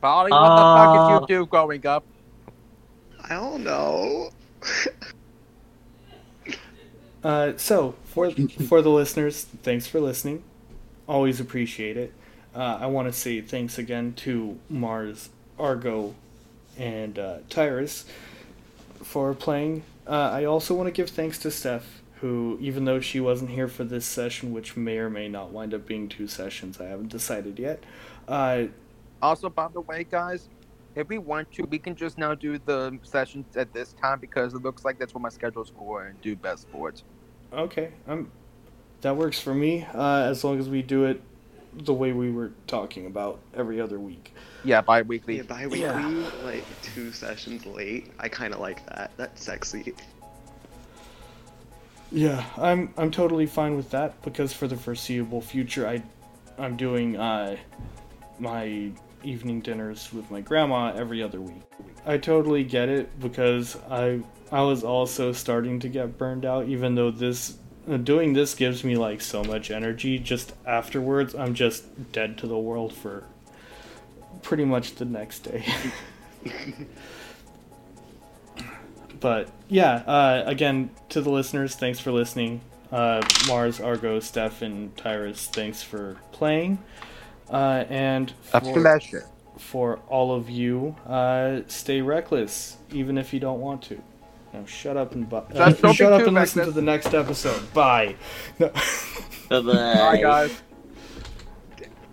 Polly, 0.00 0.30
what 0.32 0.56
the 0.56 0.62
fuck 0.76 0.88
Uh, 0.88 1.20
did 1.20 1.30
you 1.30 1.38
do 1.40 1.46
growing 1.46 1.86
up? 1.86 2.04
I 3.28 3.34
don't 3.34 3.64
know. 3.64 4.30
Uh, 7.22 7.52
so 7.58 7.94
for 8.04 8.30
for 8.66 8.80
the 8.80 8.88
listeners, 8.88 9.44
thanks 9.62 9.86
for 9.86 10.00
listening. 10.00 10.42
Always 11.06 11.38
appreciate 11.38 11.98
it. 11.98 12.14
Uh, 12.54 12.78
I 12.80 12.86
want 12.86 13.08
to 13.08 13.12
say 13.12 13.42
thanks 13.42 13.76
again 13.76 14.14
to 14.24 14.58
Mars, 14.70 15.28
Argo, 15.58 16.14
and 16.78 17.18
uh, 17.18 17.38
Tyrus 17.50 18.06
for 19.02 19.34
playing. 19.34 19.82
Uh, 20.06 20.30
I 20.32 20.44
also 20.46 20.74
want 20.74 20.86
to 20.86 20.92
give 20.92 21.10
thanks 21.10 21.36
to 21.40 21.50
Steph, 21.50 22.00
who, 22.22 22.56
even 22.60 22.86
though 22.86 23.00
she 23.00 23.20
wasn't 23.20 23.50
here 23.50 23.68
for 23.68 23.84
this 23.84 24.06
session, 24.06 24.52
which 24.54 24.74
may 24.76 24.96
or 24.96 25.10
may 25.10 25.28
not 25.28 25.50
wind 25.50 25.74
up 25.74 25.86
being 25.86 26.08
two 26.08 26.26
sessions, 26.26 26.80
I 26.80 26.86
haven't 26.86 27.08
decided 27.10 27.58
yet. 27.58 27.84
Also, 29.22 29.48
by 29.50 29.68
the 29.68 29.80
way, 29.82 30.04
guys, 30.04 30.48
if 30.94 31.08
we 31.08 31.18
want 31.18 31.50
to, 31.52 31.62
we 31.64 31.78
can 31.78 31.94
just 31.94 32.18
now 32.18 32.34
do 32.34 32.58
the 32.64 32.98
sessions 33.02 33.56
at 33.56 33.72
this 33.72 33.92
time 34.00 34.18
because 34.18 34.54
it 34.54 34.62
looks 34.62 34.84
like 34.84 34.98
that's 34.98 35.14
what 35.14 35.22
my 35.22 35.28
schedule's 35.28 35.70
for 35.76 36.06
and 36.06 36.20
do 36.20 36.34
best 36.36 36.66
for 36.70 36.88
it. 36.88 37.02
Okay, 37.52 37.90
um, 38.08 38.30
that 39.00 39.16
works 39.16 39.38
for 39.38 39.54
me. 39.54 39.86
Uh, 39.94 40.22
as 40.22 40.42
long 40.44 40.58
as 40.58 40.68
we 40.68 40.82
do 40.82 41.04
it 41.04 41.20
the 41.72 41.94
way 41.94 42.12
we 42.12 42.30
were 42.32 42.50
talking 42.66 43.06
about 43.06 43.38
every 43.54 43.80
other 43.80 44.00
week. 44.00 44.34
Yeah, 44.64 44.80
bi-weekly. 44.80 45.36
Yeah, 45.36 45.42
bi-weekly, 45.44 45.80
Yeah. 45.80 46.30
like 46.44 46.64
two 46.82 47.12
sessions 47.12 47.64
late. 47.64 48.10
I 48.18 48.28
kind 48.28 48.52
of 48.52 48.58
like 48.60 48.84
that. 48.86 49.12
That's 49.16 49.42
sexy. 49.42 49.94
Yeah, 52.10 52.44
I'm 52.56 52.92
I'm 52.96 53.12
totally 53.12 53.46
fine 53.46 53.76
with 53.76 53.90
that 53.90 54.20
because 54.22 54.52
for 54.52 54.66
the 54.66 54.76
foreseeable 54.76 55.40
future, 55.40 55.86
I 55.86 56.02
I'm 56.58 56.76
doing 56.76 57.16
uh 57.16 57.56
my 58.40 58.90
evening 59.24 59.60
dinners 59.60 60.12
with 60.12 60.30
my 60.30 60.40
grandma 60.40 60.92
every 60.94 61.22
other 61.22 61.40
week. 61.40 61.62
I 62.06 62.16
totally 62.18 62.64
get 62.64 62.88
it 62.88 63.18
because 63.20 63.76
I 63.90 64.20
I 64.50 64.62
was 64.62 64.82
also 64.82 65.32
starting 65.32 65.78
to 65.80 65.88
get 65.88 66.18
burned 66.18 66.44
out 66.44 66.66
even 66.66 66.94
though 66.94 67.10
this 67.10 67.56
uh, 67.88 67.96
doing 67.96 68.32
this 68.32 68.54
gives 68.54 68.84
me 68.84 68.96
like 68.96 69.20
so 69.20 69.44
much 69.44 69.70
energy 69.70 70.18
just 70.18 70.52
afterwards 70.66 71.34
I'm 71.34 71.54
just 71.54 72.12
dead 72.12 72.38
to 72.38 72.46
the 72.46 72.58
world 72.58 72.92
for 72.92 73.24
pretty 74.42 74.64
much 74.64 74.94
the 74.96 75.04
next 75.04 75.40
day. 75.40 75.64
but 79.20 79.50
yeah, 79.68 79.96
uh, 80.06 80.42
again 80.46 80.90
to 81.10 81.20
the 81.20 81.30
listeners, 81.30 81.74
thanks 81.74 81.98
for 82.00 82.12
listening. 82.12 82.60
Uh, 82.90 83.22
Mars, 83.46 83.80
Argo, 83.80 84.18
Steph, 84.18 84.62
and 84.62 84.96
Tyrus, 84.96 85.46
thanks 85.46 85.82
for 85.82 86.16
playing. 86.32 86.78
Uh, 87.50 87.84
and 87.88 88.32
A 88.52 88.60
for, 88.60 88.72
pleasure. 88.80 89.26
for 89.58 89.96
all 90.08 90.32
of 90.34 90.48
you, 90.48 90.94
uh, 91.06 91.60
stay 91.66 92.00
reckless, 92.00 92.76
even 92.92 93.18
if 93.18 93.32
you 93.34 93.40
don't 93.40 93.60
want 93.60 93.82
to. 93.82 94.00
Now 94.52 94.64
shut 94.66 94.96
up 94.96 95.14
and 95.14 95.28
bu- 95.28 95.36
uh, 95.36 95.70
Just 95.70 95.82
don't 95.82 95.92
be 95.92 95.96
shut 95.96 96.12
up 96.12 96.20
too 96.22 96.26
and 96.28 96.34
listen 96.36 96.64
to 96.64 96.70
the 96.70 96.82
next 96.82 97.14
episode. 97.14 97.72
Bye. 97.72 98.16
No. 98.58 98.68
Bye-bye. 99.48 100.18
Guys. 100.20 100.62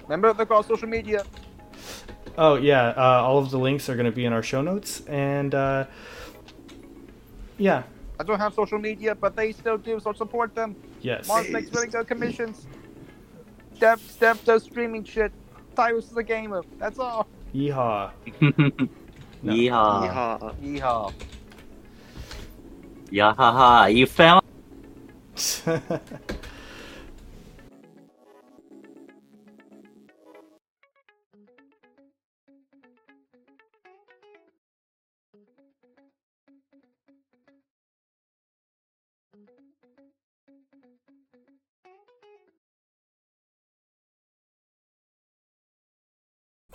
Remember 0.04 0.34
to 0.34 0.46
go 0.46 0.56
on 0.56 0.64
social 0.64 0.88
media. 0.88 1.24
oh 2.38 2.56
yeah, 2.56 2.90
uh, 2.90 3.22
all 3.24 3.38
of 3.40 3.52
the 3.52 3.60
links 3.60 3.90
are 3.90 3.96
going 3.96 4.06
to 4.06 4.12
be 4.12 4.26
in 4.26 4.34
our 4.34 4.44
show 4.44 4.62
notes, 4.62 5.02
and 5.08 5.54
uh, 5.54 5.86
yeah, 7.58 7.84
I 8.20 8.24
don't 8.24 8.40
have 8.40 8.54
social 8.54 8.80
media, 8.80 9.14
but 9.16 9.36
they 9.36 9.52
still 9.52 9.78
do, 9.78 10.00
so 10.00 10.14
support 10.14 10.56
them. 10.56 10.76
yes. 11.02 11.28
Mars 11.28 11.50
makes 11.50 11.72
really 11.74 11.88
good 11.88 12.08
commissions. 12.08 12.66
Steph, 13.78 14.10
Steph 14.10 14.44
does 14.44 14.64
streaming 14.64 15.04
shit. 15.04 15.32
Tyrus 15.76 16.10
is 16.10 16.18
a 16.18 16.24
gamer. 16.24 16.64
That's 16.80 16.98
all. 16.98 17.28
Yeehaw. 17.54 18.10
No. 18.42 18.50
Yeehaw. 19.54 20.10
Yeehaw. 20.10 20.56
Yeehaw. 20.60 21.14
Yahaha. 23.12 23.94
You 23.96 24.08
found 24.08 24.44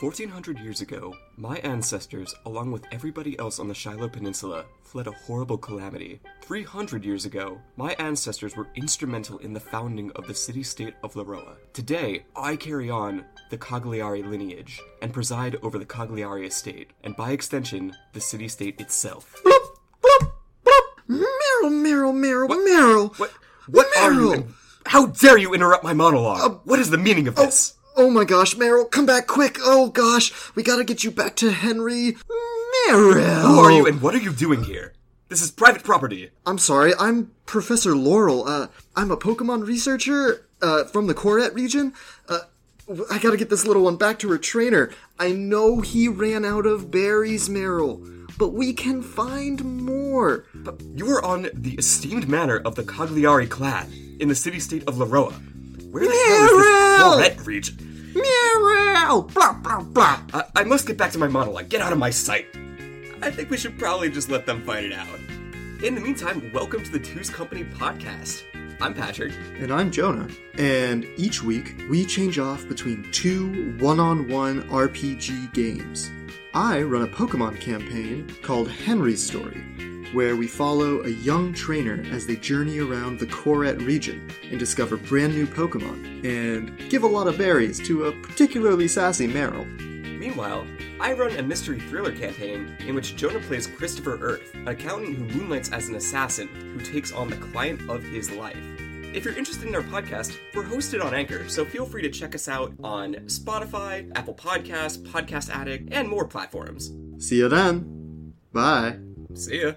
Fourteen 0.03 0.30
hundred 0.30 0.59
years 0.59 0.80
ago, 0.80 1.14
my 1.36 1.59
ancestors, 1.59 2.34
along 2.44 2.72
with 2.72 2.84
everybody 2.90 3.38
else 3.38 3.61
on 3.61 3.68
the 3.68 3.74
Shiloh 3.74 4.09
Peninsula, 4.09 4.64
fled 4.82 5.07
a 5.07 5.12
horrible 5.12 5.57
calamity. 5.57 6.20
Three 6.40 6.64
hundred 6.64 7.05
years 7.05 7.24
ago, 7.24 7.61
my 7.76 7.94
ancestors 8.00 8.57
were 8.57 8.66
instrumental 8.74 9.38
in 9.38 9.53
the 9.53 9.61
founding 9.61 10.11
of 10.16 10.26
the 10.26 10.34
city-state 10.34 10.94
of 11.05 11.14
Laroa. 11.14 11.55
Today, 11.72 12.24
I 12.34 12.57
carry 12.57 12.90
on 12.90 13.24
the 13.50 13.59
Cagliari 13.59 14.24
lineage 14.24 14.80
and 15.03 15.12
preside 15.12 15.57
over 15.62 15.78
the 15.78 15.86
Cagliari 15.86 16.48
estate, 16.48 16.90
and 17.05 17.14
by 17.14 17.30
extension, 17.30 17.94
the 18.12 18.20
city-state 18.20 18.80
itself. 18.80 19.40
Meryl, 21.09 21.70
Meryl, 21.70 22.12
Meryl, 22.12 22.48
Meryl. 22.48 23.18
What? 23.20 23.30
What 23.68 23.86
are 23.98 24.12
you? 24.12 24.18
Meryl! 24.18 24.34
and 24.34 24.55
How 24.84 25.07
dare 25.07 25.38
you 25.38 25.55
interrupt 25.55 25.84
my 25.84 25.92
monologue? 25.92 26.40
Uh, 26.40 26.55
what 26.64 26.80
is 26.80 26.90
the 26.90 26.98
meaning 26.98 27.28
of 27.28 27.38
oh, 27.38 27.44
this? 27.44 27.74
Oh 27.76 27.81
my 27.97 28.24
gosh, 28.24 28.55
Meryl, 28.55 28.90
come 28.90 29.07
back 29.07 29.26
quick. 29.26 29.59
Oh 29.61 29.88
gosh, 29.88 30.32
we 30.55 30.62
gotta 30.62 30.84
get 30.84 31.05
you 31.05 31.11
back 31.11 31.36
to 31.36 31.51
Henry. 31.51 32.16
Meryl. 32.88 33.43
Who 33.43 33.59
are 33.59 33.72
you 33.72 33.86
and 33.86 34.01
what 34.01 34.14
are 34.14 34.18
you 34.18 34.32
doing 34.32 34.64
here? 34.64 34.93
This 35.28 35.43
is 35.43 35.51
private 35.51 35.82
property. 35.82 36.30
I'm 36.45 36.59
sorry, 36.59 36.93
I'm 36.99 37.32
Professor 37.47 37.97
Laurel. 37.97 38.47
Uh, 38.47 38.66
I'm 38.95 39.11
a 39.11 39.16
Pokemon 39.16 39.66
researcher, 39.66 40.47
uh, 40.61 40.84
from 40.84 41.07
the 41.07 41.14
Koret 41.14 41.55
region. 41.55 41.95
Uh, 42.28 42.40
I 43.11 43.18
gotta 43.18 43.36
get 43.36 43.49
this 43.49 43.66
little 43.66 43.84
one 43.84 43.97
back 43.97 44.18
to 44.20 44.30
her 44.30 44.38
trainer. 44.38 44.90
I 45.18 45.32
know 45.32 45.80
he 45.80 46.09
ran 46.09 46.45
out 46.45 46.66
of 46.66 46.90
berries, 46.90 47.49
Meryl, 47.49 48.28
but 48.36 48.49
we 48.49 48.72
can 48.72 49.03
find 49.03 49.64
more. 49.84 50.45
But 50.55 50.82
you 50.82 51.09
are 51.11 51.24
on 51.24 51.49
the 51.55 51.74
esteemed 51.74 52.28
manor 52.28 52.59
of 52.59 52.74
the 52.74 52.84
Cagliari 52.84 53.47
clan 53.47 53.90
in 54.20 54.28
the 54.28 54.34
city-state 54.34 54.86
of 54.86 54.97
Laroa. 54.97 55.34
Where 55.93 56.07
the 56.07 56.11
hell 56.11 56.45
is 56.45 56.51
Meryl! 56.53 57.18
this 57.18 57.34
Florette 57.36 57.47
region? 57.47 57.76
Meryl! 58.14 59.30
Blah, 59.34 59.53
blah, 59.53 59.82
blah. 59.82 60.22
I, 60.32 60.45
I 60.57 60.64
must 60.64 60.86
get 60.86 60.97
back 60.97 61.11
to 61.12 61.18
my 61.18 61.28
monologue. 61.28 61.68
Get 61.68 61.82
out 61.82 61.93
of 61.93 61.99
my 61.99 62.09
sight. 62.09 62.47
I 63.20 63.30
think 63.30 63.51
we 63.51 63.59
should 63.59 63.78
probably 63.78 64.09
just 64.09 64.30
let 64.30 64.47
them 64.47 64.62
fight 64.64 64.84
it 64.84 64.95
out. 64.95 65.07
In 65.84 65.95
the 65.95 66.01
meantime, 66.01 66.51
welcome 66.55 66.82
to 66.82 66.90
the 66.90 66.99
Two's 66.99 67.28
Company 67.28 67.64
podcast. 67.64 68.43
I'm 68.80 68.95
Patrick. 68.95 69.34
And 69.59 69.70
I'm 69.70 69.90
Jonah. 69.90 70.28
And 70.57 71.05
each 71.18 71.43
week, 71.43 71.82
we 71.90 72.07
change 72.07 72.38
off 72.38 72.66
between 72.68 73.07
two 73.12 73.76
one 73.78 74.01
on 74.01 74.30
one 74.30 74.62
RPG 74.70 75.53
games. 75.53 76.11
I 76.55 76.80
run 76.80 77.03
a 77.03 77.07
Pokemon 77.07 77.61
campaign 77.61 78.34
called 78.40 78.70
Henry's 78.70 79.22
Story, 79.22 79.62
where 80.12 80.36
we 80.36 80.46
follow 80.46 81.02
a 81.02 81.08
young 81.08 81.52
trainer 81.52 82.04
as 82.10 82.26
they 82.26 82.36
journey 82.36 82.78
around 82.78 83.18
the 83.18 83.26
Koret 83.26 83.84
region 83.86 84.30
and 84.50 84.58
discover 84.58 84.96
brand 84.96 85.34
new 85.34 85.46
Pokemon, 85.46 86.24
and 86.24 86.78
give 86.90 87.02
a 87.02 87.06
lot 87.06 87.26
of 87.26 87.38
berries 87.38 87.78
to 87.86 88.04
a 88.04 88.12
particularly 88.22 88.88
sassy 88.88 89.26
Meryl. 89.26 89.66
Meanwhile, 90.18 90.66
I 91.00 91.14
run 91.14 91.36
a 91.36 91.42
mystery 91.42 91.80
thriller 91.80 92.12
campaign 92.12 92.76
in 92.86 92.94
which 92.94 93.16
Jonah 93.16 93.40
plays 93.40 93.66
Christopher 93.66 94.18
Earth, 94.22 94.54
an 94.54 94.68
accountant 94.68 95.16
who 95.16 95.24
moonlights 95.38 95.72
as 95.72 95.88
an 95.88 95.96
assassin 95.96 96.48
who 96.48 96.78
takes 96.78 97.12
on 97.12 97.28
the 97.28 97.36
client 97.36 97.90
of 97.90 98.04
his 98.04 98.30
life. 98.30 98.56
If 99.14 99.24
you're 99.24 99.36
interested 99.36 99.68
in 99.68 99.74
our 99.74 99.82
podcast, 99.82 100.38
we're 100.54 100.64
hosted 100.64 101.04
on 101.04 101.12
Anchor, 101.12 101.46
so 101.48 101.64
feel 101.64 101.84
free 101.84 102.02
to 102.02 102.10
check 102.10 102.34
us 102.34 102.48
out 102.48 102.72
on 102.82 103.14
Spotify, 103.26 104.10
Apple 104.14 104.34
Podcasts, 104.34 104.96
Podcast 104.96 105.50
Addict, 105.50 105.92
and 105.92 106.08
more 106.08 106.26
platforms. 106.26 106.92
See 107.18 107.36
you 107.38 107.48
then. 107.48 108.32
Bye. 108.52 108.98
See 109.34 109.60
ya. 109.60 109.72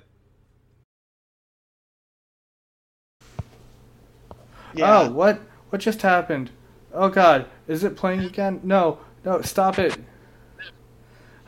Yeah. 4.75 5.01
Oh, 5.01 5.11
what? 5.11 5.41
What 5.69 5.81
just 5.81 6.01
happened? 6.01 6.51
Oh 6.93 7.09
God, 7.09 7.47
is 7.67 7.83
it 7.83 7.97
playing 7.97 8.21
again? 8.21 8.61
No, 8.63 8.99
no, 9.23 9.41
stop 9.41 9.79
it. 9.79 9.97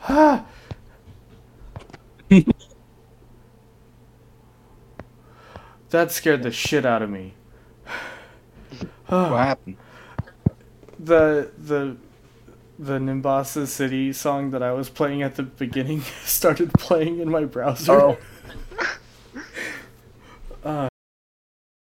Ah. 0.08 0.44
that 5.90 6.12
scared 6.12 6.42
the 6.42 6.50
shit 6.50 6.84
out 6.84 7.02
of 7.02 7.10
me. 7.10 7.34
What 9.06 9.38
happened? 9.38 9.78
the 10.98 11.50
the 11.56 11.96
the 12.78 12.98
Nimbasa 12.98 13.66
City 13.66 14.12
song 14.12 14.50
that 14.50 14.62
I 14.62 14.72
was 14.72 14.88
playing 14.88 15.22
at 15.22 15.36
the 15.36 15.42
beginning 15.42 16.02
started 16.24 16.72
playing 16.74 17.20
in 17.20 17.30
my 17.30 17.44
browser. 17.44 17.92
Oh. 17.92 18.18
Uh, 20.64 20.88